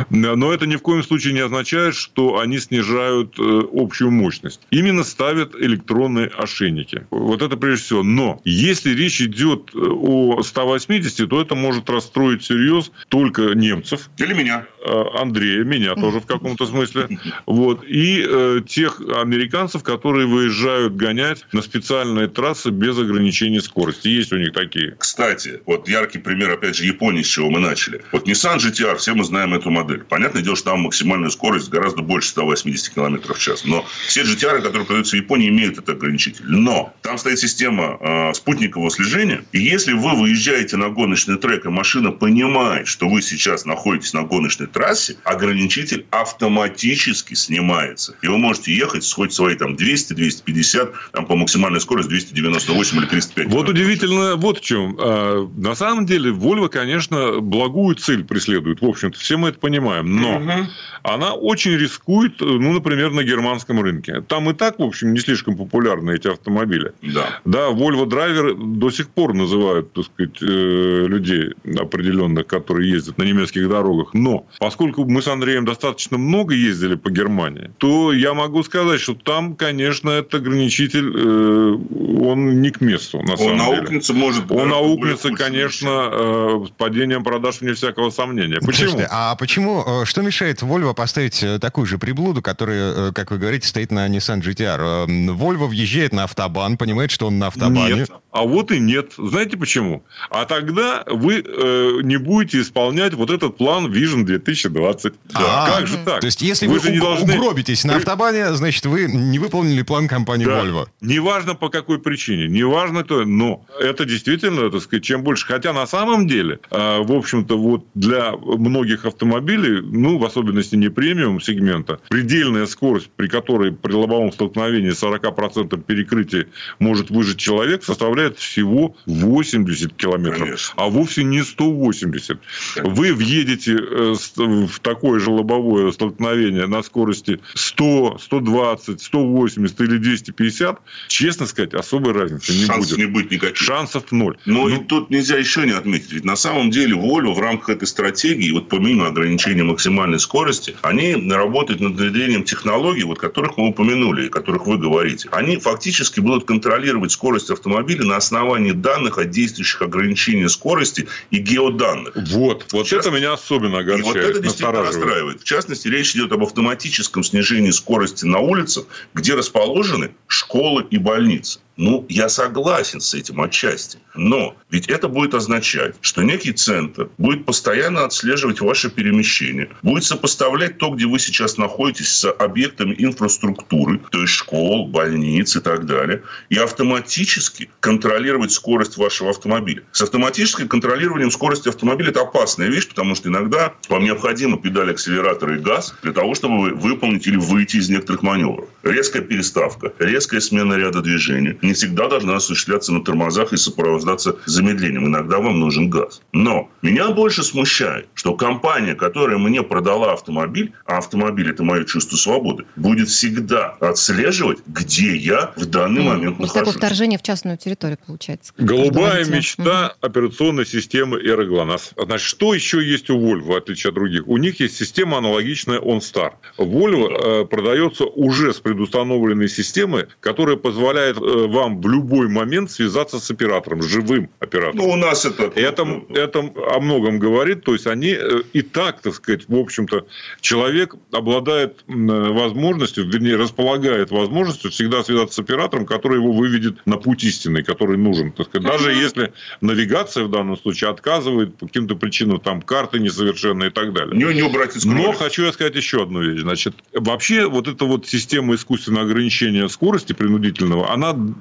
Но 0.10 0.54
это 0.54 0.66
ни 0.68 0.76
в 0.76 0.82
коем 0.82 1.04
случае 1.04 1.34
не 1.34 1.40
означает, 1.40 1.96
что 1.96 2.40
они 2.40 2.60
снижают 2.60 3.36
общую 3.38 4.12
мощность. 4.12 4.62
Именно 4.72 5.04
ставят 5.04 5.56
электронные 5.56 6.28
ошейники. 6.28 7.06
Вот 7.12 7.42
это 7.42 7.58
прежде 7.58 7.86
всего. 7.86 8.04
Но 8.04 8.42
если 8.46 8.94
речь 8.94 9.22
идет 9.22 9.72
о 9.76 10.42
180, 10.44 11.30
то 11.30 11.42
это 11.42 11.56
может 11.56 11.86
расстроить 12.02 12.42
всерьез 12.42 12.92
только 13.10 13.54
немцев. 13.54 14.10
Или 14.18 14.34
меня. 14.34 14.66
Э, 14.84 15.04
Андрея, 15.20 15.64
меня 15.64 15.94
тоже 15.94 16.20
в 16.20 16.26
каком-то 16.26 16.66
смысле. 16.66 17.20
Вот. 17.46 17.84
И 17.84 18.26
э, 18.28 18.62
тех 18.68 19.00
американцев, 19.00 19.84
которые 19.84 20.26
выезжают 20.26 20.96
гонять 20.96 21.46
на 21.52 21.62
специальные 21.62 22.28
трассы 22.28 22.72
без 22.72 22.98
ограничения 22.98 23.62
скорости. 23.62 24.08
Есть 24.08 24.34
у 24.34 24.38
них 24.38 24.54
такие. 24.54 24.96
Кстати, 24.98 25.62
вот 25.66 25.88
яркий 25.88 26.18
пример, 26.18 26.52
опять 26.52 26.76
же, 26.76 26.86
Японии, 26.86 27.22
с 27.22 27.28
чего 27.28 27.52
мы 27.52 27.60
начали. 27.60 28.04
Вот 28.12 28.28
Nissan 28.28 28.58
GTR, 28.58 28.98
все 28.98 29.14
мы 29.14 29.24
знаем 29.24 29.54
эту 29.54 29.70
модель. 29.70 30.04
Понятное 30.04 30.42
дело, 30.42 30.56
что 30.56 30.72
там 30.72 30.82
максимальная 30.82 31.30
скорость 31.30 31.70
гораздо 31.70 32.02
больше 32.02 32.30
180 32.30 32.94
км 32.94 33.34
в 33.34 33.40
час. 33.40 33.66
Но 33.66 33.86
все 34.08 34.24
GTR, 34.24 34.62
которые 34.62 34.86
продаются 34.86 35.16
в 35.16 35.20
Японии, 35.20 35.50
имеют 35.50 35.74
этот 35.74 35.90
ограничитель. 35.90 36.46
Но 36.48 36.94
там 37.02 37.20
стоит 37.20 37.40
система 37.40 37.98
э, 38.00 38.34
спутникового 38.34 38.90
слежения. 38.90 39.44
И 39.52 39.60
если 39.60 39.94
вы 39.94 40.16
выезжаете 40.16 40.78
на 40.78 40.90
гоночный 40.90 41.38
трек, 41.38 41.66
и 41.66 41.70
машина 41.70 41.91
понимает, 42.12 42.88
что 42.88 43.10
вы 43.10 43.22
сейчас 43.22 43.66
находитесь 43.66 44.14
на 44.14 44.24
гоночной 44.24 44.68
трассе, 44.68 45.18
ограничитель 45.24 46.06
автоматически 46.12 47.34
снимается. 47.34 48.16
И 48.22 48.28
вы 48.28 48.38
можете 48.38 48.74
ехать 48.74 49.10
хоть 49.12 49.34
свои 49.34 49.56
там 49.56 49.76
200, 49.76 50.14
250, 50.14 50.92
там 51.12 51.26
по 51.26 51.36
максимальной 51.36 51.82
скорости 51.82 52.10
298 52.10 52.98
или 52.98 53.06
305. 53.06 53.48
Вот 53.48 53.70
удивительно 53.70 54.36
вот 54.36 54.60
в 54.60 54.62
чем. 54.62 54.98
А, 55.00 55.48
на 55.58 55.76
самом 55.76 56.06
деле, 56.06 56.32
Volvo, 56.32 56.70
конечно, 56.70 57.40
благую 57.42 57.96
цель 57.96 58.24
преследует. 58.24 58.82
В 58.82 58.86
общем-то, 58.86 59.18
все 59.18 59.38
мы 59.38 59.50
это 59.50 59.60
понимаем. 59.60 60.16
Но 60.16 60.38
угу. 60.38 60.68
она 61.04 61.34
очень 61.34 61.72
рискует, 61.72 62.40
ну, 62.40 62.74
например, 62.74 63.12
на 63.12 63.24
германском 63.24 63.82
рынке. 63.82 64.22
Там 64.22 64.50
и 64.50 64.54
так, 64.54 64.80
в 64.80 64.84
общем, 64.84 65.14
не 65.14 65.20
слишком 65.20 65.58
популярны 65.58 66.12
эти 66.12 66.28
автомобили. 66.28 66.94
Да. 67.02 67.40
Да, 67.46 67.70
Volvo 67.70 68.06
драйвер 68.06 68.56
до 68.56 68.92
сих 68.92 69.10
пор 69.10 69.34
называют, 69.34 69.94
так 69.94 70.06
сказать, 70.06 70.38
э, 70.42 71.06
людей 71.08 71.54
определенных, 71.82 72.48
которые 72.48 72.92
ездят 72.92 73.18
на 73.18 73.24
немецких 73.24 73.68
дорогах. 73.70 74.14
Но 74.14 74.48
поскольку 74.60 75.06
мы 75.06 75.22
с 75.22 75.28
Андреем 75.28 75.66
достаточно 75.66 76.18
много 76.18 76.54
ездили 76.54 76.96
по 76.96 77.10
Германии, 77.10 77.72
то 77.78 78.14
я 78.14 78.34
могу 78.34 78.64
сказать, 78.64 79.00
что 79.02 79.14
там, 79.16 79.56
конечно, 79.56 80.10
этот 80.10 80.36
ограничитель, 80.36 81.12
э, 81.16 81.78
он 82.24 82.62
не 82.62 82.72
к 82.72 82.82
месту, 82.82 83.22
на 83.22 83.38
самом 83.38 83.52
он 83.52 83.58
деле. 83.58 83.80
Аукнется, 83.80 84.14
может 84.14 84.52
Он 84.52 84.74
аукнется, 84.74 85.30
конечно, 85.32 86.10
э, 86.12 86.66
падением 86.78 87.24
продаж, 87.24 87.62
вне 87.62 87.74
всякого 87.74 88.10
сомнения. 88.10 88.60
Почему? 88.60 88.92
Слушайте, 88.92 89.08
а 89.12 89.36
почему, 89.36 89.86
что 90.06 90.22
мешает 90.22 90.62
Volvo 90.62 90.94
поставить 90.94 91.44
такую 91.60 91.86
же 91.86 91.98
приблуду, 91.98 92.42
которая, 92.42 93.12
как 93.12 93.32
вы 93.32 93.38
говорите, 93.38 93.68
стоит 93.68 93.92
на 93.92 94.08
Nissan 94.08 94.42
GTR? 94.42 95.08
Volvo 95.08 95.68
въезжает 95.68 96.14
на 96.14 96.24
автобан, 96.26 96.78
понимает, 96.78 97.12
что 97.12 97.28
он 97.28 97.40
на 97.40 97.48
автобане. 97.48 97.96
Нет, 97.96 98.12
а 98.32 98.44
вот 98.44 98.72
и 98.72 98.80
нет. 98.80 99.14
Знаете 99.18 99.58
почему? 99.58 100.04
А 100.30 100.46
тогда 100.46 101.04
вы 101.08 101.44
э, 101.62 102.02
не 102.04 102.18
будете 102.18 102.62
исполнять 102.62 103.14
вот 103.14 103.30
этот 103.30 103.58
план 103.58 103.92
Vision 103.92 104.24
2020. 104.24 105.14
Да. 105.34 105.74
Как 105.78 105.88
же 105.88 105.98
так? 106.04 106.20
То 106.22 106.26
есть, 106.26 106.42
если 106.42 106.68
вы, 106.68 106.76
вы 106.76 106.80
же 106.80 106.92
не 106.92 107.00
должны... 107.00 107.38
угробитесь 107.38 107.84
на 107.84 107.96
автобане, 107.96 108.54
значит, 108.54 108.86
вы 108.86 109.06
не 109.06 109.40
выполнили 109.40 109.82
план 109.82 110.08
компании 110.08 110.46
да. 110.46 110.64
Volvo. 110.64 110.88
Неважно 111.02 111.56
по 111.56 111.70
какой 111.70 112.00
причине, 112.00 112.48
неважно 112.48 113.04
то, 113.04 113.26
но 113.26 113.66
это 113.80 114.06
действительно, 114.06 114.70
так 114.70 114.82
сказать, 114.82 115.04
чем 115.04 115.24
больше. 115.24 115.46
Хотя 115.46 115.74
на 115.74 115.86
самом 115.88 116.28
деле, 116.28 116.60
э, 116.70 117.00
в 117.02 117.12
общем-то, 117.12 117.58
вот 117.58 117.86
для 117.94 118.34
многих 118.34 119.06
автомобилей, 119.06 119.82
ну, 119.82 120.18
в 120.18 120.26
особенности 120.26 120.76
не 120.76 120.90
премиум 120.90 121.42
сегмента, 121.42 122.00
предельная 122.10 122.66
скорость, 122.66 123.10
при 123.16 123.28
которой 123.28 123.72
при 123.72 123.94
лобовом 123.94 124.32
столкновении 124.32 124.92
40% 124.92 125.82
перекрытия 125.82 126.48
может 126.80 127.10
выжить 127.10 127.38
человек, 127.38 127.84
составляет 127.84 128.38
всего 128.38 128.96
80 129.06 129.94
километров. 129.94 130.40
Конечно. 130.40 130.74
А 130.78 130.90
вовсе 130.90 131.24
не 131.24 131.44
180. 131.52 132.40
Конечно. 132.76 132.94
Вы 132.94 133.14
въедете 133.14 133.74
э, 133.74 134.16
в 134.38 134.80
такое 134.80 135.20
же 135.20 135.30
лобовое 135.30 135.92
столкновение 135.92 136.68
на 136.68 136.84
скорости 136.84 137.40
100, 137.54 138.18
120, 138.20 139.02
180 139.02 139.82
или 139.82 139.98
250, 139.98 140.80
честно 141.08 141.46
сказать, 141.46 141.74
особой 141.74 142.14
разницы 142.14 142.54
не 142.54 142.66
Шансов 142.66 142.92
будет. 142.92 142.98
не 142.98 143.06
будет 143.06 143.32
никаких. 143.32 143.58
Шансов 143.58 144.12
ноль. 144.12 144.38
Но 144.46 144.68
ну, 144.68 144.70
и 144.70 144.84
тут 144.84 145.10
нельзя 145.10 145.38
еще 145.38 145.66
не 145.66 145.72
отметить. 145.72 146.12
Ведь 146.12 146.26
на 146.26 146.36
самом 146.36 146.72
деле 146.72 146.96
Volvo 146.96 147.34
в 147.34 147.40
рамках 147.40 147.70
этой 147.70 147.88
стратегии, 147.88 148.52
вот 148.52 148.70
помимо 148.70 149.08
ограничения 149.08 149.64
максимальной 149.64 150.20
скорости, 150.20 150.76
они 150.82 151.16
работают 151.30 151.82
над 151.82 151.94
внедрением 151.94 152.44
технологий, 152.44 153.04
вот 153.04 153.20
которых 153.20 153.58
мы 153.58 153.70
упомянули, 153.70 154.28
о 154.28 154.30
которых 154.30 154.66
вы 154.68 154.78
говорите. 154.78 155.30
Они 155.32 155.58
фактически 155.58 156.20
будут 156.20 156.46
контролировать 156.46 157.12
скорость 157.12 157.50
автомобиля 157.50 158.06
на 158.06 158.18
основании 158.18 158.72
данных 158.72 159.18
о 159.18 159.26
действующих 159.26 159.82
ограничениях 159.82 160.50
скорости 160.50 161.08
и 161.30 161.38
геоданных. 161.42 162.16
Вот, 162.16 162.66
вот 162.72 162.88
частности, 162.88 162.96
это 162.96 163.12
меня 163.12 163.34
особенно 163.34 163.80
огорчает. 163.80 164.16
И 164.16 164.20
вот 164.20 164.30
это 164.30 164.40
действительно 164.40 164.82
расстраивает. 164.82 165.42
В 165.42 165.44
частности, 165.44 165.88
речь 165.88 166.16
идет 166.16 166.32
об 166.32 166.44
автоматическом 166.44 167.24
снижении 167.24 167.72
скорости 167.72 168.26
на 168.26 168.40
улицах, 168.40 168.86
где 169.14 169.36
расположены 169.36 170.12
школы 170.28 170.86
и 170.90 170.98
больницы. 170.98 171.60
Ну, 171.78 172.06
я 172.10 172.30
согласен 172.30 173.00
с 173.00 173.14
этим 173.14 173.42
отчасти. 173.42 174.00
Но 174.14 174.56
ведь 174.70 174.88
это 174.88 175.08
будет 175.08 175.34
означать, 175.34 175.96
что 176.02 176.22
некий 176.22 176.52
центр 176.52 177.10
будет 177.18 177.46
постоянно 177.46 178.04
отслеживать 178.04 178.62
ваше 178.62 178.90
перемещение, 178.90 179.70
будет 179.82 180.04
сопоставлять 180.04 180.78
то, 180.78 180.90
где 180.90 181.06
вы 181.06 181.20
сейчас 181.20 181.58
находитесь, 181.58 182.10
с 182.10 182.30
объектами 182.30 182.96
инфраструктуры, 182.98 184.02
то 184.12 184.22
есть 184.22 184.34
школ, 184.34 184.88
больниц 184.88 185.56
и 185.56 185.62
так 185.62 185.86
далее, 185.86 186.24
и 186.50 186.58
автоматически 186.58 187.70
контролировать 187.80 188.52
скорость 188.52 188.98
вашего 188.98 189.30
автомобиля. 189.30 189.84
С 189.92 190.02
автоматическим 190.02 190.68
контролированием 190.68 191.32
скорости 191.32 191.70
автомобиля 191.70 192.10
это 192.10 192.22
опасная 192.22 192.68
вещь, 192.68 192.88
потому 192.88 193.16
что 193.16 193.30
иногда 193.30 193.74
вам 193.90 194.04
необходимо 194.04 194.58
педаль 194.58 194.92
акселератора 194.92 195.56
и 195.56 195.60
газ 195.60 195.96
для 196.04 196.12
того, 196.12 196.36
чтобы 196.36 196.72
выполнить 196.76 197.28
или 197.28 197.38
выйти 197.38 197.78
из 197.78 197.90
некоторых 197.90 198.24
маневров. 198.24 198.68
Резкая 198.84 199.22
переставка, 199.22 199.94
резкая 200.00 200.42
смена 200.42 200.74
ряда 200.74 201.02
движений 201.02 201.58
не 201.62 201.74
всегда 201.74 202.08
должна 202.08 202.36
осуществляться 202.36 202.94
на 202.94 203.04
тормозах 203.04 203.54
и 203.54 203.58
сопровождаться 203.58 204.36
замедлением. 204.46 205.08
Иногда 205.08 205.40
вам 205.40 205.60
нужен 205.60 205.90
газ. 205.90 206.22
Но 206.32 206.70
меня 206.82 207.10
больше 207.12 207.44
смущает, 207.44 208.08
что 208.14 208.36
компания, 208.36 208.96
которая 208.96 209.38
мне 209.38 209.64
продала 209.64 210.14
автомобиль, 210.14 210.74
а 210.86 210.98
автомобиль 210.98 211.50
это 211.50 211.64
мое 211.64 211.84
чувство 211.86 212.18
свободы, 212.18 212.66
будет 212.76 213.10
всегда 213.10 213.76
отслеживать, 213.80 214.60
где 214.68 215.16
я 215.16 215.54
в 215.56 215.66
данный 215.66 216.04
момент 216.04 216.40
нахожусь. 216.40 216.54
Такое 216.54 216.74
вторжение 216.74 217.20
в 217.20 217.24
частную 217.24 217.58
территорию 217.58 217.98
получается. 218.06 218.54
Голубая 218.58 219.26
мечта 219.26 219.96
угу. 219.98 220.08
операционной 220.08 220.66
системы 220.66 221.20
Эра 221.20 221.46
ГЛОНАСС. 221.46 221.94
Значит, 221.98 222.28
что 222.28 222.54
еще 222.54 222.84
есть 222.84 223.10
у 223.10 223.18
Volvo, 223.20 223.54
в 223.54 223.56
отличие 223.56 223.90
от 223.90 223.96
других? 223.96 224.28
У 224.28 224.38
них 224.38 224.60
есть 224.60 224.78
система 224.78 225.18
аналогичная 225.18 225.80
OnStar. 225.80 226.34
Volvo 226.58 227.44
э, 227.44 227.46
продается 227.46 228.06
уже 228.06 228.54
с 228.54 228.60
предустановленной 228.60 229.50
системой, 229.50 230.06
которая 230.20 230.58
позволяет 230.58 231.18
э, 231.18 231.48
вам 231.52 231.82
в 231.82 231.88
любой 231.88 232.28
момент 232.28 232.72
связаться 232.72 233.20
с 233.20 233.30
оператором, 233.30 233.82
с 233.82 233.86
живым 233.86 234.30
оператором. 234.40 234.78
Ну, 234.78 234.90
у 234.90 234.96
нас 234.96 235.26
это... 235.26 235.52
Это, 235.56 236.04
это 236.10 236.40
о 236.40 236.80
многом 236.80 237.20
говорит. 237.20 237.64
То 237.64 237.74
есть, 237.74 237.88
они 237.88 238.10
э, 238.10 238.42
и 238.54 238.62
так, 238.62 239.02
так 239.02 239.14
сказать, 239.14 239.48
в 239.48 239.56
общем-то, 239.56 240.06
человек 240.40 240.96
обладает 241.12 241.84
возможностью, 241.88 243.08
вернее, 243.08 243.36
располагает 243.36 244.12
возможностью 244.12 244.72
всегда 244.72 245.04
связаться 245.04 245.36
с 245.36 245.40
оператором, 245.40 245.86
который 245.86 246.18
его 246.18 246.32
выведет 246.32 246.86
на 246.86 246.98
путь 246.98 247.24
истинный, 247.24 247.64
который 247.64 247.98
нужен. 247.98 248.32
Так 248.32 248.48
сказать. 248.48 248.68
Даже 248.68 248.92
если 248.94 249.34
навигация 249.62 250.24
в 250.24 250.32
данном 250.32 250.58
случае 250.58 250.90
отказывает 250.90 251.58
по 251.58 251.68
каким-то 251.68 251.96
причинам, 251.96 252.40
там 252.40 252.62
карты 252.62 253.00
несовершенные 253.00 253.70
и 253.70 253.74
так 253.74 253.94
далее. 253.94 254.16
Не, 254.16 254.34
не 254.34 254.42
убрать 254.42 254.76
из 254.76 254.86
Но 254.86 255.12
хочу 255.14 255.44
я 255.44 255.52
сказать 255.52 255.76
еще 255.76 256.04
одну 256.04 256.22
вещь. 256.22 256.42
Значит, 256.42 256.76
вообще 256.94 257.48
вот 257.48 257.68
эта 257.68 257.86
вот 257.86 258.08
система 258.08 258.56
искусственного 258.56 259.06
ограничения 259.06 259.68
скорости 259.70 260.14
принудительного, 260.14 260.92
она 260.92 261.12
э, 261.12 261.41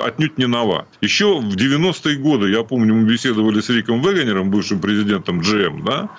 отнюдь 0.00 0.38
не 0.38 0.46
нова. 0.46 0.86
Еще 1.00 1.38
в 1.38 1.56
90-е 1.56 2.16
годы, 2.16 2.50
я 2.50 2.62
помню, 2.62 2.94
мы 2.94 3.04
беседовали 3.04 3.60
с 3.60 3.68
Риком 3.68 4.02
Вегенером, 4.02 4.50
бывшим 4.50 4.80
президентом 4.80 5.40
GM, 5.40 5.84
да, 5.84 6.10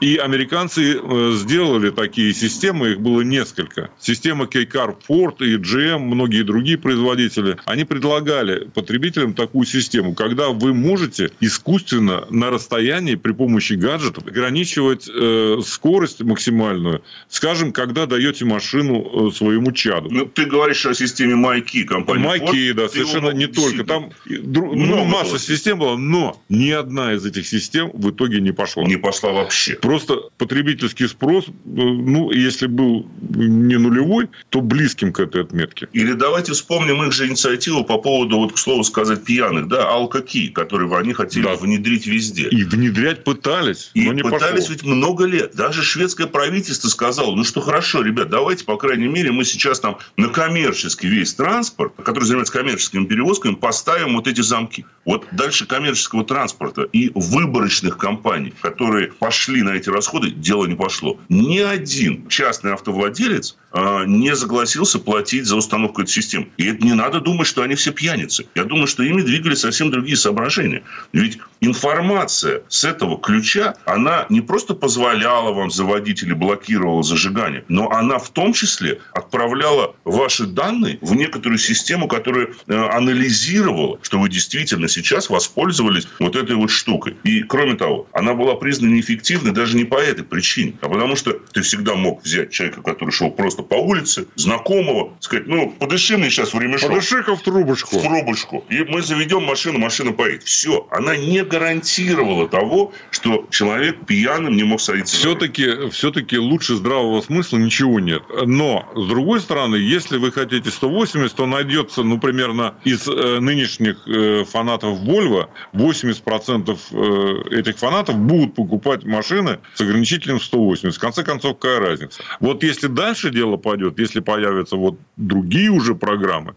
и 0.00 0.16
американцы 0.16 0.96
э, 0.96 1.32
сделали 1.34 1.90
такие 1.90 2.32
системы, 2.34 2.90
их 2.90 3.00
было 3.00 3.22
несколько. 3.22 3.90
Система 4.00 4.46
K-Car 4.46 4.96
Ford 5.08 5.36
и 5.40 5.56
GM, 5.56 5.98
многие 5.98 6.42
другие 6.42 6.78
производители, 6.78 7.56
они 7.64 7.84
предлагали 7.84 8.68
потребителям 8.74 9.34
такую 9.34 9.66
систему, 9.66 10.14
когда 10.14 10.48
вы 10.48 10.74
можете 10.74 11.30
искусственно 11.40 12.26
на 12.30 12.50
расстоянии 12.50 13.14
при 13.14 13.32
помощи 13.32 13.74
гаджетов 13.74 14.26
ограничивать 14.26 15.08
э, 15.08 15.58
скорость 15.64 16.22
максимальную, 16.22 17.02
скажем, 17.28 17.72
когда 17.72 18.06
даете 18.06 18.44
машину 18.44 19.28
э, 19.28 19.32
своему 19.32 19.72
чаду. 19.72 20.08
Ну, 20.10 20.26
ты 20.26 20.44
говоришь 20.44 20.86
о 20.86 20.94
системе 20.94 21.34
MyKey 21.34 21.84
компании 21.84 22.67
MyKey, 22.68 22.74
да, 22.74 22.88
совершенно 22.88 23.30
не 23.30 23.46
только. 23.46 23.84
Там 23.84 24.10
ну, 24.26 25.04
масса 25.04 25.30
было. 25.30 25.38
систем 25.38 25.78
была, 25.78 25.96
но 25.96 26.40
ни 26.48 26.70
одна 26.70 27.14
из 27.14 27.24
этих 27.24 27.46
систем 27.46 27.90
в 27.92 28.10
итоге 28.10 28.40
не 28.40 28.52
пошла. 28.52 28.84
Не 28.84 28.96
пошла 28.96 29.32
вообще. 29.32 29.74
Просто 29.74 30.16
потребительский 30.36 31.08
спрос, 31.08 31.46
э, 31.48 31.50
ну, 31.64 32.30
если 32.30 32.66
был 32.66 33.06
не 33.20 33.76
нулевой, 33.76 34.28
то 34.50 34.60
близким 34.60 35.12
к 35.12 35.20
этой 35.20 35.42
отметке. 35.42 35.88
Или 35.92 36.12
давайте 36.12 36.52
вспомним 36.52 37.02
их 37.04 37.12
же 37.12 37.26
инициативу 37.26 37.84
по 37.84 37.98
поводу, 37.98 38.38
вот, 38.38 38.52
к 38.52 38.58
слову 38.58 38.84
сказать, 38.84 39.24
пьяных, 39.24 39.68
да, 39.68 39.88
алкоки, 39.88 40.48
которые 40.48 40.88
они 40.96 41.12
хотели 41.12 41.44
да. 41.44 41.54
внедрить 41.54 42.06
везде. 42.06 42.48
И 42.48 42.64
внедрять 42.64 43.24
пытались, 43.24 43.90
и 43.94 44.04
но 44.04 44.12
не 44.12 44.22
пытались 44.22 44.66
пошло. 44.66 44.72
ведь 44.72 44.82
много 44.84 45.24
лет. 45.24 45.54
Даже 45.54 45.82
шведское 45.82 46.26
правительство 46.26 46.88
сказало, 46.88 47.34
ну 47.34 47.44
что 47.44 47.60
хорошо, 47.60 48.02
ребят, 48.02 48.28
давайте, 48.30 48.64
по 48.64 48.76
крайней 48.76 49.08
мере, 49.08 49.32
мы 49.32 49.44
сейчас 49.44 49.80
там 49.80 49.98
на 50.16 50.28
коммерческий 50.28 51.08
весь 51.08 51.34
транспорт, 51.34 51.92
который 52.02 52.24
занимается 52.24 52.52
коммерческими 52.58 53.04
перевозками, 53.04 53.54
поставим 53.54 54.16
вот 54.16 54.26
эти 54.26 54.40
замки. 54.40 54.84
Вот 55.04 55.26
дальше 55.30 55.64
коммерческого 55.64 56.24
транспорта 56.24 56.82
и 56.82 57.12
выборочных 57.14 57.96
компаний, 57.96 58.52
которые 58.60 59.12
пошли 59.12 59.62
на 59.62 59.70
эти 59.70 59.88
расходы, 59.88 60.30
дело 60.30 60.66
не 60.66 60.74
пошло. 60.74 61.18
Ни 61.28 61.58
один 61.58 62.26
частный 62.28 62.72
автовладелец 62.72 63.56
а, 63.70 64.04
не 64.04 64.34
согласился 64.34 64.98
платить 64.98 65.46
за 65.46 65.56
установку 65.56 66.02
этой 66.02 66.10
системы. 66.10 66.48
И 66.56 66.66
это 66.66 66.84
не 66.84 66.94
надо 66.94 67.20
думать, 67.20 67.46
что 67.46 67.62
они 67.62 67.76
все 67.76 67.92
пьяницы. 67.92 68.46
Я 68.54 68.64
думаю, 68.64 68.86
что 68.86 69.02
ими 69.02 69.22
двигали 69.22 69.54
совсем 69.54 69.90
другие 69.90 70.16
соображения. 70.16 70.82
Ведь 71.12 71.38
информация 71.60 72.62
с 72.68 72.84
этого 72.84 73.18
ключа, 73.18 73.76
она 73.84 74.26
не 74.30 74.40
просто 74.40 74.74
позволяла 74.74 75.52
вам 75.52 75.70
заводить 75.70 76.22
или 76.22 76.32
блокировала 76.32 77.02
зажигание, 77.02 77.64
но 77.68 77.90
она 77.90 78.18
в 78.18 78.30
том 78.30 78.52
числе 78.52 79.00
отправляла 79.12 79.94
ваши 80.04 80.46
данные 80.46 80.98
в 81.00 81.14
некоторую 81.14 81.58
систему, 81.58 82.08
которая 82.08 82.47
э, 82.66 82.74
анализировала, 82.74 83.98
что 84.02 84.18
вы 84.18 84.28
действительно 84.28 84.88
сейчас 84.88 85.30
воспользовались 85.30 86.08
вот 86.18 86.36
этой 86.36 86.56
вот 86.56 86.70
штукой. 86.70 87.16
И 87.24 87.42
кроме 87.42 87.74
того, 87.74 88.06
она 88.12 88.34
была 88.34 88.54
признана 88.54 88.94
неэффективной 88.94 89.52
даже 89.52 89.76
не 89.76 89.84
по 89.84 89.96
этой 89.96 90.24
причине, 90.24 90.74
а 90.80 90.88
потому 90.88 91.16
что 91.16 91.32
ты 91.52 91.62
всегда 91.62 91.94
мог 91.94 92.22
взять 92.22 92.50
человека, 92.50 92.82
который 92.82 93.10
шел 93.10 93.30
просто 93.30 93.62
по 93.62 93.74
улице, 93.74 94.26
знакомого, 94.36 95.12
сказать, 95.20 95.46
ну, 95.46 95.70
подыши 95.70 96.16
мне 96.16 96.30
сейчас 96.30 96.54
в 96.54 96.60
ремешок. 96.60 96.90
Подыши-ка 96.90 97.36
в 97.36 97.42
трубочку. 97.42 97.98
В 97.98 98.02
трубочку. 98.02 98.64
И 98.68 98.84
мы 98.84 99.02
заведем 99.02 99.44
машину, 99.44 99.78
машина 99.78 100.12
поедет. 100.12 100.44
Все. 100.44 100.86
Она 100.90 101.16
не 101.16 101.42
гарантировала 101.44 102.48
того, 102.48 102.92
что 103.10 103.46
человек 103.50 104.06
пьяным 104.06 104.56
не 104.56 104.64
мог 104.64 104.80
садиться. 104.80 105.16
Все-таки, 105.16 105.90
все-таки 105.90 106.38
лучше 106.38 106.76
здравого 106.76 107.20
смысла 107.20 107.58
ничего 107.58 108.00
нет. 108.00 108.22
Но, 108.46 108.90
с 108.94 109.06
другой 109.06 109.40
стороны, 109.40 109.76
если 109.76 110.18
вы 110.18 110.32
хотите 110.32 110.70
180, 110.70 111.34
то 111.34 111.46
найдется, 111.46 112.02
ну, 112.02 112.18
примерно 112.18 112.37
из 112.84 113.08
э, 113.08 113.40
нынешних 113.40 114.06
э, 114.06 114.44
фанатов 114.44 114.98
Volvo 115.00 115.48
80% 115.72 116.78
э, 116.90 117.58
этих 117.58 117.78
фанатов 117.78 118.16
будут 118.16 118.54
покупать 118.54 119.04
машины 119.04 119.58
с 119.74 119.80
ограничителем 119.80 120.40
180. 120.40 120.94
В 120.94 120.98
конце 120.98 121.24
концов, 121.24 121.58
какая 121.58 121.80
разница? 121.80 122.22
Вот 122.40 122.62
если 122.62 122.86
дальше 122.86 123.30
дело 123.30 123.56
пойдет, 123.56 123.98
если 123.98 124.20
появятся 124.20 124.76
вот 124.76 124.98
другие 125.16 125.70
уже 125.70 125.94
программы, 125.94 126.54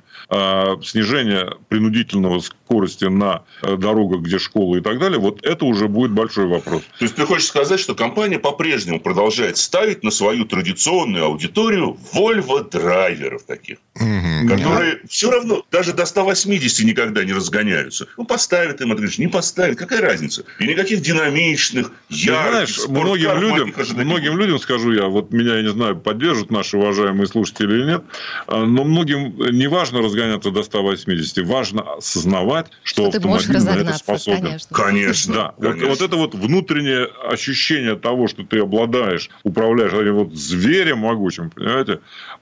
снижение 0.84 1.56
принудительного 1.70 2.42
скорости 2.72 3.06
на 3.06 3.44
э, 3.62 3.76
дорогах, 3.76 4.22
где 4.22 4.40
школы 4.40 4.80
и 4.80 4.82
так 4.82 4.98
далее, 4.98 5.20
вот 5.20 5.46
это 5.46 5.66
уже 5.66 5.88
будет 5.88 6.12
большой 6.12 6.48
вопрос. 6.48 6.84
То 6.98 7.06
есть, 7.06 7.16
ты 7.16 7.26
хочешь 7.26 7.48
сказать, 7.48 7.80
что 7.80 7.96
компания 7.96 8.40
по-прежнему 8.40 9.02
продолжает 9.02 9.58
ставить 9.58 10.04
на 10.04 10.12
свою 10.12 10.46
традиционную 10.46 11.26
аудиторию 11.26 11.98
Volvo 12.14 12.70
драйверов 12.70 13.44
таких, 13.44 13.78
угу, 13.96 14.48
которые 14.48 14.94
да. 14.94 15.00
все 15.10 15.32
равно 15.32 15.64
даже 15.70 15.92
до 15.94 16.06
180 16.06 16.86
никогда 16.86 17.26
не 17.26 17.34
разгоняются. 17.34 18.08
Ну, 18.18 18.26
поставят 18.26 18.80
им, 18.80 18.94
это 18.94 19.04
не 19.18 19.28
поставят, 19.28 19.78
какая 19.78 20.02
разница? 20.02 20.46
И 20.60 20.68
никаких 20.68 21.02
динамичных, 21.02 21.92
ярких, 22.10 22.52
знаешь, 22.52 22.88
многим 22.88 23.38
людям, 23.40 23.74
многим 23.96 24.38
людям, 24.38 24.60
скажу 24.60 24.94
я, 24.94 25.08
вот 25.08 25.32
меня, 25.32 25.58
я 25.58 25.62
не 25.62 25.72
знаю, 25.72 25.98
поддержат 25.98 26.52
наши 26.52 26.78
уважаемые 26.78 27.28
слушатели 27.28 27.74
или 27.74 27.86
нет, 27.86 28.04
а, 28.48 28.66
но 28.66 28.86
многим 28.86 29.36
не 29.52 29.68
важно 29.68 30.02
разгоняться 30.02 30.52
до 30.52 30.64
180, 30.64 31.46
важно 31.46 31.82
осознавать, 31.98 32.61
что, 32.84 33.10
что 33.10 33.18
автомобиль 33.18 33.64
на 33.64 33.70
это 33.70 33.94
способен. 33.94 34.42
Конечно. 34.42 34.76
конечно 34.76 35.34
да. 35.34 35.54
Конечно. 35.58 35.88
Вот, 35.88 36.00
вот 36.00 36.08
это 36.08 36.16
вот 36.16 36.36
внутреннее 36.36 37.06
ощущение 37.06 37.96
того, 37.96 38.28
что 38.28 38.44
ты 38.44 38.60
обладаешь, 38.60 39.30
управляешь 39.44 39.94
этим 39.94 40.16
вот 40.16 40.34
зверем 40.34 41.00
могучим, 41.00 41.50
понимаете, 41.50 42.00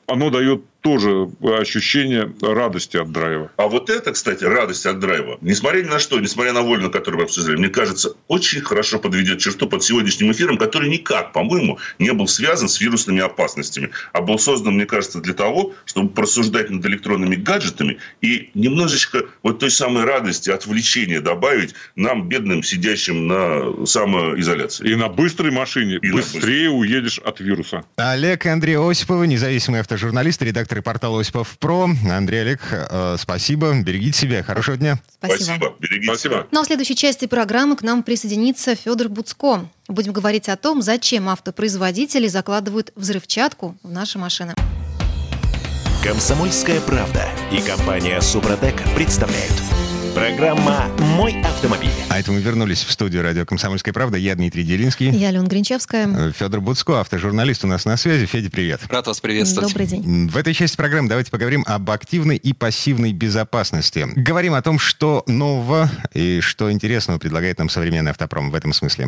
оно 0.09 0.29
дает 0.29 0.63
тоже 0.81 1.29
ощущение 1.41 2.31
радости 2.41 2.97
от 2.97 3.11
драйва. 3.11 3.51
А 3.57 3.67
вот 3.67 3.89
это, 3.89 4.13
кстати, 4.13 4.43
радость 4.43 4.85
от 4.85 4.99
драйва, 4.99 5.37
несмотря 5.41 5.81
ни 5.81 5.87
на 5.87 5.99
что, 5.99 6.19
несмотря 6.19 6.53
на 6.53 6.61
вольну, 6.61 6.89
которую 6.89 7.19
мы 7.19 7.25
обсуждали, 7.25 7.57
мне 7.57 7.69
кажется, 7.69 8.13
очень 8.27 8.61
хорошо 8.61 8.99
подведет 8.99 9.39
черту 9.39 9.67
под 9.67 9.83
сегодняшним 9.83 10.31
эфиром, 10.31 10.57
который 10.57 10.89
никак, 10.89 11.33
по-моему, 11.33 11.79
не 11.99 12.13
был 12.13 12.27
связан 12.27 12.69
с 12.69 12.79
вирусными 12.79 13.19
опасностями, 13.19 13.89
а 14.13 14.21
был 14.21 14.39
создан, 14.39 14.75
мне 14.75 14.85
кажется, 14.85 15.19
для 15.19 15.33
того, 15.33 15.73
чтобы 15.85 16.09
просуждать 16.09 16.69
над 16.69 16.85
электронными 16.85 17.35
гаджетами 17.35 17.97
и 18.21 18.49
немножечко 18.53 19.25
вот 19.43 19.59
той 19.59 19.71
самой 19.71 20.05
радости, 20.05 20.49
отвлечения 20.49 21.19
добавить 21.19 21.75
нам, 21.95 22.29
бедным, 22.29 22.63
сидящим 22.63 23.27
на 23.27 23.85
самоизоляции. 23.85 24.89
И 24.89 24.95
на 24.95 25.09
быстрой 25.09 25.51
машине 25.51 25.99
и 26.01 26.11
быстрее 26.11 26.69
уедешь 26.69 27.19
от 27.19 27.41
вируса. 27.41 27.83
Олег 27.97 28.45
Андрей 28.45 28.77
Осиповы, 28.77 29.27
независимый 29.27 29.81
автожурналист, 29.81 29.98
редактор 30.07 30.47
редакторы 30.47 30.81
портала 30.81 31.21
Осипов 31.21 31.57
Про. 31.59 31.89
Андрей 32.09 32.41
Олег, 32.41 32.61
э, 32.71 33.15
спасибо. 33.19 33.73
Берегите 33.81 34.17
себя. 34.17 34.43
Хорошего 34.43 34.77
дня. 34.77 34.99
Спасибо. 35.17 35.43
спасибо. 35.43 35.75
Берегите 35.79 36.07
спасибо. 36.07 36.47
Ну 36.51 36.59
а 36.59 36.63
в 36.63 36.65
следующей 36.65 36.95
части 36.95 37.25
программы 37.25 37.75
к 37.75 37.81
нам 37.81 38.03
присоединится 38.03 38.75
Федор 38.75 39.09
Буцко. 39.09 39.65
Будем 39.87 40.13
говорить 40.13 40.49
о 40.49 40.57
том, 40.57 40.81
зачем 40.81 41.29
автопроизводители 41.29 42.27
закладывают 42.27 42.91
взрывчатку 42.95 43.77
в 43.83 43.91
наши 43.91 44.17
машины. 44.17 44.53
Комсомольская 46.03 46.79
правда 46.81 47.27
и 47.51 47.61
компания 47.61 48.21
Супротек 48.21 48.81
представляют– 48.95 49.53
Программа 50.13 50.87
«Мой 51.15 51.41
автомобиль». 51.41 51.91
А 52.09 52.19
это 52.19 52.31
мы 52.31 52.39
вернулись 52.39 52.83
в 52.83 52.91
студию 52.91 53.23
радио 53.23 53.45
«Комсомольская 53.45 53.93
правда». 53.93 54.17
Я 54.17 54.35
Дмитрий 54.35 54.63
Делинский. 54.63 55.09
Я 55.09 55.29
Алена 55.29 55.47
Гринчевская. 55.47 56.07
Э, 56.07 56.31
Федор 56.31 56.61
Буцко, 56.61 56.99
автожурналист 56.99 57.63
у 57.63 57.67
нас 57.67 57.85
на 57.85 57.97
связи. 57.97 58.25
Федя, 58.25 58.49
привет. 58.49 58.81
Рад 58.89 59.07
вас 59.07 59.19
приветствовать. 59.19 59.69
Добрый 59.69 59.87
день. 59.87 60.29
В 60.29 60.37
этой 60.37 60.53
части 60.53 60.75
программы 60.77 61.09
давайте 61.09 61.31
поговорим 61.31 61.63
об 61.67 61.89
активной 61.91 62.37
и 62.37 62.53
пассивной 62.53 63.13
безопасности. 63.13 64.07
Говорим 64.15 64.53
о 64.53 64.61
том, 64.61 64.79
что 64.79 65.23
нового 65.27 65.89
и 66.13 66.39
что 66.41 66.71
интересного 66.71 67.19
предлагает 67.19 67.59
нам 67.59 67.69
современный 67.69 68.11
автопром 68.11 68.51
в 68.51 68.55
этом 68.55 68.73
смысле. 68.73 69.07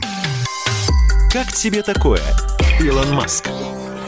Как 1.31 1.51
тебе 1.53 1.81
такое, 1.81 2.21
Илон 2.79 3.13
Маск? 3.13 3.47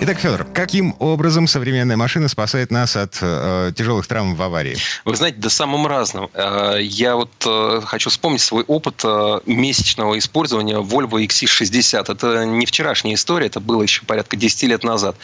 Итак, 0.01 0.17
Федор, 0.19 0.43
каким 0.43 0.95
образом 0.99 1.47
современная 1.47 1.95
машина 1.95 2.27
спасает 2.27 2.71
нас 2.71 2.95
от 2.95 3.19
э, 3.21 3.71
тяжелых 3.75 4.05
травм 4.07 4.35
в 4.35 4.41
аварии? 4.41 4.75
Вы 5.05 5.15
знаете, 5.15 5.37
да 5.39 5.49
самым 5.49 5.87
разным. 5.87 6.29
Э, 6.33 6.77
я 6.81 7.15
вот 7.15 7.31
э, 7.45 7.81
хочу 7.85 8.09
вспомнить 8.09 8.41
свой 8.41 8.63
опыт 8.63 9.01
э, 9.05 9.39
месячного 9.45 10.17
использования 10.17 10.77
Volvo 10.81 11.23
XC60. 11.25 12.11
Это 12.11 12.45
не 12.45 12.65
вчерашняя 12.65 13.13
история, 13.15 13.47
это 13.47 13.59
было 13.59 13.83
еще 13.83 14.03
порядка 14.03 14.35
10 14.35 14.63
лет 14.63 14.83
назад. 14.83 15.15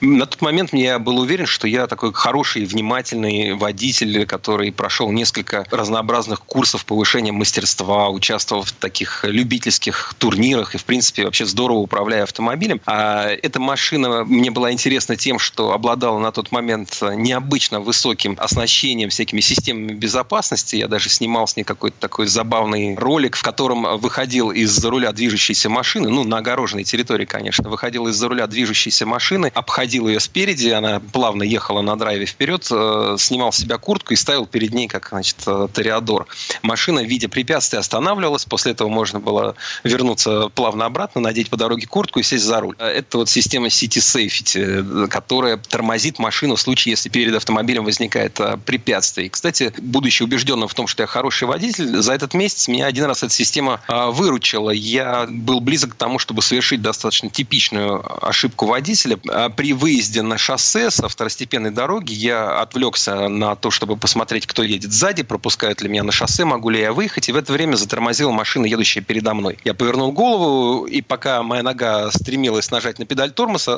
На 0.00 0.26
тот 0.26 0.40
момент 0.40 0.72
я 0.72 0.98
был 0.98 1.18
уверен, 1.18 1.46
что 1.46 1.68
я 1.68 1.86
такой 1.86 2.12
хороший, 2.12 2.64
внимательный 2.64 3.54
водитель, 3.54 4.26
который 4.26 4.72
прошел 4.72 5.12
несколько 5.12 5.66
разнообразных 5.70 6.42
курсов 6.42 6.84
повышения 6.86 7.32
мастерства, 7.32 8.08
участвовал 8.08 8.64
в 8.64 8.72
таких 8.72 9.24
любительских 9.24 10.14
турнирах 10.18 10.74
и, 10.74 10.78
в 10.78 10.84
принципе, 10.84 11.24
вообще 11.24 11.46
здорово 11.46 11.78
управляя 11.78 12.24
автомобилем. 12.24 12.80
А 12.86 13.28
эта 13.28 13.60
машина 13.60 13.97
машина 13.98 14.24
мне 14.24 14.50
была 14.50 14.72
интересна 14.72 15.16
тем, 15.16 15.38
что 15.38 15.72
обладала 15.72 16.18
на 16.18 16.32
тот 16.32 16.52
момент 16.52 16.98
необычно 17.02 17.80
высоким 17.80 18.36
оснащением, 18.38 19.10
всякими 19.10 19.40
системами 19.40 19.92
безопасности. 19.92 20.76
Я 20.76 20.88
даже 20.88 21.08
снимал 21.08 21.46
с 21.46 21.56
ней 21.56 21.64
какой-то 21.64 21.96
такой 21.98 22.26
забавный 22.26 22.94
ролик, 22.94 23.36
в 23.36 23.42
котором 23.42 23.98
выходил 23.98 24.50
из-за 24.50 24.90
руля 24.90 25.12
движущейся 25.12 25.68
машины, 25.68 26.08
ну, 26.08 26.24
на 26.24 26.38
огороженной 26.38 26.84
территории, 26.84 27.24
конечно, 27.24 27.68
выходил 27.68 28.06
из-за 28.08 28.28
руля 28.28 28.46
движущейся 28.46 29.06
машины, 29.06 29.50
обходил 29.54 30.08
ее 30.08 30.20
спереди, 30.20 30.68
она 30.68 31.00
плавно 31.00 31.42
ехала 31.42 31.82
на 31.82 31.96
драйве 31.96 32.26
вперед, 32.26 32.66
э, 32.70 33.16
снимал 33.18 33.52
с 33.52 33.58
себя 33.58 33.78
куртку 33.78 34.12
и 34.12 34.16
ставил 34.16 34.46
перед 34.46 34.74
ней, 34.74 34.88
как, 34.88 35.08
значит, 35.10 35.36
э, 35.46 35.68
Тореадор. 35.72 36.26
Машина, 36.62 37.00
видя 37.00 37.28
препятствия, 37.28 37.78
останавливалась, 37.80 38.44
после 38.44 38.72
этого 38.72 38.88
можно 38.88 39.20
было 39.20 39.54
вернуться 39.84 40.48
плавно 40.50 40.86
обратно, 40.86 41.20
надеть 41.20 41.50
по 41.50 41.56
дороге 41.56 41.86
куртку 41.86 42.20
и 42.20 42.22
сесть 42.22 42.44
за 42.44 42.60
руль. 42.60 42.76
Это 42.78 43.18
вот 43.18 43.28
система 43.28 43.68
City 43.68 43.87
Safety, 43.96 45.04
э, 45.04 45.08
которая 45.08 45.56
тормозит 45.56 46.18
машину 46.18 46.56
в 46.56 46.60
случае, 46.60 46.92
если 46.92 47.08
перед 47.08 47.34
автомобилем 47.34 47.84
возникает 47.84 48.38
препятствие. 48.64 49.26
И, 49.26 49.30
кстати, 49.30 49.72
будучи 49.78 50.22
убежденным 50.22 50.68
в 50.68 50.74
том, 50.74 50.86
что 50.86 51.02
я 51.02 51.06
хороший 51.06 51.48
водитель, 51.48 51.96
за 51.96 52.12
этот 52.12 52.34
месяц 52.34 52.68
меня 52.68 52.86
один 52.86 53.04
раз 53.04 53.22
эта 53.22 53.32
система 53.32 53.80
выручила. 53.88 54.70
Я 54.70 55.26
был 55.28 55.60
близок 55.60 55.92
к 55.92 55.94
тому, 55.94 56.18
чтобы 56.18 56.42
совершить 56.42 56.82
достаточно 56.82 57.30
типичную 57.30 58.04
ошибку 58.26 58.66
водителя. 58.66 59.16
При 59.56 59.72
выезде 59.72 60.22
на 60.22 60.38
шоссе 60.38 60.90
со 60.90 61.08
второстепенной 61.08 61.70
дороги 61.70 62.12
я 62.12 62.60
отвлекся 62.60 63.28
на 63.28 63.56
то, 63.56 63.70
чтобы 63.70 63.96
посмотреть, 63.96 64.46
кто 64.46 64.62
едет 64.62 64.92
сзади, 64.92 65.22
пропускают 65.22 65.80
ли 65.82 65.88
меня 65.88 66.02
на 66.02 66.12
шоссе, 66.12 66.44
могу 66.44 66.70
ли 66.70 66.80
я 66.80 66.92
выехать, 66.92 67.28
и 67.28 67.32
в 67.32 67.36
это 67.36 67.52
время 67.52 67.76
затормозила 67.76 68.30
машина, 68.30 68.66
едущая 68.66 69.02
передо 69.02 69.34
мной. 69.34 69.58
Я 69.64 69.74
повернул 69.74 70.12
голову, 70.12 70.84
и 70.86 71.00
пока 71.00 71.42
моя 71.42 71.62
нога 71.62 72.10
стремилась 72.10 72.70
нажать 72.70 72.98
на 72.98 73.06
педаль 73.06 73.30
тормоза, 73.30 73.77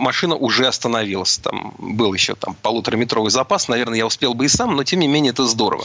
машина 0.00 0.34
уже 0.34 0.66
остановилась. 0.66 1.38
Там 1.38 1.74
был 1.78 2.14
еще 2.14 2.34
там 2.34 2.56
полутораметровый 2.62 3.30
запас, 3.30 3.68
наверное, 3.68 3.98
я 3.98 4.06
успел 4.06 4.34
бы 4.34 4.46
и 4.46 4.48
сам, 4.48 4.76
но 4.76 4.84
тем 4.84 5.00
не 5.00 5.08
менее 5.08 5.30
это 5.30 5.46
здорово. 5.46 5.84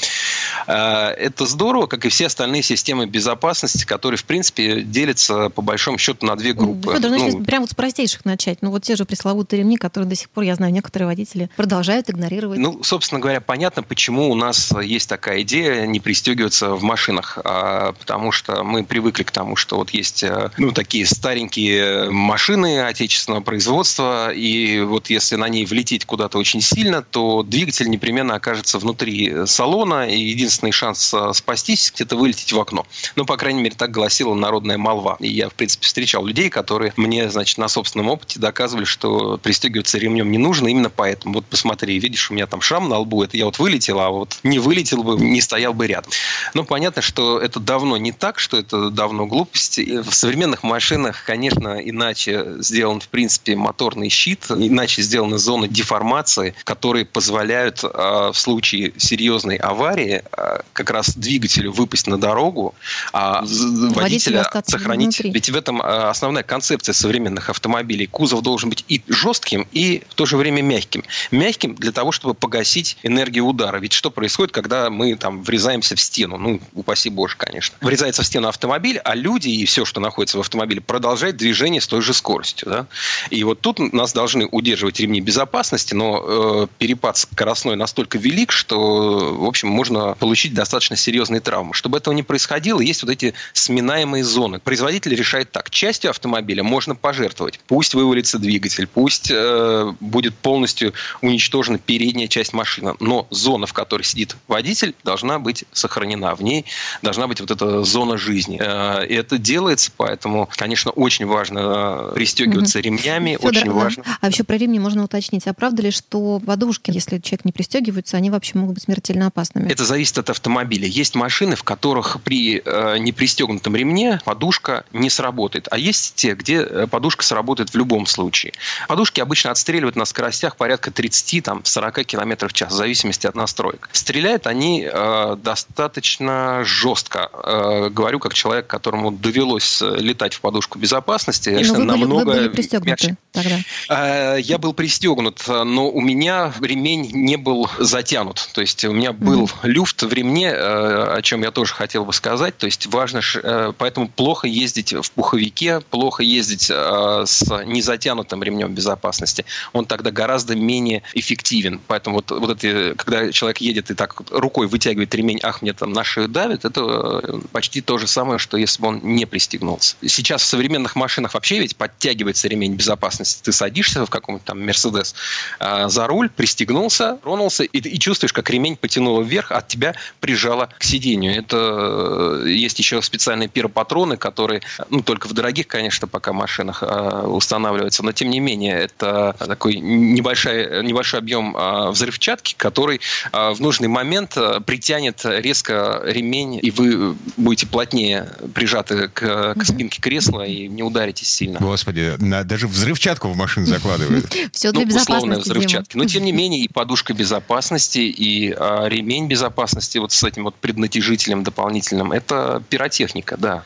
Э, 0.68 1.10
это 1.10 1.46
здорово, 1.46 1.88
как 1.88 2.06
и 2.06 2.10
все 2.10 2.28
остальные 2.28 2.64
системы 2.64 3.06
безопасности, 3.06 3.86
которые, 3.86 4.18
в 4.18 4.26
принципе, 4.26 4.82
делятся 4.82 5.50
по 5.50 5.62
большому 5.62 5.98
счету 5.98 6.26
на 6.26 6.36
две 6.36 6.54
группы. 6.54 6.94
Федор, 6.94 7.12
ну, 7.12 7.32
ну, 7.32 7.44
прямо 7.44 7.62
вот 7.62 7.72
с 7.72 7.76
простейших 7.76 8.26
начать. 8.26 8.60
Ну, 8.62 8.72
вот 8.72 8.84
те 8.84 8.96
же 8.96 9.06
пресловутые 9.06 9.60
ремни, 9.60 9.78
которые 9.78 10.10
до 10.10 10.16
сих 10.16 10.30
пор, 10.30 10.44
я 10.44 10.56
знаю, 10.56 10.72
некоторые 10.74 11.08
водители 11.08 11.50
продолжают 11.56 12.10
игнорировать. 12.10 12.60
Ну, 12.60 12.84
собственно 12.84 13.20
говоря, 13.20 13.42
понятно, 13.42 13.84
почему 13.84 14.30
у 14.32 14.36
нас 14.36 14.72
есть 14.82 15.10
такая 15.10 15.42
идея 15.42 15.86
не 15.86 16.00
пристегиваться 16.00 16.76
в 16.76 16.84
машинах. 16.84 17.38
А, 17.44 17.94
потому 17.94 18.32
что 18.32 18.64
мы 18.64 18.84
привыкли 18.84 19.24
к 19.24 19.32
тому, 19.32 19.56
что 19.56 19.78
вот 19.78 19.92
есть 19.92 20.24
э, 20.24 20.52
ну, 20.58 20.72
такие 20.72 21.06
старенькие 21.06 22.10
машины 22.10 22.82
отечественного 22.82 23.42
производства, 23.42 24.05
и 24.34 24.82
вот 24.82 25.10
если 25.10 25.36
на 25.36 25.50
ней 25.50 25.66
влететь 25.66 26.06
куда-то 26.06 26.38
очень 26.38 26.62
сильно, 26.62 27.02
то 27.02 27.44
двигатель 27.44 27.90
непременно 27.90 28.36
окажется 28.36 28.80
внутри 28.80 29.46
салона, 29.46 30.08
и 30.08 30.18
единственный 30.18 30.72
шанс 30.72 31.14
э, 31.14 31.32
спастись– 31.34 31.94
это 31.98 32.16
вылететь 32.16 32.54
в 32.54 32.60
окно. 32.60 32.86
Ну, 33.16 33.26
по 33.26 33.38
крайней 33.38 33.62
мере, 33.62 33.76
так 33.76 33.92
гласила 33.92 34.34
народная 34.34 34.78
молва. 34.78 35.18
И 35.20 35.30
я, 35.30 35.50
в 35.50 35.54
принципе, 35.54 35.86
встречал 35.86 36.26
людей, 36.26 36.50
которые 36.50 36.94
мне, 36.98 37.30
значит, 37.30 37.58
на 37.58 37.68
собственном 37.68 38.10
опыте 38.10 38.40
доказывали, 38.40 38.86
что 38.86 39.38
пристегиваться 39.42 39.98
ремнем 39.98 40.32
не 40.32 40.38
нужно 40.38 40.68
именно 40.68 40.90
поэтому. 40.90 41.36
Вот 41.36 41.46
посмотри, 41.46 42.00
видишь, 42.00 42.32
у 42.32 42.34
меня 42.34 42.48
там 42.48 42.62
шрам 42.62 42.88
на 42.88 42.98
лбу, 43.00 43.24
это 43.24 43.38
я 43.38 43.46
вот 43.46 43.60
вылетел, 43.60 44.00
а 44.00 44.10
вот 44.10 44.38
не 44.44 44.60
вылетел 44.60 45.04
бы, 45.04 45.18
не 45.20 45.42
стоял 45.42 45.74
бы 45.74 45.88
рядом. 45.88 46.12
Ну, 46.54 46.64
понятно, 46.66 47.02
что 47.02 47.40
это 47.40 47.60
давно 47.60 47.98
не 47.98 48.12
так, 48.12 48.40
что 48.40 48.58
это 48.58 48.90
давно 48.90 49.26
глупость. 49.26 49.80
В 49.80 50.14
современных 50.14 50.64
машинах, 50.64 51.24
конечно, 51.26 51.80
иначе 51.84 52.56
сделан, 52.60 53.00
в 53.00 53.08
принципе, 53.08 53.56
моторный 53.96 54.10
щит, 54.10 54.46
иначе 54.50 55.02
сделаны 55.02 55.38
зоны 55.38 55.68
деформации, 55.68 56.54
которые 56.64 57.06
позволяют 57.06 57.84
э, 57.84 57.88
в 57.88 58.36
случае 58.36 58.94
серьезной 58.98 59.56
аварии 59.56 60.22
э, 60.38 60.60
как 60.74 60.90
раз 60.90 61.16
двигателю 61.16 61.72
выпасть 61.72 62.08
на 62.08 62.18
дорогу, 62.18 62.76
а 63.14 63.44
водителя 63.44 64.50
сохранить. 64.66 65.20
Внутри. 65.20 65.32
Ведь 65.32 65.50
в 65.50 65.56
этом 65.56 65.82
э, 65.82 66.10
основная 66.10 66.44
концепция 66.44 66.94
современных 66.94 67.50
автомобилей. 67.50 68.08
Кузов 68.08 68.42
должен 68.42 68.70
быть 68.70 68.84
и 68.88 69.02
жестким, 69.08 69.68
и 69.72 70.04
в 70.10 70.16
то 70.16 70.26
же 70.26 70.38
время 70.38 70.62
мягким. 70.62 71.04
Мягким 71.32 71.76
для 71.76 71.92
того, 71.92 72.12
чтобы 72.12 72.34
погасить 72.34 72.98
энергию 73.04 73.46
удара. 73.46 73.78
Ведь 73.78 73.94
что 73.94 74.12
происходит, 74.12 74.52
когда 74.52 74.90
мы 74.90 75.16
там 75.16 75.44
врезаемся 75.44 75.96
в 75.96 76.02
стену? 76.02 76.38
Ну, 76.38 76.60
упаси 76.74 77.10
боже, 77.10 77.36
конечно. 77.38 77.76
Врезается 77.82 78.24
в 78.24 78.26
стену 78.26 78.48
автомобиль, 78.48 78.98
а 79.04 79.16
люди 79.16 79.50
и 79.50 79.66
все, 79.66 79.86
что 79.86 80.00
находится 80.02 80.38
в 80.38 80.42
автомобиле, 80.42 80.82
продолжают 80.82 81.38
движение 81.38 81.82
с 81.82 81.88
той 81.88 82.02
же 82.02 82.14
скоростью. 82.14 82.70
Да? 82.70 82.88
И 83.30 83.44
вот 83.44 83.62
тут 83.62 83.75
нас 83.80 84.14
должны 84.14 84.46
удерживать 84.46 85.00
ремни 85.00 85.22
безопасности, 85.22 85.94
но 85.94 86.24
э, 86.24 86.68
перепад 86.78 87.18
скоростной 87.18 87.76
настолько 87.76 88.18
велик, 88.18 88.52
что, 88.52 89.36
в 89.36 89.46
общем, 89.46 89.70
можно 89.70 90.16
получить 90.16 90.54
достаточно 90.54 90.96
серьезные 90.96 91.42
травмы. 91.42 91.74
Чтобы 91.74 91.98
этого 91.98 92.14
не 92.14 92.24
происходило, 92.24 92.80
есть 92.80 93.04
вот 93.04 93.12
эти 93.12 93.34
сминаемые 93.54 94.24
зоны. 94.24 94.60
Производитель 94.60 95.16
решает 95.16 95.52
так. 95.52 95.70
Частью 95.70 96.10
автомобиля 96.10 96.64
можно 96.64 96.96
пожертвовать. 96.96 97.60
Пусть 97.68 97.94
вывалится 97.94 98.40
двигатель, 98.40 98.88
пусть 98.88 99.30
э, 99.32 99.94
будет 100.00 100.36
полностью 100.36 100.94
уничтожена 101.22 101.78
передняя 101.78 102.28
часть 102.28 102.54
машины. 102.54 102.96
Но 103.00 103.28
зона, 103.30 103.68
в 103.68 103.74
которой 103.74 104.04
сидит 104.04 104.36
водитель, 104.48 104.96
должна 105.04 105.40
быть 105.40 105.66
сохранена. 105.72 106.36
В 106.36 106.44
ней 106.44 106.66
должна 107.02 107.28
быть 107.28 107.40
вот 107.40 107.52
эта 107.52 107.84
зона 107.84 108.18
жизни. 108.18 108.60
Э, 108.62 109.06
и 109.06 109.14
это 109.14 109.38
делается, 109.38 109.92
поэтому, 109.96 110.50
конечно, 110.56 110.92
очень 110.92 111.26
важно 111.26 111.60
э, 111.60 112.16
пристегиваться 112.16 112.80
угу. 112.80 112.86
ремнями. 112.86 113.38
Федор, 113.42 113.50
очень 113.50 113.65
важно. 113.70 114.04
А 114.22 114.28
еще 114.28 114.44
про 114.44 114.58
ремни 114.58 114.80
можно 114.80 115.04
уточнить. 115.04 115.48
А 115.48 115.54
правда 115.54 115.84
ли, 115.84 115.92
что 115.92 116.40
подушки, 116.40 116.92
если 116.92 117.20
человек 117.20 117.46
не 117.46 117.52
пристегивается, 117.52 118.18
они 118.18 118.30
вообще 118.30 118.58
могут 118.58 118.76
быть 118.76 118.84
смертельно 118.84 119.28
опасными? 119.28 119.72
Это 119.72 119.86
зависит 119.86 120.18
от 120.18 120.30
автомобиля. 120.30 120.88
Есть 120.88 121.16
машины, 121.16 121.56
в 121.56 121.64
которых 121.64 122.22
при 122.22 122.62
э, 122.64 122.98
непристегнутом 122.98 123.76
ремне 123.76 124.22
подушка 124.26 124.86
не 124.94 125.10
сработает. 125.10 125.68
А 125.72 125.78
есть 125.78 126.16
те, 126.16 126.34
где 126.34 126.62
э, 126.62 126.88
подушка 126.88 127.24
сработает 127.24 127.70
в 127.70 127.76
любом 127.76 128.06
случае. 128.06 128.54
Подушки 128.88 129.20
обычно 129.20 129.52
отстреливают 129.52 129.96
на 129.96 130.06
скоростях 130.06 130.56
порядка 130.58 130.92
30-40 130.92 132.04
км 132.04 132.48
в 132.48 132.54
час, 132.54 132.72
в 132.72 132.76
зависимости 132.76 133.28
от 133.28 133.36
настроек. 133.36 133.90
Стреляют 133.92 134.48
они 134.48 134.88
э, 134.92 135.36
достаточно 135.42 136.64
жестко. 136.64 137.30
Э, 137.34 137.90
говорю 137.90 138.20
как 138.20 138.34
человек, 138.34 138.68
которому 138.68 139.12
довелось 139.12 139.82
э, 139.82 139.96
летать 139.98 140.34
в 140.34 140.42
подушку 140.42 140.80
безопасности. 140.80 141.50
Но 141.50 141.74
вы 141.74 141.84
намного 141.84 142.26
были, 142.26 142.36
вы 142.36 142.42
были 142.44 142.48
пристегнуты 142.50 143.18
тогда? 143.32 143.55
Э, 143.90 144.38
я 144.40 144.58
был 144.58 144.74
пристегнут, 144.74 145.44
но 145.48 145.90
у 145.90 146.02
меня 146.02 146.54
ремень 146.62 147.12
не 147.14 147.38
был 147.38 147.70
затянут. 147.80 148.50
То 148.54 148.62
есть 148.62 148.84
у 148.86 148.94
меня 148.94 149.14
был 149.14 149.46
mm-hmm. 149.46 149.68
люфт 149.68 150.04
в 150.04 150.14
ремне, 150.14 150.50
э, 150.50 151.18
о 151.18 151.22
чем 151.22 151.42
я 151.42 151.52
тоже 151.52 151.74
хотел 151.74 152.06
бы 152.06 152.14
сказать. 152.14 152.58
То 152.58 152.66
есть 152.66 152.88
важно, 152.88 153.22
э, 153.36 153.74
поэтому 153.78 154.08
плохо 154.08 154.48
ездить 154.48 154.94
в 154.94 155.12
пуховике, 155.12 155.82
плохо 155.90 156.24
ездить 156.24 156.70
э, 156.70 157.24
с 157.26 157.64
незатянутым 157.66 158.44
ремнем 158.44 158.74
безопасности. 158.74 159.46
Он 159.74 159.86
тогда 159.86 160.12
гораздо 160.12 160.56
менее 160.56 161.04
эффективен. 161.14 161.80
Поэтому 161.88 162.18
вот, 162.18 162.32
вот 162.32 162.64
это, 162.64 162.96
когда 162.96 163.32
человек 163.32 163.60
едет 163.60 163.92
и 163.92 163.94
так 163.94 164.22
рукой 164.32 164.68
вытягивает 164.68 165.14
ремень, 165.16 165.40
ах, 165.44 165.62
мне 165.62 165.74
там 165.74 165.94
на 165.94 166.04
шею 166.04 166.28
давит, 166.28 166.66
это 166.66 167.42
почти 167.52 167.82
то 167.82 167.98
же 167.98 168.08
самое, 168.08 168.40
что 168.40 168.58
если 168.58 168.82
бы 168.82 168.90
он 168.90 169.02
не 169.04 169.26
пристегнулся. 169.26 169.96
Сейчас 170.06 170.42
в 170.44 170.46
современных 170.46 170.96
машинах 170.96 171.34
вообще 171.34 171.60
ведь 171.60 171.76
подтягивается 171.76 172.48
ремень 172.48 172.76
безопасности. 172.76 173.45
Ты 173.46 173.52
садишься 173.52 174.06
в 174.06 174.10
каком-то 174.10 174.46
там 174.46 174.66
Мерседес 174.66 175.16
за 175.60 176.08
руль, 176.08 176.30
пристегнулся, 176.30 177.18
тронулся, 177.24 177.64
и, 177.64 177.78
и 177.78 178.00
чувствуешь, 178.00 178.34
как 178.34 178.50
ремень 178.50 178.76
потянуло 178.76 179.22
вверх, 179.22 179.52
от 179.52 179.68
тебя 179.68 179.96
прижало 180.20 180.70
к 180.78 180.84
сидению. 180.84 181.36
Это 181.38 182.44
есть 182.46 182.80
еще 182.80 183.02
специальные 183.02 183.50
пиропатроны, 183.50 184.18
которые, 184.18 184.62
ну, 184.90 185.02
только 185.02 185.28
в 185.28 185.34
дорогих, 185.34 185.68
конечно, 185.68 186.08
пока 186.08 186.34
машинах 186.34 186.84
э, 186.84 187.26
устанавливаются, 187.28 188.04
но 188.04 188.12
тем 188.12 188.30
не 188.30 188.40
менее, 188.40 188.76
это 188.76 189.36
такой 189.40 189.76
небольшой, 189.76 190.84
небольшой 190.84 191.20
объем 191.20 191.56
э, 191.56 191.90
взрывчатки, 191.92 192.56
который 192.58 193.00
э, 193.32 193.54
в 193.54 193.60
нужный 193.60 193.88
момент 193.88 194.38
притянет 194.66 195.22
резко 195.24 196.02
ремень, 196.06 196.60
и 196.62 196.72
вы 196.72 197.16
будете 197.38 197.68
плотнее 197.68 198.30
прижаты 198.54 199.08
к, 199.08 199.56
к 199.56 199.66
спинке 199.66 200.02
кресла 200.02 200.46
и 200.46 200.68
не 200.68 200.84
ударитесь 200.84 201.30
сильно. 201.30 201.60
Господи, 201.60 202.14
даже 202.18 202.68
взрывчатку 202.68 203.34
в 203.36 203.38
машину 203.38 203.66
закладывают. 203.66 204.26
Все 204.52 204.72
для 204.72 204.82
ну, 204.82 204.88
безопасности. 204.88 205.50
взрывчатки. 205.50 205.98
Но 205.98 206.06
тем 206.06 206.24
не 206.24 206.32
менее 206.32 206.62
и 206.62 206.68
подушка 206.68 207.14
безопасности, 207.14 208.00
и 208.00 208.50
ремень 208.50 209.28
безопасности 209.28 209.98
вот 209.98 210.12
с 210.12 210.24
этим 210.24 210.46
вот 210.46 210.56
преднатяжителем 210.56 211.44
дополнительным, 211.44 212.12
это 212.12 212.64
пиротехника, 212.70 213.38
да. 213.38 213.64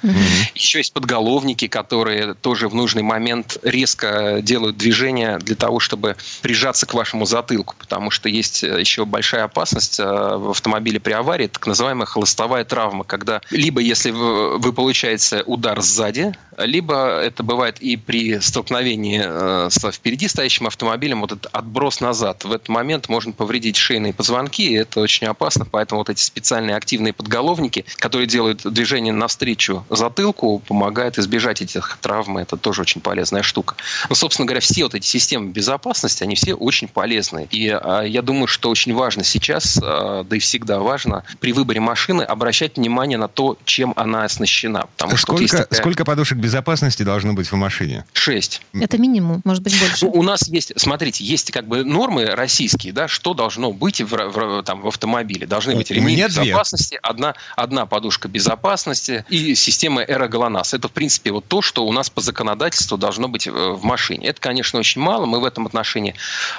Еще 0.55 0.79
есть 0.79 0.93
подголовники, 0.93 1.67
которые 1.67 2.34
тоже 2.34 2.67
в 2.67 2.75
нужный 2.75 3.03
момент 3.03 3.58
резко 3.63 4.39
делают 4.41 4.77
движение 4.77 5.38
для 5.39 5.55
того, 5.55 5.79
чтобы 5.79 6.15
прижаться 6.41 6.86
к 6.86 6.93
вашему 6.93 7.25
затылку, 7.25 7.75
потому 7.77 8.12
что 8.12 8.29
есть 8.29 8.63
еще 8.63 9.05
большая 9.05 9.43
опасность 9.43 9.99
э, 9.99 10.03
в 10.03 10.51
автомобиле 10.51 10.99
при 10.99 11.13
аварии, 11.13 11.47
так 11.47 11.65
называемая 11.67 12.05
холостовая 12.05 12.65
травма, 12.65 13.03
когда 13.03 13.41
либо 13.51 13.82
если 13.82 14.12
вы 14.12 14.73
получаете 14.73 15.43
удар 15.45 15.82
сзади, 15.82 16.34
либо 16.58 17.19
это 17.19 17.43
бывает 17.43 17.79
и 17.79 17.95
при 17.97 18.39
столкновении 18.39 19.21
с 19.69 19.91
впереди 19.91 20.28
стоящим 20.28 20.67
автомобилем 20.67 21.22
вот 21.22 21.34
этот 21.34 21.48
отброс 21.52 22.00
назад. 22.02 22.45
В 22.45 22.52
этот 22.52 22.69
момент 22.69 23.10
можно 23.10 23.32
повредить 23.32 23.76
шейные 23.76 24.13
позвонки, 24.13 24.62
и 24.62 24.74
это 24.74 25.02
очень 25.02 25.28
опасно, 25.28 25.65
поэтому 25.65 26.00
вот 26.00 26.10
эти 26.10 26.22
специальные 26.22 26.76
активные 26.76 27.13
подголовники, 27.13 27.86
которые 27.98 28.28
делают 28.28 28.62
движение 28.63 29.13
навстречу 29.13 29.86
затылку, 29.89 30.60
помогают 30.60 31.17
избежать 31.17 31.62
этих 31.62 31.98
травм. 32.02 32.38
Это 32.38 32.58
тоже 32.58 32.82
очень 32.82 33.02
полезная 33.02 33.43
штука. 33.43 33.76
Ну, 34.10 34.15
собственно 34.15 34.45
говоря, 34.45 34.62
все 34.62 34.84
вот 34.84 34.95
эти 34.95 35.06
системы 35.06 35.52
безопасности, 35.52 36.24
они 36.24 36.36
все 36.36 36.54
очень 36.54 36.88
полезны. 36.88 37.48
И 37.52 37.69
а, 37.69 38.02
я 38.02 38.22
думаю, 38.22 38.48
что 38.48 38.69
очень 38.69 38.93
важно 38.93 39.24
сейчас, 39.24 39.80
а, 39.82 40.24
да 40.24 40.36
и 40.36 40.39
всегда 40.39 40.80
важно, 40.80 41.24
при 41.39 41.54
выборе 41.54 41.80
машины 41.80 42.24
обращать 42.24 42.78
внимание 42.78 43.17
на 43.17 43.28
то, 43.28 43.58
чем 43.65 43.93
она 43.95 44.24
оснащена. 44.24 44.88
Потому 44.98 45.17
сколько, 45.17 45.48
что 45.48 45.58
такая... 45.58 45.80
сколько 45.80 46.06
подушек 46.06 46.38
безопасности 46.38 47.04
должно 47.04 47.34
быть 47.34 47.52
в 47.52 47.56
машине? 47.56 48.06
Шесть. 48.13 48.62
Это 48.74 48.98
минимум, 48.98 49.41
может 49.49 49.63
быть, 49.63 49.79
больше. 49.79 50.05
Ну, 50.05 50.12
у 50.12 50.21
нас 50.21 50.47
есть, 50.47 50.73
смотрите, 50.77 51.23
есть 51.23 51.51
как 51.51 51.67
бы 51.67 51.83
нормы 51.83 52.25
российские, 52.25 52.93
да, 52.93 53.07
что 53.07 53.33
должно 53.33 53.71
быть 53.71 53.99
в, 53.99 54.12
в, 54.12 54.63
там, 54.63 54.81
в 54.81 54.88
автомобиле. 54.88 55.47
Должны 55.47 55.75
быть 55.75 55.89
ремни 55.89 56.15
безопасности, 56.15 56.99
одна, 57.01 57.33
одна 57.55 57.88
подушка 57.88 58.27
безопасности 58.27 59.25
и 59.27 59.55
система 59.55 60.03
эроголонас. 60.03 60.75
Это, 60.75 60.88
в 60.88 60.91
принципе, 60.91 61.31
вот 61.31 61.45
то, 61.47 61.63
что 61.63 61.83
у 61.85 61.91
нас 61.91 62.12
по 62.12 62.21
законодательству 62.21 62.95
должно 62.95 63.27
быть 63.27 63.47
э, 63.47 63.51
в 63.51 63.83
машине. 63.83 64.27
Это, 64.27 64.39
конечно, 64.39 64.77
очень 64.77 65.01
мало. 65.01 65.25
Мы 65.25 65.39
в 65.39 65.45
этом 65.45 65.65
отношении 65.65 66.13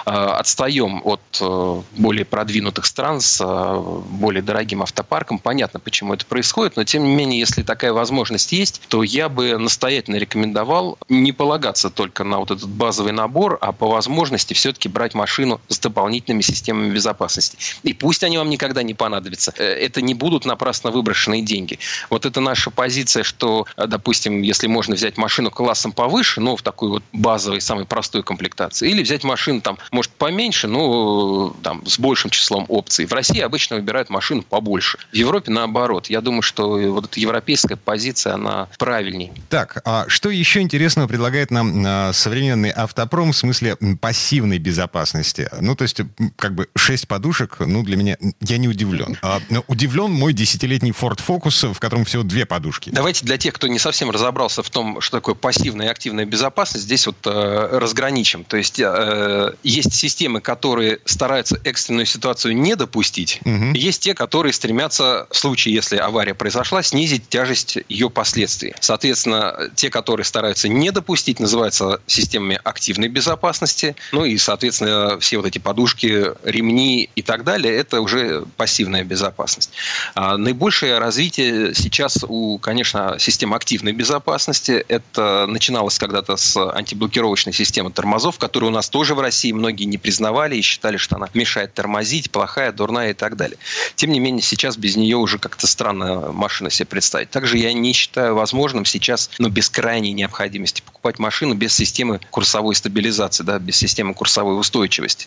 э, 0.05 0.11
отстаем 0.11 1.01
от 1.05 1.21
э, 1.41 1.83
более 1.97 2.25
продвинутых 2.25 2.87
стран 2.87 3.21
с 3.21 3.41
э, 3.41 4.01
более 4.11 4.43
дорогим 4.43 4.83
автопарком. 4.83 5.39
Понятно, 5.39 5.79
почему 5.79 6.15
это 6.15 6.27
происходит, 6.27 6.75
но 6.75 6.83
тем 6.83 7.05
не 7.05 7.15
менее, 7.15 7.39
если 7.39 7.63
такая 7.63 7.93
возможность 7.93 8.51
есть, 8.51 8.83
то 8.89 9.05
я 9.05 9.29
бы 9.29 9.57
настоятельно 9.59 10.17
рекомендовал 10.17 10.99
не 11.09 11.31
полагаться 11.31 11.89
только 11.91 12.25
на 12.25 12.39
вот 12.39 12.51
этот 12.51 12.69
базовый 12.81 13.13
набор, 13.13 13.59
а 13.61 13.73
по 13.73 13.87
возможности 13.87 14.55
все-таки 14.55 14.89
брать 14.89 15.13
машину 15.13 15.61
с 15.69 15.79
дополнительными 15.79 16.41
системами 16.41 16.91
безопасности. 16.91 17.59
И 17.83 17.93
пусть 17.93 18.25
они 18.25 18.39
вам 18.39 18.49
никогда 18.49 18.83
не 18.83 18.95
понадобятся. 18.95 19.53
Э, 19.59 19.65
это 19.65 20.01
не 20.01 20.15
будут 20.15 20.47
напрасно 20.47 20.91
выброшенные 20.91 21.43
деньги. 21.43 21.79
Вот 22.09 22.25
это 22.25 22.41
наша 22.41 22.71
позиция, 22.71 23.23
что, 23.23 23.67
э, 23.77 23.87
допустим, 23.87 24.41
если 24.41 24.67
можно 24.67 24.95
взять 24.95 25.19
машину 25.19 25.51
классом 25.51 25.93
повыше, 25.93 26.41
ну, 26.41 26.57
в 26.57 26.63
такой 26.63 26.89
вот 26.89 27.03
базовой, 27.13 27.61
самой 27.61 27.85
простой 27.85 28.23
комплектации, 28.23 28.89
или 28.89 29.03
взять 29.03 29.25
машину 29.25 29.61
там, 29.61 29.77
может, 29.93 30.11
поменьше, 30.13 30.67
ну, 30.67 31.55
там, 31.63 31.87
с 31.87 31.99
большим 31.99 32.31
числом 32.31 32.65
опций. 32.69 33.05
В 33.05 33.13
России 33.13 33.41
обычно 33.41 33.77
выбирают 33.77 34.09
машину 34.09 34.43
побольше. 34.43 34.97
В 35.13 35.15
Европе 35.15 35.53
наоборот. 35.53 36.09
Я 36.09 36.23
думаю, 36.23 36.41
что 36.41 36.79
вот 36.79 37.05
эта 37.05 37.21
европейская 37.21 37.77
позиция, 37.77 38.35
она 38.35 38.69
правильней. 38.79 39.33
Так, 39.51 39.83
а 39.85 40.07
что 40.09 40.31
еще 40.31 40.61
интересного 40.63 41.09
предлагает 41.09 41.51
нам 41.51 41.85
а, 41.87 42.13
современный 42.61 42.71
автопром 42.71 43.33
в 43.33 43.37
смысле 43.37 43.77
пассивной 44.01 44.59
безопасности? 44.59 45.49
Ну, 45.61 45.75
то 45.75 45.83
есть, 45.83 46.01
как 46.37 46.55
бы 46.55 46.69
шесть 46.77 47.09
подушек, 47.09 47.57
ну, 47.61 47.83
для 47.83 47.97
меня, 47.97 48.17
я 48.41 48.59
не 48.59 48.69
удивлен. 48.69 49.19
А, 49.23 49.41
удивлен 49.67 50.13
мой 50.13 50.33
десятилетний 50.33 50.91
Ford 50.91 51.21
Focus, 51.27 51.73
в 51.73 51.81
котором 51.81 52.05
всего 52.05 52.23
две 52.23 52.47
подушки. 52.47 52.91
Давайте 52.91 53.25
для 53.25 53.39
тех, 53.39 53.55
кто 53.55 53.67
не 53.67 53.79
совсем 53.79 54.11
разобрался 54.11 54.63
в 54.63 54.71
том, 54.71 55.01
что 55.01 55.19
такое 55.19 55.35
пассивная 55.35 55.87
и 55.87 55.91
активная 55.91 56.25
безопасность, 56.25 56.85
здесь 56.85 57.07
вот 57.07 57.17
э, 57.27 57.79
разграничим. 57.79 58.45
То 58.45 58.57
есть, 58.57 58.79
э, 58.79 59.55
есть 59.63 59.95
системы, 59.95 60.41
которые 60.41 60.99
стараются 61.05 61.59
экстренную 61.65 62.07
ситуацию 62.07 62.57
не 62.57 62.77
допустить, 62.77 63.41
угу. 63.45 63.73
есть 63.75 64.03
те, 64.03 64.15
которые 64.15 64.53
стремятся 64.53 65.27
в 65.31 65.37
случае, 65.37 65.75
если 65.75 65.97
авария 65.97 66.35
произошла, 66.35 66.83
снизить 66.83 67.29
тяжесть 67.29 67.79
ее 67.89 68.11
последствий. 68.11 68.75
Соответственно, 68.81 69.71
те, 69.75 69.91
которые 69.91 70.25
стараются 70.25 70.69
не 70.69 70.91
допустить, 70.91 71.41
называются 71.41 72.01
системами 72.07 72.50
активной 72.57 73.09
безопасности. 73.09 73.97
Ну 74.13 74.25
и, 74.25 74.37
соответственно, 74.39 75.19
все 75.21 75.37
вот 75.37 75.47
эти 75.47 75.59
подушки, 75.59 76.33
ремни 76.45 77.09
и 77.15 77.23
так 77.23 77.45
далее, 77.45 77.75
это 77.77 78.01
уже 78.01 78.45
пассивная 78.57 79.05
безопасность. 79.05 79.73
А 80.15 80.37
наибольшее 80.37 80.99
развитие 80.99 81.75
сейчас 81.75 82.25
у, 82.27 82.59
конечно, 82.59 83.17
систем 83.19 83.55
активной 83.55 83.93
безопасности. 83.93 84.85
Это 84.89 85.47
начиналось 85.47 85.99
когда-то 85.99 86.37
с 86.37 86.57
антиблокировочной 86.57 87.53
системы 87.53 87.91
тормозов, 87.91 88.39
которую 88.39 88.71
у 88.71 88.75
нас 88.75 88.89
тоже 88.89 89.15
в 89.15 89.21
России 89.21 89.53
многие 89.53 89.85
не 89.85 89.99
признавали 89.99 90.57
и 90.57 90.63
считали, 90.63 90.97
что 90.97 91.17
она 91.17 91.29
мешает 91.35 91.75
тормозить, 91.75 92.31
плохая, 92.31 92.73
дурная 92.73 93.11
и 93.11 93.15
так 93.15 93.37
далее. 93.37 93.59
Тем 93.97 94.11
не 94.11 94.21
менее, 94.21 94.43
сейчас 94.43 94.77
без 94.77 94.97
нее 94.97 95.17
уже 95.17 95.39
как-то 95.39 95.67
странно 95.67 96.33
машина 96.33 96.71
себе 96.71 96.87
представить. 96.87 97.31
Также 97.31 97.59
я 97.59 97.73
не 97.73 97.93
считаю 97.93 98.35
возможным 98.35 98.85
сейчас, 98.85 99.31
но 99.39 99.49
без 99.49 99.69
крайней 99.69 100.13
необходимости 100.13 100.83
покупать 100.83 101.19
машину 101.19 101.55
без 101.55 101.75
системы 101.75 102.21
курсовой 102.41 102.75
стабилизации, 102.75 103.45
да, 103.45 103.59
без 103.59 103.77
системы 103.77 104.15
курсовой 104.15 104.59
устойчивости, 104.59 105.27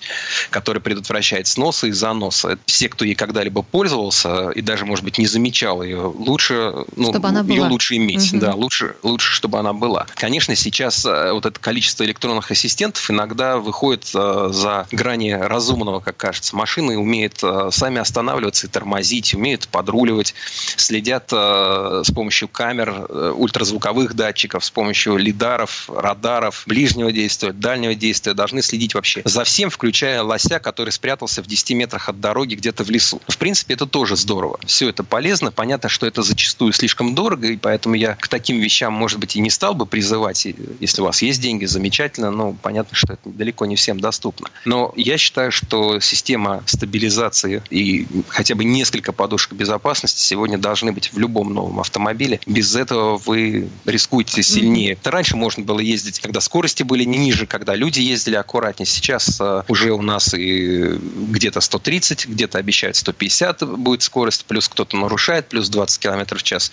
которая 0.50 0.82
предотвращает 0.82 1.46
сносы 1.46 1.90
и 1.90 1.92
заносы. 1.92 2.58
Все, 2.66 2.90
кто 2.90 3.06
ей 3.06 3.14
когда-либо 3.14 3.62
пользовался 3.62 4.50
и 4.50 4.62
даже, 4.62 4.88
может 4.88 5.06
быть, 5.06 5.20
не 5.20 5.28
замечал 5.28 5.84
ее, 5.84 6.00
лучше, 6.00 6.74
ну, 6.96 7.12
чтобы 7.12 7.28
она 7.28 7.42
ее 7.42 7.60
была. 7.60 7.68
лучше 7.68 7.98
иметь, 7.98 8.34
угу. 8.34 8.42
да, 8.42 8.56
лучше, 8.56 8.96
лучше, 9.04 9.32
чтобы 9.32 9.60
она 9.60 9.74
была. 9.74 10.08
Конечно, 10.16 10.56
сейчас 10.56 11.06
э, 11.06 11.32
вот 11.34 11.46
это 11.46 11.60
количество 11.60 12.04
электронных 12.04 12.50
ассистентов 12.50 13.12
иногда 13.12 13.58
выходит 13.58 14.10
э, 14.16 14.50
за 14.52 14.88
грани 14.92 15.34
разумного, 15.34 16.00
как 16.00 16.18
кажется. 16.18 16.56
Машины 16.56 16.98
умеют 16.98 17.44
э, 17.44 17.70
сами 17.72 18.00
останавливаться 18.00 18.66
и 18.66 18.70
тормозить, 18.72 19.36
умеют 19.36 19.68
подруливать, 19.68 20.34
следят 20.78 21.32
с 21.32 22.12
помощью 22.12 22.48
камер, 22.48 23.08
ультразвуковых 23.36 24.16
датчиков, 24.16 24.66
с 24.66 24.72
помощью 24.72 25.18
лидаров, 25.18 25.92
радаров, 25.96 26.64
ближнего 26.66 27.03
действия, 27.12 27.52
дальнего 27.52 27.96
действия, 27.96 28.34
должны 28.34 28.62
следить 28.62 28.94
вообще 28.94 29.22
за 29.26 29.44
всем, 29.44 29.70
включая 29.70 30.22
лося, 30.24 30.60
который 30.60 30.92
спрятался 30.92 31.42
в 31.44 31.48
10 31.48 31.72
метрах 31.72 32.10
от 32.10 32.20
дороги 32.20 32.56
где-то 32.56 32.84
в 32.84 32.90
лесу. 32.90 33.22
В 33.28 33.38
принципе, 33.38 33.74
это 33.74 33.86
тоже 33.86 34.16
здорово. 34.16 34.60
Все 34.66 34.90
это 34.90 35.04
полезно. 35.04 35.52
Понятно, 35.52 35.90
что 35.90 36.06
это 36.06 36.22
зачастую 36.24 36.74
слишком 36.74 37.16
дорого, 37.16 37.48
и 37.48 37.58
поэтому 37.58 37.96
я 37.96 38.16
к 38.16 38.28
таким 38.28 38.60
вещам, 38.60 38.94
может 38.94 39.20
быть, 39.20 39.36
и 39.36 39.40
не 39.40 39.50
стал 39.50 39.74
бы 39.74 39.86
призывать. 39.86 40.46
Если 40.80 41.02
у 41.02 41.06
вас 41.06 41.22
есть 41.22 41.42
деньги, 41.42 41.66
замечательно, 41.66 42.32
но 42.32 42.54
понятно, 42.54 42.96
что 42.96 43.14
это 43.14 43.30
далеко 43.30 43.66
не 43.66 43.76
всем 43.76 44.00
доступно. 44.00 44.50
Но 44.66 44.94
я 44.96 45.18
считаю, 45.18 45.52
что 45.52 46.00
система 46.00 46.64
стабилизации 46.66 47.64
и 47.70 48.06
хотя 48.28 48.56
бы 48.56 48.64
несколько 48.64 49.12
подушек 49.12 49.54
безопасности 49.54 50.22
сегодня 50.22 50.58
должны 50.58 50.92
быть 50.92 51.12
в 51.12 51.18
любом 51.18 51.54
новом 51.54 51.80
автомобиле. 51.80 52.40
Без 52.46 52.76
этого 52.76 53.18
вы 53.18 53.70
рискуете 53.86 54.44
сильнее. 54.44 54.94
Mm-hmm. 54.94 55.10
Раньше 55.10 55.36
можно 55.36 55.64
было 55.64 55.80
ездить, 55.80 56.20
когда 56.20 56.40
скорости 56.42 56.84
были 56.84 56.93
ниже, 57.02 57.48
когда 57.48 57.74
люди 57.74 58.00
ездили 58.00 58.36
аккуратнее. 58.36 58.86
Сейчас 58.86 59.42
uh, 59.42 59.66
уже 59.68 59.92
у 59.92 60.04
нас 60.04 60.36
и 60.36 61.00
где-то 61.30 61.62
130, 61.62 62.28
где-то 62.28 62.60
обещают 62.60 62.96
150 62.96 63.64
будет 63.80 64.04
скорость, 64.04 64.46
плюс 64.46 64.70
кто-то 64.70 64.96
нарушает, 64.96 65.48
плюс 65.48 65.70
20 65.70 66.00
км 66.00 66.38
в 66.38 66.44
час 66.44 66.72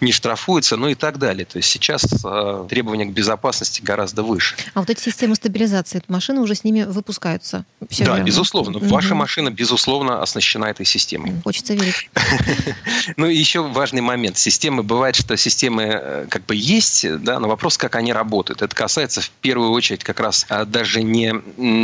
не 0.00 0.10
штрафуется, 0.10 0.76
ну 0.76 0.88
и 0.88 0.94
так 0.94 1.18
далее. 1.18 1.44
То 1.44 1.58
есть 1.58 1.68
сейчас 1.68 2.04
uh, 2.04 2.68
требования 2.68 3.06
к 3.06 3.12
безопасности 3.12 3.80
гораздо 3.82 4.24
выше. 4.24 4.56
А 4.74 4.80
вот 4.80 4.90
эти 4.90 5.00
системы 5.00 5.36
стабилизации, 5.36 6.02
машины 6.08 6.40
уже 6.40 6.54
с 6.54 6.64
ними 6.64 6.82
выпускаются? 6.82 7.64
Все 7.88 8.04
да, 8.04 8.14
время. 8.14 8.26
безусловно. 8.26 8.78
Угу. 8.78 8.86
Ваша 8.88 9.14
машина, 9.14 9.50
безусловно, 9.50 10.22
оснащена 10.22 10.66
этой 10.66 10.86
системой. 10.86 11.32
Хочется 11.44 11.74
верить. 11.74 12.10
Ну 13.16 13.26
и 13.26 13.36
еще 13.36 13.62
важный 13.62 14.00
момент. 14.00 14.38
Системы, 14.38 14.82
бывает, 14.82 15.16
что 15.16 15.36
системы 15.36 15.82
э, 15.82 16.26
как 16.28 16.46
бы 16.46 16.54
есть, 16.54 17.06
да, 17.22 17.38
но 17.38 17.48
вопрос, 17.48 17.76
как 17.76 17.96
они 17.96 18.12
работают. 18.12 18.62
Это 18.62 18.74
касается 18.74 19.20
в 19.20 19.30
первую 19.30 19.51
очередь 19.60 20.04
как 20.04 20.20
раз 20.20 20.46
а, 20.48 20.64
даже 20.64 21.02
не 21.02 21.32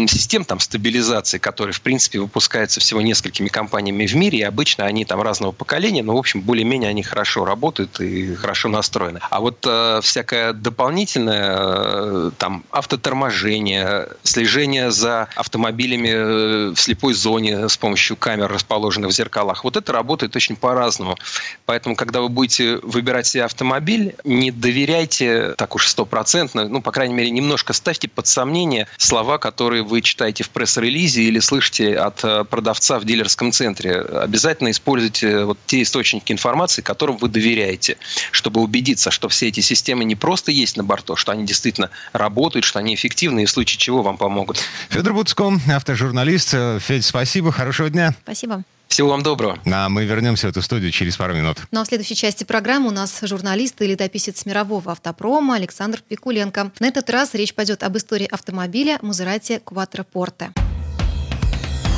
систем 0.09 0.44
там 0.44 0.61
стабилизации, 0.61 1.38
которые, 1.38 1.72
в 1.72 1.81
принципе, 1.81 2.20
выпускаются 2.20 2.81
всего 2.81 3.00
несколькими 3.00 3.48
компаниями 3.48 4.07
в 4.07 4.14
мире, 4.14 4.38
и 4.38 4.42
обычно 4.42 4.85
они 4.85 5.04
там 5.04 5.20
разного 5.22 5.52
поколения, 5.52 6.02
но, 6.02 6.14
в 6.14 6.18
общем, 6.18 6.40
более-менее 6.40 6.90
они 6.90 7.02
хорошо 7.02 7.44
работают 7.44 8.00
и 8.00 8.35
хорошо 8.35 8.68
настроены. 8.68 9.20
А 9.31 9.40
вот 9.40 9.64
э, 9.66 10.00
всякое 10.02 10.52
дополнительное, 10.52 11.57
э, 11.59 12.31
там, 12.38 12.64
автоторможение, 12.70 14.09
слежение 14.22 14.90
за 14.90 15.28
автомобилями 15.35 16.09
э, 16.09 16.72
в 16.74 16.81
слепой 16.81 17.14
зоне 17.14 17.68
с 17.68 17.76
помощью 17.76 18.16
камер, 18.16 18.50
расположенных 18.50 19.11
в 19.11 19.14
зеркалах, 19.14 19.64
вот 19.64 19.76
это 19.76 19.92
работает 19.92 20.37
очень 20.37 20.57
по-разному. 20.57 21.16
Поэтому, 21.66 21.96
когда 21.96 22.20
вы 22.20 22.28
будете 22.28 22.76
выбирать 22.83 23.26
себе 23.26 23.44
автомобиль, 23.44 24.14
не 24.24 24.50
доверяйте 24.50 25.54
так 25.57 25.74
уж 25.74 25.88
стопроцентно, 25.88 26.68
ну, 26.68 26.81
по 26.81 26.92
крайней 26.92 27.14
мере, 27.14 27.31
немножко 27.31 27.58
ставьте 27.73 28.09
под 28.09 28.27
сомнение 28.27 28.87
слова, 28.97 29.38
которые 29.38 29.83
вы 29.83 30.01
читаете 30.03 30.44
в 30.44 30.51
пресс-релизе 30.51 31.23
или 31.23 31.38
слышите 31.38 31.97
от 31.97 32.25
э, 32.25 32.44
продавца 32.44 32.99
в 32.99 33.05
дилерском 33.05 33.53
центре. 33.53 34.01
Обязательно 34.01 34.71
используйте 34.71 35.44
вот 35.44 35.59
те 35.66 35.83
источники 35.83 36.33
информации, 36.33 36.83
которым 36.83 37.16
вы 37.16 37.29
доверяете, 37.29 37.97
чтобы 38.31 38.61
убедиться, 38.61 39.11
что 39.11 39.29
все 39.29 39.49
эти 39.49 39.61
системы 39.61 40.05
не 40.05 40.14
просто 40.14 40.51
есть 40.51 40.77
на 40.77 40.85
борту, 40.85 41.16
что 41.16 41.33
они 41.33 41.44
действительно 41.47 41.90
работают, 42.12 42.64
что 42.64 42.79
они 42.79 42.94
эффективны 42.94 43.42
и 43.42 43.47
в 43.47 43.51
случае 43.51 43.79
чего 43.79 44.03
вам 44.03 44.16
помогут. 44.16 44.59
Федор 44.88 45.14
Буцко, 45.14 45.53
автожурналист. 45.73 46.55
Федь, 46.81 47.05
спасибо, 47.05 47.53
хорошего 47.53 47.90
дня. 47.90 48.14
Спасибо. 48.23 48.64
Всего 48.88 49.11
вам 49.11 49.22
доброго. 49.22 49.59
А 49.66 49.88
мы 49.88 50.05
вернемся 50.05 50.48
в 50.48 50.51
эту 50.51 50.62
студию 50.62 50.90
через 50.90 51.16
пару 51.16 51.35
минут. 51.35 51.59
Ну 51.70 51.81
а 51.81 51.85
в 51.85 51.87
следующей 51.87 52.16
части 52.16 52.44
программы 52.44 52.88
у 52.88 52.90
нас 52.90 53.20
журналист 53.22 53.81
и 53.81 53.87
летописец 53.87 54.44
мирового 54.46 54.92
автопрома 54.92 55.55
Александр 55.55 56.03
Пикуленко. 56.07 56.72
На 56.81 56.87
этот 56.87 57.09
раз 57.11 57.35
речь 57.35 57.55
пойдет 57.55 57.83
об 57.83 57.96
истории 57.96 58.27
автомобиля 58.27 58.98
Мазерати 59.03 59.61
Кватрапорте. 59.64 60.53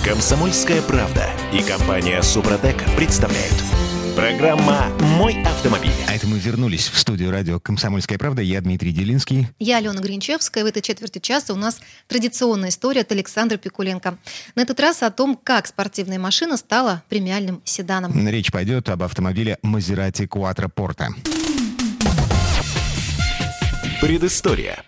Комсомольская 0.04 0.82
правда 0.82 1.28
и 1.52 1.62
компания 1.62 2.22
Супротек 2.22 2.82
представляют. 2.96 3.54
Программа 4.20 4.84
«Мой 5.16 5.42
автомобиль». 5.44 5.94
А 6.06 6.14
это 6.14 6.26
мы 6.26 6.38
вернулись 6.38 6.88
в 6.88 6.98
студию 6.98 7.30
радио 7.30 7.58
«Комсомольская 7.58 8.18
правда». 8.18 8.42
Я 8.42 8.60
Дмитрий 8.60 8.92
Делинский. 8.92 9.48
Я 9.58 9.78
Алена 9.78 9.98
Гринчевская. 9.98 10.62
В 10.62 10.66
этой 10.66 10.82
четверти 10.82 11.20
часа 11.20 11.54
у 11.54 11.56
нас 11.56 11.80
традиционная 12.06 12.68
история 12.68 13.00
от 13.00 13.10
Александра 13.12 13.56
Пикуленко. 13.56 14.18
На 14.56 14.60
этот 14.60 14.78
раз 14.78 15.02
о 15.02 15.10
том, 15.10 15.40
как 15.42 15.66
спортивная 15.66 16.18
машина 16.18 16.58
стала 16.58 17.02
премиальным 17.08 17.62
седаном. 17.64 18.28
Речь 18.28 18.52
пойдет 18.52 18.90
об 18.90 19.04
автомобиле 19.04 19.56
Maserati 19.64 20.28
Quattroporte. 20.28 21.14
Предыстория. 24.02 24.84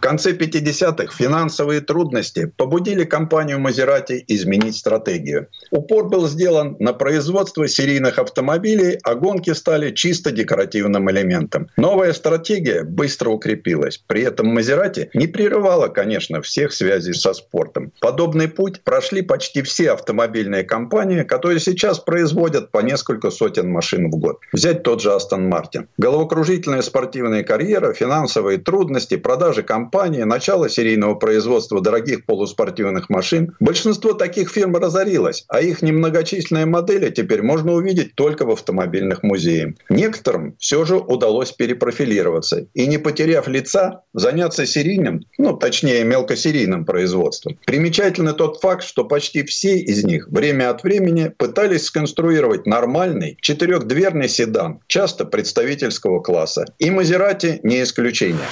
В 0.00 0.02
конце 0.02 0.32
50-х 0.32 1.14
финансовые 1.14 1.82
трудности 1.82 2.50
побудили 2.56 3.04
компанию 3.04 3.58
Maserati 3.58 4.24
изменить 4.28 4.78
стратегию. 4.78 5.48
Упор 5.70 6.08
был 6.08 6.26
сделан 6.26 6.74
на 6.78 6.94
производство 6.94 7.68
серийных 7.68 8.18
автомобилей, 8.18 8.98
а 9.02 9.14
гонки 9.14 9.52
стали 9.52 9.90
чисто 9.90 10.30
декоративным 10.30 11.10
элементом. 11.10 11.68
Новая 11.76 12.14
стратегия 12.14 12.82
быстро 12.82 13.28
укрепилась. 13.28 14.02
При 14.06 14.22
этом 14.22 14.56
Maserati 14.56 15.10
не 15.12 15.26
прерывала, 15.26 15.88
конечно, 15.88 16.40
всех 16.40 16.72
связей 16.72 17.12
со 17.12 17.34
спортом. 17.34 17.92
Подобный 18.00 18.48
путь 18.48 18.82
прошли 18.82 19.20
почти 19.20 19.60
все 19.60 19.90
автомобильные 19.90 20.64
компании, 20.64 21.24
которые 21.24 21.60
сейчас 21.60 21.98
производят 21.98 22.70
по 22.70 22.78
несколько 22.78 23.30
сотен 23.30 23.70
машин 23.70 24.10
в 24.10 24.16
год. 24.16 24.38
Взять 24.54 24.82
тот 24.82 25.02
же 25.02 25.10
Aston 25.10 25.50
Martin. 25.50 25.88
Головокружительная 25.98 26.80
спортивная 26.80 27.42
карьера, 27.42 27.92
финансовые 27.92 28.56
трудности, 28.56 29.18
продажи 29.18 29.62
компаний 29.62 29.89
компании, 29.90 30.22
начало 30.22 30.68
серийного 30.68 31.16
производства 31.16 31.80
дорогих 31.80 32.24
полуспортивных 32.24 33.10
машин, 33.10 33.56
большинство 33.58 34.12
таких 34.12 34.48
фирм 34.48 34.76
разорилось, 34.76 35.44
а 35.48 35.60
их 35.60 35.82
немногочисленные 35.82 36.64
модели 36.64 37.10
теперь 37.10 37.42
можно 37.42 37.72
увидеть 37.72 38.14
только 38.14 38.46
в 38.46 38.50
автомобильных 38.50 39.24
музеях. 39.24 39.74
Некоторым 39.88 40.54
все 40.58 40.84
же 40.84 40.96
удалось 40.96 41.50
перепрофилироваться 41.50 42.66
и, 42.72 42.86
не 42.86 42.98
потеряв 42.98 43.48
лица, 43.48 44.02
заняться 44.14 44.64
серийным, 44.64 45.22
ну, 45.38 45.56
точнее, 45.56 46.04
мелкосерийным 46.04 46.84
производством. 46.84 47.58
Примечательно 47.66 48.32
тот 48.32 48.60
факт, 48.60 48.84
что 48.84 49.04
почти 49.04 49.42
все 49.42 49.76
из 49.76 50.04
них 50.04 50.28
время 50.28 50.70
от 50.70 50.84
времени 50.84 51.32
пытались 51.36 51.86
сконструировать 51.86 52.64
нормальный 52.64 53.36
четырехдверный 53.40 54.28
седан, 54.28 54.78
часто 54.86 55.24
представительского 55.24 56.20
класса. 56.20 56.66
И 56.78 56.90
Мазерати 56.90 57.58
не 57.64 57.82
исключение. 57.82 58.46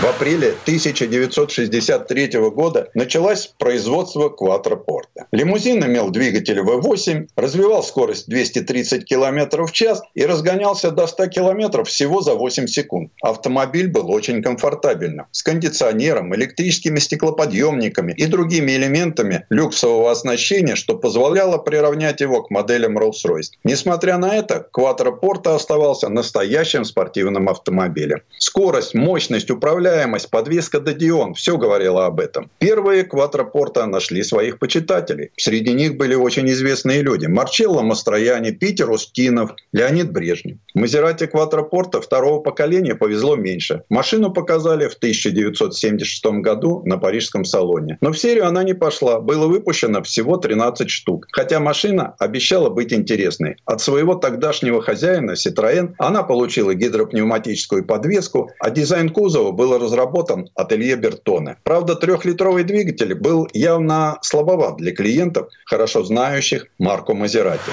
В 0.00 0.06
апреле 0.06 0.53
1963 0.62 2.30
года 2.50 2.90
началось 2.94 3.52
производство 3.58 4.28
квадрапорта. 4.28 5.26
Лимузин 5.32 5.84
имел 5.84 6.10
двигатель 6.10 6.60
V8, 6.60 7.28
развивал 7.36 7.82
скорость 7.82 8.28
230 8.28 9.04
км 9.04 9.64
в 9.66 9.72
час 9.72 10.02
и 10.14 10.24
разгонялся 10.24 10.90
до 10.90 11.06
100 11.06 11.26
км 11.28 11.84
всего 11.84 12.20
за 12.20 12.34
8 12.34 12.66
секунд. 12.66 13.10
Автомобиль 13.22 13.88
был 13.88 14.10
очень 14.10 14.42
комфортабельным, 14.42 15.26
с 15.30 15.42
кондиционером, 15.42 16.34
электрическими 16.34 16.98
стеклоподъемниками 16.98 18.12
и 18.12 18.26
другими 18.26 18.72
элементами 18.72 19.46
люксового 19.50 20.10
оснащения, 20.10 20.74
что 20.74 20.96
позволяло 20.96 21.58
приравнять 21.58 22.20
его 22.20 22.42
к 22.42 22.50
моделям 22.50 22.98
Rolls-Royce. 22.98 23.50
Несмотря 23.64 24.18
на 24.18 24.34
это, 24.34 24.66
квадрапорта 24.72 25.54
оставался 25.54 26.08
настоящим 26.08 26.84
спортивным 26.84 27.48
автомобилем. 27.48 28.22
Скорость, 28.38 28.94
мощность, 28.94 29.50
управляемость, 29.50 30.30
подвеска 30.44 30.78
Додион, 30.78 31.32
все 31.32 31.56
говорило 31.56 32.04
об 32.04 32.20
этом. 32.20 32.50
Первые 32.58 33.04
квадрапорта 33.04 33.86
нашли 33.86 34.22
своих 34.22 34.58
почитателей. 34.58 35.30
Среди 35.38 35.72
них 35.72 35.96
были 35.96 36.14
очень 36.14 36.46
известные 36.50 37.00
люди. 37.00 37.24
Марчелло 37.24 37.80
Мастрояни, 37.80 38.50
Питер 38.50 38.90
Устинов, 38.90 39.52
Леонид 39.72 40.12
Брежнев. 40.12 40.58
Мазерати 40.74 41.26
квадрапорта 41.26 42.02
второго 42.02 42.40
поколения 42.40 42.94
повезло 42.94 43.36
меньше. 43.36 43.84
Машину 43.88 44.32
показали 44.32 44.86
в 44.86 44.94
1976 44.94 46.26
году 46.42 46.82
на 46.84 46.98
парижском 46.98 47.46
салоне. 47.46 47.96
Но 48.02 48.12
в 48.12 48.18
серию 48.18 48.46
она 48.46 48.64
не 48.64 48.74
пошла. 48.74 49.20
Было 49.20 49.46
выпущено 49.46 50.02
всего 50.02 50.36
13 50.36 50.90
штук. 50.90 51.26
Хотя 51.32 51.58
машина 51.58 52.16
обещала 52.18 52.68
быть 52.68 52.92
интересной. 52.92 53.56
От 53.64 53.80
своего 53.80 54.14
тогдашнего 54.14 54.82
хозяина 54.82 55.32
Citroën 55.32 55.94
она 55.98 56.22
получила 56.22 56.74
гидропневматическую 56.74 57.86
подвеску, 57.86 58.50
а 58.60 58.68
дизайн 58.68 59.08
кузова 59.08 59.52
был 59.52 59.78
разработан 59.78 60.33
ателье 60.54 60.96
Бертона. 60.96 61.56
Правда, 61.62 61.94
трехлитровый 61.94 62.64
двигатель 62.64 63.14
был 63.14 63.48
явно 63.52 64.18
слабоват 64.22 64.76
для 64.76 64.94
клиентов, 64.94 65.48
хорошо 65.66 66.04
знающих 66.04 66.66
марку 66.78 67.14
Мазерати. 67.14 67.70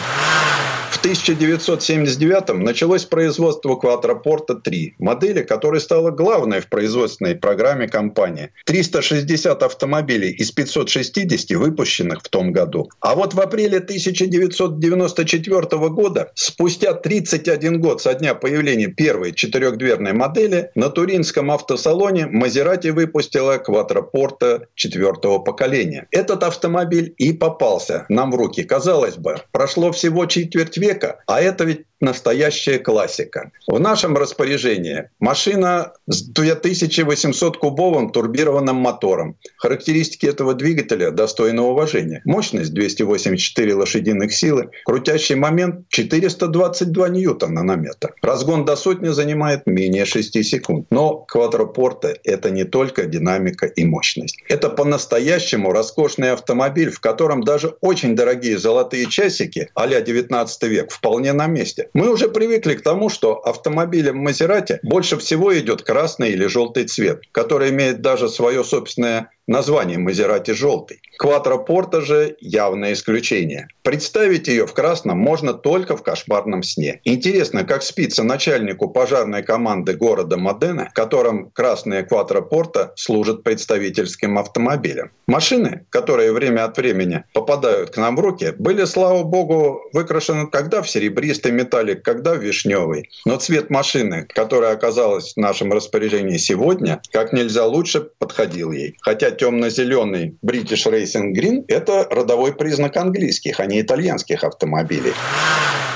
В 0.91 0.97
1979 0.97 2.62
началось 2.62 3.05
производство 3.05 3.80
Quattroporta 3.82 4.59
3, 4.62 4.95
модели, 4.99 5.41
которая 5.41 5.80
стала 5.80 6.12
главной 6.12 6.59
в 6.59 6.68
производственной 6.68 7.36
программе 7.36 7.88
компании. 7.88 8.49
360 8.66 9.64
автомобилей 9.64 10.32
из 10.32 10.51
560 10.51 11.57
выпущенных 11.57 12.22
в 12.22 12.28
том 12.28 12.51
году. 12.51 12.89
А 12.99 13.16
вот 13.16 13.34
в 13.34 13.39
апреле 13.39 13.78
1994 13.78 15.62
года, 15.89 16.32
спустя 16.36 16.93
31 16.93 17.80
год 17.80 18.01
со 18.01 18.14
дня 18.14 18.36
появления 18.36 18.88
первой 18.88 19.32
четырехдверной 19.32 20.12
модели, 20.12 20.72
на 20.76 20.89
Туринском 20.89 21.51
автосалоне 21.51 22.28
Мазерати 22.28 22.51
выпустила 22.91 23.58
Quattroporta 23.58 24.66
четвертого 24.76 25.39
поколения. 25.39 26.08
Этот 26.12 26.43
автомобиль 26.43 27.14
и 27.18 27.34
попался 27.34 28.06
нам 28.10 28.32
в 28.32 28.36
руки. 28.36 28.64
Казалось 28.64 29.16
бы, 29.16 29.38
прошло 29.52 29.91
всего 29.91 30.26
четверть 30.26 30.78
века, 30.78 31.24
а 31.28 31.41
это 31.41 31.64
ведь 31.64 31.86
настоящая 32.02 32.80
классика. 32.80 33.52
В 33.68 33.80
нашем 33.80 34.18
распоряжении 34.18 35.10
машина 35.20 35.93
с 36.08 36.30
2800-кубовым 36.30 38.12
турбированным 38.12 38.76
мотором. 38.76 39.38
Характеристики 39.58 40.26
этого 40.26 40.54
двигателя 40.54 41.12
достойны 41.12 41.62
уважения. 41.62 42.22
Мощность 42.26 42.74
284 42.74 43.74
лошадиных 43.76 44.34
силы, 44.34 44.72
крутящий 44.86 45.36
момент 45.36 45.88
422 45.89 47.10
ньютона 47.10 47.64
на 47.64 47.76
метр. 47.76 48.14
Разгон 48.22 48.66
до 48.66 48.76
сотни 48.76 49.10
занимает 49.10 49.68
менее 49.68 50.06
6 50.06 50.43
секунд. 50.43 50.88
Но 50.89 51.18
квадропорта– 51.20 52.16
это 52.24 52.49
не 52.49 52.64
только 52.64 53.06
динамика 53.06 53.66
и 53.68 53.86
мощность. 53.86 54.38
Это 54.47 54.70
по-настоящему 54.70 55.72
роскошный 55.72 56.32
автомобиль, 56.32 56.89
в 56.89 56.99
котором 56.99 57.43
даже 57.43 57.76
очень 57.82 58.16
дорогие 58.16 58.58
золотые 58.58 59.06
часики 59.08 59.70
а-ля 59.76 60.02
19 60.02 60.64
век 60.64 60.91
вполне 60.91 61.34
на 61.34 61.47
месте. 61.47 61.89
Мы 61.94 62.10
уже 62.10 62.30
привыкли 62.30 62.76
к 62.76 62.84
тому, 62.84 63.10
что 63.10 63.36
автомобилям 63.36 64.18
Мазерати 64.18 64.80
больше 64.84 65.18
всего 65.18 65.58
идет 65.58 65.82
красный 65.82 66.32
или 66.32 66.46
желтый 66.46 66.86
цвет, 66.86 67.24
который 67.32 67.70
имеет 67.70 68.02
даже 68.02 68.30
свое 68.30 68.64
собственное 68.64 69.30
название 69.52 69.97
Мазерати 69.97 70.52
желтый. 70.52 71.02
Квадрапорта 71.18 72.02
же 72.02 72.36
явное 72.39 72.93
исключение. 72.93 73.68
Представить 73.84 74.47
ее 74.47 74.66
в 74.66 74.74
красном 74.74 75.20
можно 75.20 75.54
только 75.54 75.95
в 75.95 76.02
кошмарном 76.02 76.64
сне. 76.64 76.99
Интересно, 77.04 77.64
как 77.64 77.84
спится 77.84 78.24
начальнику 78.24 78.89
пожарной 78.89 79.43
команды 79.43 79.93
города 79.93 80.38
Модена, 80.38 80.89
которым 80.95 81.52
красные 81.52 82.04
квадрапорта 82.04 82.93
служат 82.95 83.43
представительским 83.43 84.39
автомобилем. 84.39 85.12
Машины, 85.28 85.86
которые 85.89 86.32
время 86.32 86.66
от 86.66 86.78
времени 86.78 87.24
попадают 87.34 87.91
к 87.91 87.97
нам 87.97 88.16
в 88.16 88.20
руки, 88.20 88.54
были, 88.58 88.86
слава 88.86 89.24
богу, 89.24 89.82
выкрашены 89.93 90.47
когда 90.47 90.82
в 90.82 90.89
серебристый 90.89 91.52
металлик, 91.52 92.04
когда 92.04 92.34
в 92.34 92.39
вишневый. 92.39 93.10
Но 93.26 93.38
цвет 93.38 93.70
машины, 93.70 94.26
которая 94.30 94.74
оказалась 94.74 95.34
в 95.34 95.38
нашем 95.38 95.72
распоряжении 95.72 96.38
сегодня, 96.38 97.02
как 97.12 97.34
нельзя 97.34 97.66
лучше 97.66 98.02
подходил 98.02 98.72
ей. 98.72 98.95
Хотя 99.02 99.32
темно-зеленый 99.42 100.38
British 100.46 100.86
Racing 100.86 101.34
Green– 101.34 101.66
это 101.68 102.08
родовой 102.12 102.54
признак 102.54 102.96
английских, 102.98 103.60
а 103.60 103.66
не 103.66 103.82
итальянских 103.82 104.44
автомобилей. 104.44 105.14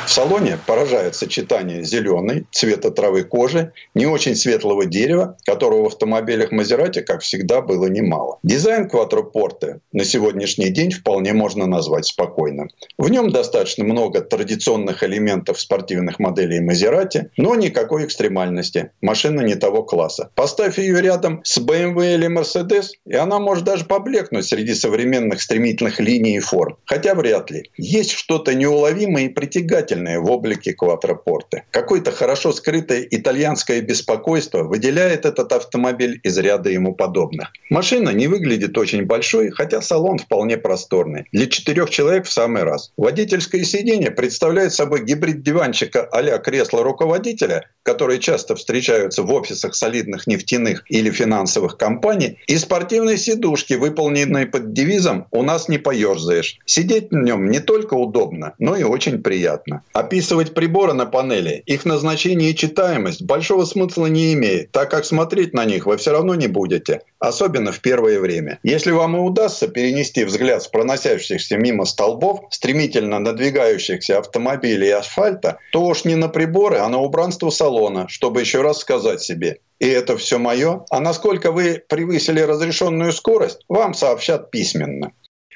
В 0.05 0.11
салоне 0.11 0.59
поражает 0.67 1.15
сочетание 1.15 1.83
зеленой, 1.83 2.45
цвета 2.51 2.91
травы 2.91 3.23
кожи, 3.23 3.73
не 3.95 4.05
очень 4.05 4.35
светлого 4.35 4.85
дерева, 4.85 5.35
которого 5.45 5.85
в 5.85 5.87
автомобилях 5.87 6.51
Мазерати, 6.51 7.01
как 7.01 7.21
всегда, 7.21 7.61
было 7.61 7.87
немало. 7.87 8.37
Дизайн 8.43 8.87
квадропорты 8.87 9.79
на 9.91 10.05
сегодняшний 10.05 10.69
день 10.69 10.91
вполне 10.91 11.33
можно 11.33 11.65
назвать 11.65 12.05
спокойным. 12.05 12.69
В 12.99 13.09
нем 13.09 13.31
достаточно 13.31 13.83
много 13.83 14.21
традиционных 14.21 15.03
элементов 15.03 15.59
спортивных 15.59 16.19
моделей 16.19 16.59
Мазерати, 16.59 17.31
но 17.35 17.55
никакой 17.55 18.05
экстремальности. 18.05 18.91
Машина 19.01 19.41
не 19.41 19.55
того 19.55 19.81
класса. 19.81 20.29
Поставь 20.35 20.77
ее 20.77 21.01
рядом 21.01 21.41
с 21.43 21.57
BMW 21.57 22.13
или 22.13 22.27
Mercedes, 22.27 22.89
и 23.07 23.15
она 23.25 23.39
может 23.39 23.63
даже 23.63 23.85
поблекнуть 23.85 24.45
среди 24.45 24.75
современных 24.75 25.41
стремительных 25.41 25.99
линий 25.99 26.37
и 26.37 26.39
форм. 26.39 26.77
Хотя 26.85 27.15
вряд 27.15 27.49
ли. 27.51 27.69
Есть 27.75 28.11
что-то 28.11 28.53
неуловимое 28.53 29.25
и 29.25 29.29
притягательное 29.29 30.19
в 30.19 30.29
облике 30.31 30.73
квадрапорта. 30.73 31.63
Какое-то 31.71 32.11
хорошо 32.11 32.53
скрытое 32.53 33.05
итальянское 33.09 33.81
беспокойство 33.81 34.63
выделяет 34.63 35.25
этот 35.25 35.51
автомобиль 35.51 36.19
из 36.23 36.37
ряда 36.37 36.69
ему 36.69 36.93
подобных. 36.93 37.51
Машина 37.69 38.11
не 38.11 38.27
выглядит 38.27 38.77
очень 38.77 39.05
большой, 39.05 39.49
хотя 39.49 39.81
салон 39.81 40.19
вполне 40.19 40.57
просторный. 40.57 41.25
Для 41.31 41.47
четырех 41.47 41.89
человек 41.89 42.27
в 42.27 42.31
самый 42.31 42.63
раз. 42.63 42.91
Водительское 42.95 43.63
сиденье 43.63 44.11
представляет 44.11 44.73
собой 44.73 45.03
гибрид 45.03 45.41
диванчика 45.41 46.07
а-ля 46.11 46.37
кресло 46.37 46.83
руководителя, 46.83 47.67
которые 47.81 48.19
часто 48.19 48.55
встречаются 48.55 49.23
в 49.23 49.33
офисах 49.33 49.73
солидных 49.73 50.27
нефтяных 50.27 50.83
или 50.89 51.09
финансовых 51.09 51.77
компаний, 51.77 52.39
и 52.47 52.57
спортивной 52.57 53.14
сидушки, 53.17 53.73
выполненной 53.73 54.45
под 54.45 54.73
девизом 54.73 55.27
«У 55.31 55.43
нас 55.43 55.67
не 55.67 55.77
поерзаешь». 55.77 56.57
Сидеть 56.65 57.11
в 57.11 57.15
нем 57.15 57.49
не 57.49 57.59
только 57.59 57.93
удобно, 57.93 58.53
но 58.59 58.75
и 58.75 58.83
очень 58.83 59.21
приятно. 59.21 59.83
Описывать 59.93 60.53
приборы 60.53 60.93
на 60.93 61.05
панели, 61.05 61.63
их 61.65 61.85
назначение 61.85 62.51
и 62.51 62.55
читаемость 62.55 63.21
большого 63.21 63.65
смысла 63.65 64.07
не 64.07 64.33
имеет, 64.33 64.71
так 64.71 64.91
как 64.91 65.05
смотреть 65.05 65.53
на 65.53 65.65
них 65.65 65.85
вы 65.85 65.97
все 65.97 66.11
равно 66.11 66.35
не 66.35 66.47
будете, 66.47 67.01
особенно 67.19 67.71
в 67.71 67.79
первое 67.81 68.19
время. 68.19 68.59
Если 68.63 68.91
вам 68.91 69.15
и 69.17 69.19
удастся 69.19 69.67
перенести 69.67 70.23
взгляд 70.23 70.63
с 70.63 70.67
проносящихся 70.67 71.57
мимо 71.57 71.85
столбов, 71.85 72.41
стремительно 72.51 73.19
надвигающихся 73.19 74.19
автомобилей 74.19 74.87
и 74.87 74.91
асфальта, 74.91 75.59
то 75.71 75.85
уж 75.85 76.05
не 76.05 76.15
на 76.15 76.29
приборы, 76.29 76.77
а 76.77 76.89
на 76.89 76.99
убранство 76.99 77.49
салона, 77.49 78.07
чтобы 78.09 78.41
еще 78.41 78.61
раз 78.61 78.79
сказать 78.79 79.21
себе 79.21 79.59
и 79.79 79.87
это 79.87 80.17
все 80.17 80.37
мое, 80.37 80.85
а 80.89 80.99
насколько 80.99 81.51
вы 81.51 81.83
превысили 81.87 82.39
разрешенную 82.39 83.11
скорость, 83.11 83.65
вам 83.67 83.93
сообщат 83.93 84.51
письменно. 84.51 85.11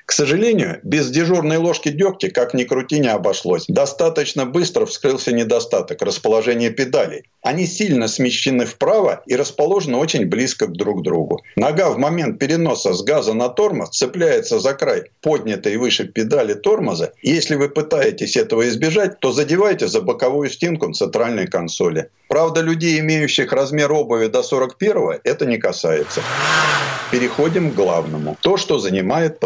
К 0.09 0.11
сожалению, 0.11 0.79
без 0.81 1.11
дежурной 1.11 1.57
ложки 1.57 1.89
дегтя, 1.89 2.31
как 2.31 2.55
ни 2.55 2.63
крути, 2.63 2.99
не 2.99 3.09
обошлось. 3.09 3.65
Достаточно 3.67 4.47
быстро 4.47 4.87
вскрылся 4.87 5.31
недостаток 5.31 6.01
расположения 6.01 6.71
педалей. 6.71 7.25
Они 7.43 7.67
сильно 7.67 8.07
смещены 8.07 8.65
вправо 8.65 9.21
и 9.27 9.35
расположены 9.35 9.97
очень 9.97 10.25
близко 10.25 10.65
друг 10.65 11.01
к 11.01 11.03
другу. 11.03 11.43
Нога 11.55 11.91
в 11.91 11.99
момент 11.99 12.39
переноса 12.39 12.93
с 12.93 13.03
газа 13.03 13.35
на 13.35 13.49
тормоз 13.49 13.91
цепляется 13.91 14.59
за 14.59 14.73
край 14.73 15.11
поднятой 15.21 15.77
выше 15.77 16.05
педали 16.05 16.55
тормоза. 16.55 17.13
Если 17.21 17.53
вы 17.53 17.69
пытаетесь 17.69 18.35
этого 18.35 18.67
избежать, 18.67 19.19
то 19.19 19.31
задевайте 19.31 19.87
за 19.87 20.01
боковую 20.01 20.49
стенку 20.49 20.91
центральной 20.91 21.45
консоли. 21.45 22.09
Правда, 22.29 22.61
людей, 22.61 22.99
имеющих 22.99 23.53
размер 23.53 23.91
обуви 23.91 24.25
до 24.25 24.41
41 24.41 25.19
это 25.23 25.45
не 25.45 25.57
касается. 25.57 26.21
Переходим 27.11 27.71
к 27.71 27.75
главному. 27.75 28.37
То, 28.41 28.55
что 28.55 28.77
занимает 28.77 29.39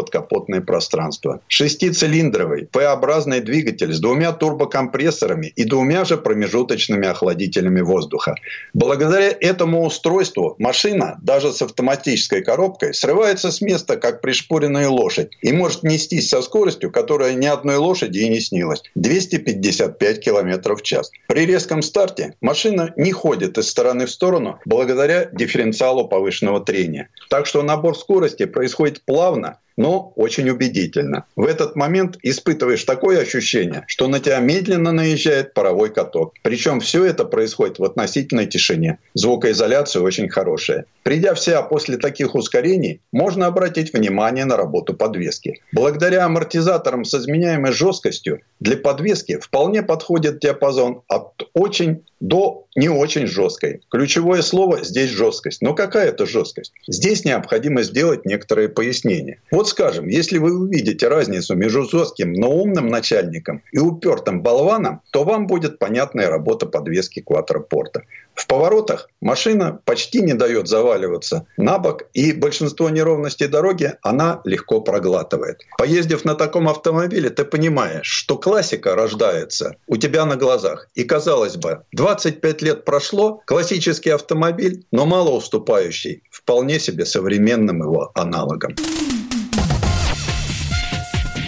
подкапотное 0.54 0.60
пространство. 0.60 1.40
Шестицилиндровый 1.48 2.66
П-образный 2.66 3.40
двигатель 3.40 3.92
с 3.92 4.00
двумя 4.00 4.32
турбокомпрессорами 4.32 5.52
и 5.56 5.64
двумя 5.64 6.04
же 6.04 6.16
промежуточными 6.16 7.06
охладителями 7.06 7.80
воздуха. 7.80 8.34
Благодаря 8.74 9.30
этому 9.40 9.84
устройству 9.84 10.56
машина, 10.58 11.18
даже 11.22 11.52
с 11.52 11.62
автоматической 11.62 12.42
коробкой, 12.42 12.94
срывается 12.94 13.50
с 13.50 13.60
места, 13.60 13.96
как 13.96 14.20
пришпоренная 14.20 14.88
лошадь, 14.88 15.30
и 15.42 15.52
может 15.52 15.82
нестись 15.84 16.28
со 16.28 16.42
скоростью, 16.42 16.90
которая 16.90 17.34
ни 17.34 17.46
одной 17.46 17.76
лошади 17.76 18.18
и 18.18 18.28
не 18.28 18.40
снилась. 18.40 18.82
255 18.94 20.20
км 20.20 20.74
в 20.74 20.82
час. 20.82 21.10
При 21.28 21.46
резком 21.46 21.82
старте 21.82 22.34
машина 22.40 22.92
не 22.96 23.12
ходит 23.12 23.58
из 23.58 23.68
стороны 23.68 24.06
в 24.06 24.10
сторону 24.10 24.58
благодаря 24.64 25.28
дифференциалу 25.32 26.08
повышенного 26.08 26.60
трения. 26.60 27.08
Так 27.30 27.46
что 27.46 27.62
набор 27.62 27.96
скорости 27.96 28.46
происходит 28.46 29.02
плавно 29.04 29.58
но 29.76 30.12
очень 30.16 30.48
убедительно. 30.50 31.24
В 31.36 31.44
этот 31.44 31.76
момент 31.76 32.18
испытываешь 32.22 32.84
такое 32.84 33.20
ощущение, 33.20 33.84
что 33.86 34.08
на 34.08 34.20
тебя 34.20 34.38
медленно 34.40 34.92
наезжает 34.92 35.54
паровой 35.54 35.92
каток. 35.92 36.34
Причем 36.42 36.80
все 36.80 37.04
это 37.04 37.24
происходит 37.24 37.78
в 37.78 37.84
относительной 37.84 38.46
тишине. 38.46 38.98
Звукоизоляция 39.14 40.02
очень 40.02 40.28
хорошая. 40.28 40.86
Придя 41.02 41.34
в 41.34 41.40
себя 41.40 41.62
после 41.62 41.96
таких 41.96 42.34
ускорений, 42.34 43.00
можно 43.12 43.46
обратить 43.46 43.92
внимание 43.92 44.44
на 44.44 44.56
работу 44.56 44.94
подвески. 44.94 45.60
Благодаря 45.72 46.24
амортизаторам 46.24 47.04
с 47.04 47.14
изменяемой 47.14 47.72
жесткостью 47.72 48.40
для 48.60 48.76
подвески 48.76 49.38
вполне 49.38 49.82
подходит 49.82 50.40
диапазон 50.40 51.02
от 51.08 51.42
очень 51.52 52.04
до 52.24 52.66
не 52.74 52.88
очень 52.88 53.26
жесткой. 53.26 53.82
Ключевое 53.90 54.42
слово 54.42 54.82
здесь 54.82 55.10
жесткость. 55.10 55.60
Но 55.62 55.74
какая 55.74 56.08
это 56.08 56.26
жесткость? 56.26 56.72
Здесь 56.88 57.24
необходимо 57.24 57.82
сделать 57.82 58.24
некоторые 58.24 58.68
пояснения. 58.68 59.40
Вот 59.50 59.68
скажем, 59.68 60.08
если 60.08 60.38
вы 60.38 60.58
увидите 60.58 61.06
разницу 61.08 61.54
между 61.54 61.84
жестким, 61.84 62.32
но 62.32 62.50
умным 62.50 62.88
начальником 62.88 63.62
и 63.72 63.78
упертым 63.78 64.42
болваном, 64.42 65.02
то 65.10 65.24
вам 65.24 65.46
будет 65.46 65.78
понятная 65.78 66.30
работа 66.30 66.66
подвески 66.66 67.20
квадропорта. 67.20 68.04
В 68.34 68.48
поворотах 68.48 69.08
машина 69.20 69.78
почти 69.84 70.20
не 70.20 70.34
дает 70.34 70.66
заваливаться 70.66 71.46
на 71.56 71.78
бок, 71.78 72.02
и 72.14 72.32
большинство 72.32 72.90
неровностей 72.90 73.46
дороги 73.46 73.92
она 74.02 74.40
легко 74.44 74.80
проглатывает. 74.80 75.60
Поездив 75.78 76.24
на 76.24 76.34
таком 76.34 76.68
автомобиле, 76.68 77.30
ты 77.30 77.44
понимаешь, 77.44 78.06
что 78.06 78.36
классика 78.36 78.96
рождается 78.96 79.76
у 79.86 79.96
тебя 79.96 80.24
на 80.26 80.36
глазах. 80.36 80.88
И 80.94 81.04
казалось 81.04 81.56
бы, 81.56 81.84
25 82.14 82.62
лет 82.62 82.84
прошло, 82.84 83.42
классический 83.44 84.10
автомобиль, 84.10 84.84
но 84.92 85.04
мало 85.04 85.30
уступающий 85.30 86.22
вполне 86.30 86.78
себе 86.78 87.06
современным 87.06 87.82
его 87.82 88.12
аналогам. 88.14 88.76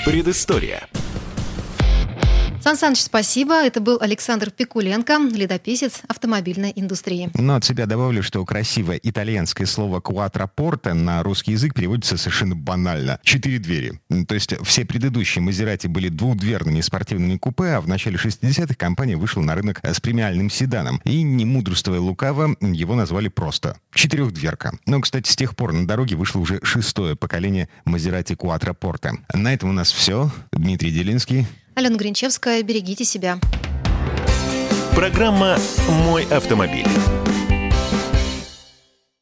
Предыстория. 0.04 0.88
Сан 2.66 2.76
Саныч, 2.76 2.98
спасибо. 2.98 3.54
Это 3.64 3.80
был 3.80 3.98
Александр 4.00 4.50
Пикуленко, 4.50 5.18
ледописец 5.32 6.00
автомобильной 6.08 6.72
индустрии. 6.74 7.30
Но 7.34 7.54
от 7.54 7.64
себя 7.64 7.86
добавлю, 7.86 8.24
что 8.24 8.44
красивое 8.44 8.98
итальянское 9.00 9.66
слово 9.66 10.00
«кватрапорта» 10.00 10.92
на 10.92 11.22
русский 11.22 11.52
язык 11.52 11.74
переводится 11.74 12.16
совершенно 12.16 12.56
банально. 12.56 13.20
Четыре 13.22 13.60
двери. 13.60 14.00
То 14.26 14.34
есть 14.34 14.52
все 14.64 14.84
предыдущие 14.84 15.42
Мазерати 15.42 15.86
были 15.86 16.08
двухдверными 16.08 16.80
спортивными 16.80 17.36
купе, 17.36 17.66
а 17.66 17.80
в 17.80 17.86
начале 17.86 18.16
60-х 18.16 18.74
компания 18.74 19.14
вышла 19.14 19.42
на 19.42 19.54
рынок 19.54 19.78
с 19.84 20.00
премиальным 20.00 20.50
седаном. 20.50 21.00
И, 21.04 21.22
не 21.22 21.44
мудрствуя 21.44 22.00
лукаво, 22.00 22.56
его 22.60 22.96
назвали 22.96 23.28
просто 23.28 23.78
«четырехдверка». 23.94 24.76
Но, 24.86 25.00
кстати, 25.00 25.30
с 25.30 25.36
тех 25.36 25.54
пор 25.54 25.72
на 25.72 25.86
дороге 25.86 26.16
вышло 26.16 26.40
уже 26.40 26.58
шестое 26.64 27.14
поколение 27.14 27.68
Мазерати 27.84 28.34
Кватрапорта. 28.34 29.18
На 29.32 29.54
этом 29.54 29.70
у 29.70 29.72
нас 29.72 29.92
все. 29.92 30.32
Дмитрий 30.50 30.90
Делинский. 30.90 31.46
Алена 31.76 31.96
Гринчевская, 31.98 32.62
берегите 32.62 33.04
себя. 33.04 33.38
Программа 34.94 35.58
«Мой 36.06 36.24
автомобиль». 36.24 36.86